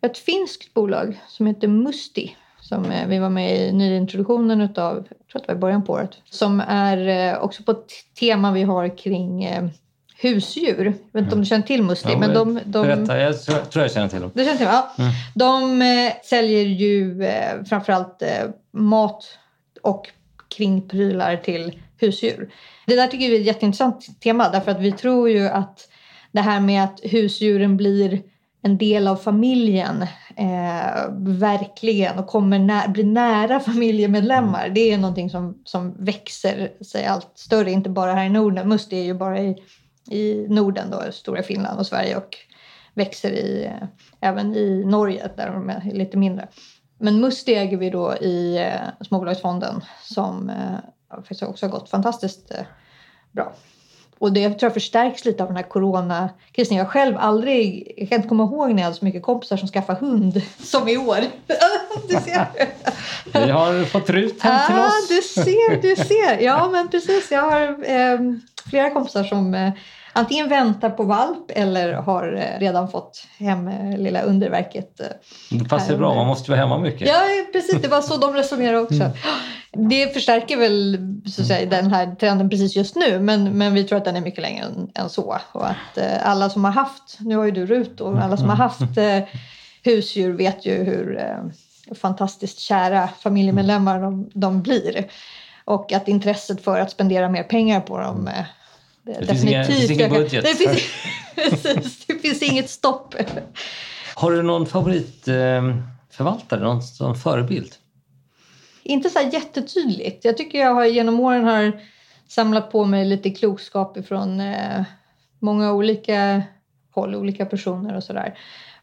ett 0.00 0.18
finskt 0.18 0.74
bolag 0.74 1.20
som 1.28 1.46
heter 1.46 1.68
Musti 1.68 2.36
som 2.60 2.84
eh, 2.84 3.06
vi 3.06 3.18
var 3.18 3.30
med 3.30 3.56
i 3.56 3.72
nyintroduktionen 3.72 4.60
utav, 4.60 4.96
jag 4.96 5.28
tror 5.28 5.40
att 5.40 5.46
det 5.46 5.52
var 5.52 5.58
i 5.58 5.60
början 5.60 5.84
på 5.84 5.92
året, 5.92 6.10
som 6.30 6.60
är 6.60 7.38
också 7.38 7.62
på 7.62 7.70
ett 7.70 7.92
tema 8.18 8.52
vi 8.52 8.62
har 8.62 8.98
kring 8.98 9.46
husdjur. 10.20 10.84
Jag 10.84 10.92
vet 11.12 11.24
inte 11.24 11.34
om 11.34 11.40
du 11.40 11.46
känner 11.46 11.66
till 11.66 11.82
Musti? 11.82 12.08
Ja, 12.12 12.18
men 12.18 12.34
de, 12.34 12.60
de, 12.64 12.82
berätta, 12.82 13.18
jag 13.18 13.44
tror 13.44 13.84
jag 13.84 13.92
känner 13.92 14.08
till 14.08 14.20
dem. 14.20 14.30
Du 14.34 14.44
känner 14.44 14.56
till 14.56 14.66
dem? 14.66 14.74
Ja. 14.74 15.04
Mm. 15.04 15.12
De 15.34 15.82
eh, 15.82 16.12
säljer 16.24 16.64
ju 16.64 17.24
eh, 17.24 17.64
framförallt 17.64 18.22
eh, 18.22 18.28
mat 18.72 19.24
och 19.82 20.08
kring 20.56 20.88
prylar 20.88 21.36
till 21.36 21.80
husdjur. 22.00 22.52
Det 22.86 22.96
där 22.96 23.06
tycker 23.06 23.28
vi 23.28 23.36
är 23.36 23.40
ett 23.40 23.46
jätteintressant 23.46 24.20
tema 24.20 24.48
därför 24.48 24.70
att 24.70 24.80
vi 24.80 24.92
tror 24.92 25.30
ju 25.30 25.48
att 25.48 25.88
det 26.32 26.40
här 26.40 26.60
med 26.60 26.84
att 26.84 27.00
husdjuren 27.02 27.76
blir 27.76 28.22
en 28.62 28.78
del 28.78 29.08
av 29.08 29.16
familjen 29.16 30.02
eh, 30.36 31.10
verkligen 31.18 32.18
och 32.18 32.26
kommer 32.26 32.58
nä 32.58 32.88
blir 32.88 33.04
nära 33.04 33.60
familjemedlemmar. 33.60 34.62
Mm. 34.62 34.74
Det 34.74 34.92
är 34.92 34.98
någonting 34.98 35.30
som, 35.30 35.62
som 35.64 36.04
växer 36.04 36.84
sig 36.84 37.06
allt 37.06 37.32
större, 37.34 37.70
inte 37.70 37.90
bara 37.90 38.12
här 38.12 38.26
i 38.26 38.28
Norden. 38.28 38.68
Must 38.68 38.92
är 38.92 39.02
ju 39.02 39.14
bara 39.14 39.40
i, 39.40 39.56
i 40.10 40.46
Norden, 40.48 40.90
då, 40.90 41.12
stora 41.12 41.42
Finland 41.42 41.78
och 41.78 41.86
Sverige 41.86 42.16
och 42.16 42.36
växer 42.94 43.30
i, 43.30 43.64
eh, 43.64 43.88
även 44.20 44.54
i 44.54 44.84
Norge 44.86 45.30
där 45.36 45.52
de 45.52 45.70
är 45.70 45.92
lite 45.92 46.16
mindre. 46.16 46.48
Men 46.98 47.20
Musti 47.20 47.54
äger 47.54 47.76
vi 47.76 47.90
då 47.90 48.16
i 48.16 48.58
eh, 48.58 49.04
småbolagsfonden 49.06 49.84
som 50.02 50.50
eh, 50.50 51.16
faktiskt 51.16 51.42
också 51.42 51.66
har 51.66 51.70
gått 51.70 51.90
fantastiskt 51.90 52.50
eh, 52.50 52.64
bra. 53.32 53.52
Och 54.18 54.32
det 54.32 54.48
tror 54.48 54.62
jag 54.62 54.74
förstärks 54.74 55.24
lite 55.24 55.42
av 55.42 55.48
den 55.48 55.56
här 55.56 55.62
coronakrisen. 55.62 56.76
Jag 56.76 56.88
själv 56.88 57.16
aldrig, 57.18 57.92
jag 57.96 58.08
kan 58.08 58.16
inte 58.16 58.28
komma 58.28 58.44
ihåg 58.44 58.68
när 58.68 58.76
jag 58.76 58.84
hade 58.84 58.96
så 58.96 59.04
mycket 59.04 59.22
kompisar 59.22 59.56
som 59.56 59.68
skaffade 59.68 59.98
hund 59.98 60.42
som 60.58 60.88
i 60.88 60.96
år. 60.96 61.18
du 62.08 62.14
ser. 62.14 62.46
Vi 63.44 63.50
har 63.50 63.84
fått 63.84 64.10
RUT 64.10 64.42
hem 64.42 64.66
till 64.66 64.74
oss. 64.78 64.80
Ah, 64.80 65.14
du 65.14 65.22
ser, 65.22 65.82
du 65.82 65.96
ser. 65.96 66.38
Ja 66.40 66.68
men 66.72 66.88
precis, 66.88 67.30
jag 67.30 67.42
har 67.42 67.90
eh, 67.90 68.18
flera 68.70 68.90
kompisar 68.90 69.24
som 69.24 69.54
eh, 69.54 69.72
antingen 70.12 70.48
väntar 70.48 70.90
på 70.90 71.02
valp 71.02 71.50
eller 71.50 71.92
har 71.92 72.34
eh, 72.34 72.60
redan 72.60 72.90
fått 72.90 73.26
hem 73.38 73.68
eh, 73.68 73.98
lilla 73.98 74.22
underverket. 74.22 75.00
Eh, 75.00 75.06
det 75.50 75.68
passar 75.68 75.96
bra, 75.96 76.14
man 76.14 76.26
måste 76.26 76.50
vara 76.50 76.60
hemma 76.60 76.78
mycket. 76.78 77.08
Ja, 77.08 77.20
precis. 77.52 77.82
Det 77.82 77.88
var 77.88 78.00
så 78.00 78.16
de 78.16 78.34
resonerade 78.34 78.78
också. 78.78 78.94
Mm. 78.94 79.12
Det 79.72 80.14
förstärker 80.14 80.56
väl 80.56 80.98
så 81.26 81.42
att 81.42 81.48
säga, 81.48 81.70
den 81.70 81.92
här 81.92 82.14
trenden 82.14 82.50
precis 82.50 82.76
just 82.76 82.96
nu 82.96 83.20
men, 83.20 83.58
men 83.58 83.74
vi 83.74 83.84
tror 83.84 83.98
att 83.98 84.04
den 84.04 84.16
är 84.16 84.20
mycket 84.20 84.42
längre 84.42 84.64
än, 84.64 84.90
än 84.94 85.08
så. 85.08 85.38
Och 85.52 85.66
att 85.66 85.98
eh, 85.98 86.28
alla 86.28 86.50
som 86.50 86.64
har 86.64 86.72
haft, 86.72 87.18
nu 87.20 87.36
har 87.36 87.44
ju 87.44 87.50
du 87.50 87.66
RUT 87.66 88.00
och 88.00 88.18
alla 88.18 88.36
som 88.36 88.48
har 88.48 88.54
mm. 88.54 88.68
haft 88.68 88.98
eh, 88.98 89.38
husdjur 89.82 90.32
vet 90.32 90.66
ju 90.66 90.84
hur, 90.84 91.18
eh, 91.18 91.94
fantastiskt 91.94 92.58
kära 92.58 93.08
familjemedlemmar 93.08 94.00
de, 94.00 94.30
de 94.34 94.62
blir. 94.62 95.06
Och 95.64 95.92
att 95.92 96.08
intresset 96.08 96.64
för 96.64 96.80
att 96.80 96.90
spendera 96.90 97.28
mer 97.28 97.42
pengar 97.42 97.80
på 97.80 97.98
dem 97.98 98.30
eh, 99.08 99.14
det 99.20 99.26
definitivt 99.26 99.66
finns 99.66 99.90
ingen 99.90 100.10
budget. 100.10 100.44
Det 100.44 100.54
finns, 100.54 100.82
det 102.06 102.14
finns 102.14 102.42
inget 102.42 102.70
stopp. 102.70 103.14
Har 104.14 104.30
du 104.30 104.42
någon 104.42 104.66
favoritförvaltare, 104.66 106.60
någon, 106.60 106.80
någon 107.00 107.16
förebild? 107.16 107.72
Inte 108.82 109.10
så 109.10 109.18
jättetydligt. 109.32 110.24
Jag 110.24 110.36
tycker 110.36 110.58
jag 110.58 110.74
har 110.74 110.84
genom 110.84 111.20
åren 111.20 111.44
har 111.44 111.80
samlat 112.28 112.72
på 112.72 112.84
mig 112.84 113.04
lite 113.04 113.30
klokskap 113.30 113.96
ifrån 113.96 114.40
eh, 114.40 114.82
många 115.38 115.72
olika 115.72 116.42
håll, 116.94 117.14
olika 117.14 117.46
personer 117.46 117.96
och 117.96 118.04
sådär. 118.04 118.38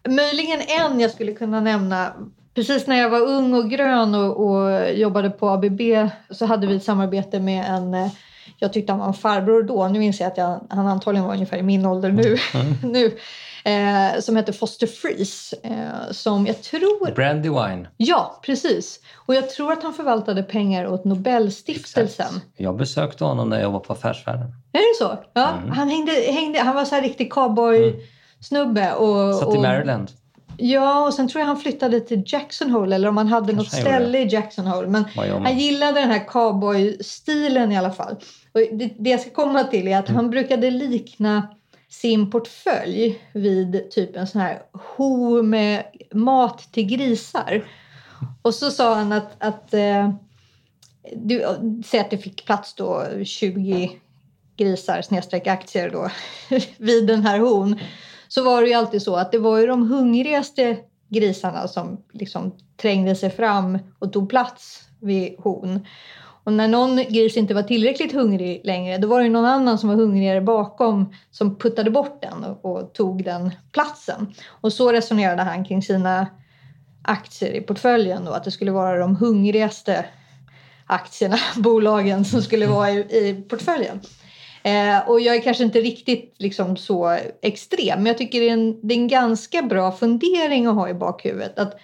Möjligen 0.07 0.61
en 0.61 0.99
jag 0.99 1.11
skulle 1.11 1.33
kunna 1.33 1.61
nämna. 1.61 2.13
Precis 2.53 2.87
när 2.87 2.95
jag 2.95 3.09
var 3.09 3.21
ung 3.21 3.53
och 3.53 3.69
grön 3.69 4.15
och, 4.15 4.47
och 4.47 4.91
jobbade 4.93 5.29
på 5.29 5.49
ABB 5.49 5.81
så 6.29 6.45
hade 6.45 6.67
vi 6.67 6.75
ett 6.75 6.83
samarbete 6.83 7.39
med 7.39 7.65
en 7.65 7.93
eh, 7.93 8.11
jag 8.59 8.73
tyckte 8.73 8.91
han 8.91 8.99
var 8.99 9.07
en 9.07 9.13
farbror 9.13 9.63
då. 9.63 9.87
Nu 9.87 10.03
inser 10.03 10.25
jag 10.25 10.31
att 10.31 10.37
jag, 10.37 10.67
han 10.69 10.87
antagligen 10.87 11.25
var 11.25 11.33
ungefär 11.33 11.57
i 11.57 11.63
min 11.63 11.85
ålder 11.85 12.11
nu. 12.11 12.37
Mm. 12.53 12.75
nu 12.91 13.17
eh, 13.65 14.19
som 14.19 14.35
heter 14.35 14.53
Foster 14.53 14.87
Freeze. 14.87 15.55
Eh, 15.63 16.11
som 16.11 16.47
jag 16.47 16.61
tror... 16.61 17.11
Brandywine. 17.15 17.87
Ja, 17.97 18.39
precis. 18.45 18.99
Och 19.15 19.35
jag 19.35 19.49
tror 19.49 19.71
att 19.71 19.83
han 19.83 19.93
förvaltade 19.93 20.43
pengar 20.43 20.87
åt 20.87 21.05
Nobelstiftelsen. 21.05 22.25
Exakt. 22.25 22.45
Jag 22.57 22.77
besökte 22.77 23.23
honom 23.23 23.49
när 23.49 23.61
jag 23.61 23.71
var 23.71 23.79
på 23.79 23.93
Affärsvärlden. 23.93 24.47
Är 24.73 24.77
det 24.79 25.05
så? 25.05 25.23
Ja, 25.33 25.53
mm. 25.53 25.71
han, 25.71 25.89
hängde, 25.89 26.11
hängde, 26.11 26.59
han 26.59 26.75
var 26.75 26.85
så 26.85 26.95
här 26.95 27.01
riktig 27.01 27.33
cowboy-snubbe. 27.33 28.93
Och, 28.93 29.35
Satt 29.35 29.55
i 29.55 29.57
Maryland. 29.57 30.11
Ja, 30.57 31.05
och 31.05 31.13
sen 31.13 31.27
tror 31.27 31.39
jag 31.39 31.47
han 31.47 31.59
flyttade 31.59 31.99
till 31.99 32.23
Jackson 32.25 32.71
Hole 32.71 32.95
eller 32.95 33.07
om 33.07 33.17
han 33.17 33.27
hade 33.27 33.53
Kanske 33.53 33.77
något 33.77 33.81
ställe 33.81 34.19
i 34.19 34.27
Jackson 34.27 34.67
Hole. 34.67 34.87
Men 34.87 35.05
han 35.43 35.57
gillade 35.57 35.99
den 35.99 36.11
här 36.11 36.27
cowboy-stilen 36.27 37.71
i 37.71 37.77
alla 37.77 37.91
fall. 37.91 38.15
Och 38.51 38.59
det, 38.59 38.93
det 38.99 39.09
jag 39.09 39.19
ska 39.19 39.29
komma 39.29 39.63
till 39.63 39.87
är 39.87 39.97
att 39.97 40.09
mm. 40.09 40.15
han 40.15 40.29
brukade 40.29 40.71
likna 40.71 41.47
sin 41.89 42.31
portfölj 42.31 43.19
vid 43.33 43.91
typ 43.91 44.15
en 44.15 44.27
sån 44.27 44.41
här 44.41 44.61
ho 44.95 45.41
med 45.43 45.83
mat 46.11 46.73
till 46.73 46.85
grisar. 46.85 47.65
Och 48.41 48.53
så 48.53 48.71
sa 48.71 48.95
han 48.95 49.11
att, 49.11 49.35
att 49.39 49.73
eh, 49.73 50.09
du, 51.15 51.45
säg 51.85 51.99
att 51.99 52.09
det 52.09 52.17
fick 52.17 52.45
plats 52.45 52.73
då 52.73 53.05
20 53.25 53.99
grisar 54.57 55.01
snedstreck 55.01 55.47
aktier 55.47 55.89
då 55.89 56.09
vid 56.77 57.07
den 57.07 57.25
här 57.25 57.39
hon. 57.39 57.79
Så 58.35 58.43
var 58.43 58.61
det 58.61 58.67
ju 58.67 58.73
alltid 58.73 59.01
så 59.01 59.15
att 59.15 59.31
det 59.31 59.37
var 59.37 59.57
ju 59.57 59.67
de 59.67 59.89
hungrigaste 59.89 60.77
grisarna 61.09 61.67
som 61.67 62.03
liksom 62.13 62.51
trängde 62.81 63.15
sig 63.15 63.29
fram 63.29 63.79
och 63.99 64.13
tog 64.13 64.29
plats 64.29 64.81
vid 64.99 65.35
hon. 65.37 65.85
Och 66.43 66.53
när 66.53 66.67
någon 66.67 66.95
gris 66.95 67.37
inte 67.37 67.53
var 67.53 67.63
tillräckligt 67.63 68.13
hungrig 68.13 68.61
längre 68.63 68.97
då 68.97 69.07
var 69.07 69.23
det 69.23 69.29
någon 69.29 69.45
annan 69.45 69.77
som 69.77 69.89
var 69.89 69.95
hungrigare 69.95 70.41
bakom 70.41 71.13
som 71.31 71.55
puttade 71.55 71.91
bort 71.91 72.21
den 72.21 72.43
och, 72.43 72.65
och 72.65 72.93
tog 72.93 73.23
den 73.23 73.51
platsen. 73.71 74.33
Och 74.47 74.73
så 74.73 74.91
resonerade 74.91 75.41
han 75.41 75.65
kring 75.65 75.81
sina 75.81 76.27
aktier 77.01 77.51
i 77.51 77.61
portföljen 77.61 78.25
då, 78.25 78.31
att 78.31 78.43
det 78.43 78.51
skulle 78.51 78.71
vara 78.71 78.97
de 78.97 79.15
hungrigaste 79.15 80.05
aktierna, 80.85 81.37
bolagen 81.55 82.25
som 82.25 82.41
skulle 82.41 82.67
vara 82.67 82.91
i, 82.91 82.97
i 82.99 83.45
portföljen. 83.49 83.99
Eh, 84.65 85.09
och 85.09 85.21
jag 85.21 85.35
är 85.35 85.41
kanske 85.41 85.63
inte 85.63 85.81
riktigt 85.81 86.35
liksom 86.37 86.77
så 86.77 87.17
extrem 87.41 87.97
men 87.97 88.05
jag 88.05 88.17
tycker 88.17 88.39
det 88.39 88.49
är, 88.49 88.53
en, 88.53 88.87
det 88.87 88.93
är 88.93 88.97
en 88.97 89.07
ganska 89.07 89.61
bra 89.61 89.91
fundering 89.91 90.65
att 90.67 90.75
ha 90.75 90.89
i 90.89 90.93
bakhuvudet. 90.93 91.59
Att 91.59 91.79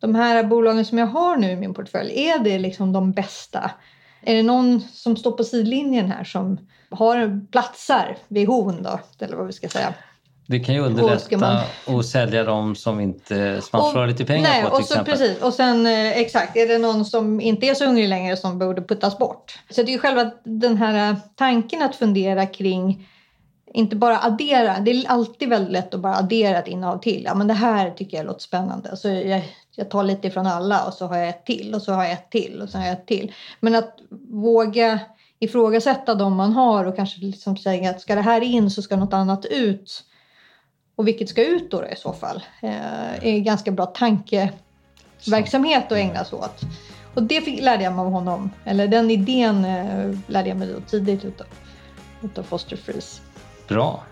de 0.00 0.14
här 0.14 0.44
bolagen 0.44 0.84
som 0.84 0.98
jag 0.98 1.06
har 1.06 1.36
nu 1.36 1.50
i 1.50 1.56
min 1.56 1.74
portfölj, 1.74 2.28
är 2.28 2.38
det 2.38 2.58
liksom 2.58 2.92
de 2.92 3.12
bästa 3.12 3.70
är 4.26 4.34
det 4.34 4.42
någon 4.42 4.80
som 4.80 5.16
står 5.16 5.32
på 5.32 5.44
sidlinjen 5.44 6.10
här 6.10 6.24
som 6.24 6.58
har 6.90 7.46
platsar 7.50 8.16
vid 8.28 8.48
hon 8.48 8.82
då, 8.82 9.00
eller 9.18 9.36
vad 9.36 9.46
vi 9.46 9.52
ska 9.52 9.68
säga? 9.68 9.94
Det 10.46 10.60
kan 10.60 10.74
ju 10.74 10.80
underlätta 10.80 11.38
man... 11.38 11.98
att 11.98 12.06
sälja 12.06 12.44
dem 12.44 12.74
som 12.74 13.00
inte 13.00 13.60
som 13.62 13.78
man 13.78 13.90
förlorar 13.90 14.06
lite 14.06 14.24
pengar 14.24 14.50
nej, 14.50 14.62
på 14.62 14.68
till 14.68 14.78
och 14.78 14.84
så, 14.84 14.94
exempel. 14.94 15.18
Precis. 15.18 15.42
Och 15.42 15.54
sen 15.54 15.86
eh, 15.86 16.18
exakt, 16.18 16.56
är 16.56 16.68
det 16.68 16.78
någon 16.78 17.04
som 17.04 17.40
inte 17.40 17.66
är 17.66 17.74
så 17.74 17.86
hungrig 17.86 18.08
längre 18.08 18.36
som 18.36 18.58
borde 18.58 18.82
puttas 18.82 19.18
bort? 19.18 19.58
Så 19.70 19.82
det 19.82 19.94
är 19.94 19.98
själva 19.98 20.30
den 20.44 20.76
här 20.76 21.10
eh, 21.10 21.16
tanken 21.34 21.82
att 21.82 21.96
fundera 21.96 22.46
kring 22.46 23.08
inte 23.76 23.96
bara 23.96 24.18
addera. 24.18 24.80
Det 24.80 24.90
är 24.90 25.08
alltid 25.08 25.48
väldigt 25.48 25.72
lätt 25.72 25.94
att 25.94 26.00
bara 26.00 26.16
addera 26.16 26.58
ett 26.58 26.68
innehav 26.68 26.98
till. 26.98 27.22
Ja, 27.24 27.34
men 27.34 27.46
det 27.46 27.54
här 27.54 27.90
tycker 27.90 28.16
jag 28.16 28.26
låter 28.26 28.40
spännande. 28.40 28.96
Så 28.96 29.08
jag, 29.08 29.42
jag 29.74 29.90
tar 29.90 30.04
lite 30.04 30.26
ifrån 30.26 30.46
alla 30.46 30.84
och 30.84 30.94
så 30.94 31.06
har 31.06 31.16
jag 31.16 31.28
ett 31.28 31.46
till 31.46 31.74
och 31.74 31.82
så 31.82 31.92
har 31.92 32.04
jag 32.04 32.12
ett 32.12 32.30
till 32.30 32.62
och 32.62 32.68
så 32.68 32.78
har 32.78 32.84
jag 32.84 32.92
ett 32.92 33.06
till. 33.06 33.32
Men 33.60 33.74
att 33.74 33.98
våga 34.30 35.00
ifrågasätta 35.38 36.14
de 36.14 36.36
man 36.36 36.52
har 36.52 36.84
och 36.84 36.96
kanske 36.96 37.20
liksom 37.20 37.56
säga 37.56 37.90
att 37.90 38.00
ska 38.00 38.14
det 38.14 38.20
här 38.20 38.40
in 38.40 38.70
så 38.70 38.82
ska 38.82 38.96
något 38.96 39.12
annat 39.12 39.44
ut. 39.44 40.04
Och 40.96 41.08
vilket 41.08 41.28
ska 41.28 41.44
ut 41.44 41.70
då, 41.70 41.84
i 41.84 41.96
så 41.96 42.12
fall? 42.12 42.42
Eh, 42.62 43.24
är 43.24 43.38
ganska 43.38 43.70
bra 43.70 43.86
tankeverksamhet 43.86 45.92
att 45.92 45.98
ägna 45.98 46.24
sig 46.24 46.38
åt. 46.38 46.60
Och 47.14 47.22
det 47.22 47.40
fick, 47.40 47.62
lärde 47.62 47.84
jag 47.84 47.92
mig 47.92 48.00
av 48.00 48.10
honom. 48.10 48.50
Eller 48.64 48.88
den 48.88 49.10
idén 49.10 49.64
eh, 49.64 50.18
lärde 50.26 50.48
jag 50.48 50.58
mig 50.58 50.68
då 50.68 50.80
tidigt 50.80 51.24
utav, 51.24 51.46
utav 52.22 52.42
Foster 52.42 52.76
Freeze. 52.76 53.20
Bra. 53.68 54.02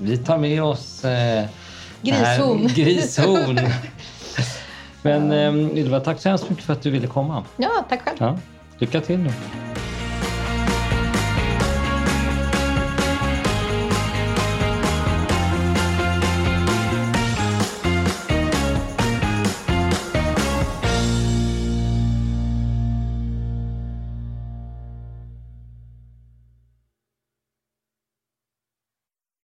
Vi 0.00 0.18
tar 0.18 0.38
med 0.38 0.62
oss 0.62 1.04
eh, 1.04 1.46
grishorn. 2.02 2.66
grishorn. 2.74 3.60
Men 5.02 5.32
eh, 5.32 5.78
Ylva, 5.78 6.00
tack 6.00 6.20
så 6.20 6.28
hemskt 6.28 6.50
mycket 6.50 6.64
för 6.64 6.72
att 6.72 6.82
du 6.82 6.90
ville 6.90 7.06
komma. 7.06 7.44
Ja, 7.56 7.86
tack 7.88 8.02
själv. 8.02 8.16
Ja, 8.20 8.38
lycka 8.78 9.00
till 9.00 9.18
nu. 9.18 9.30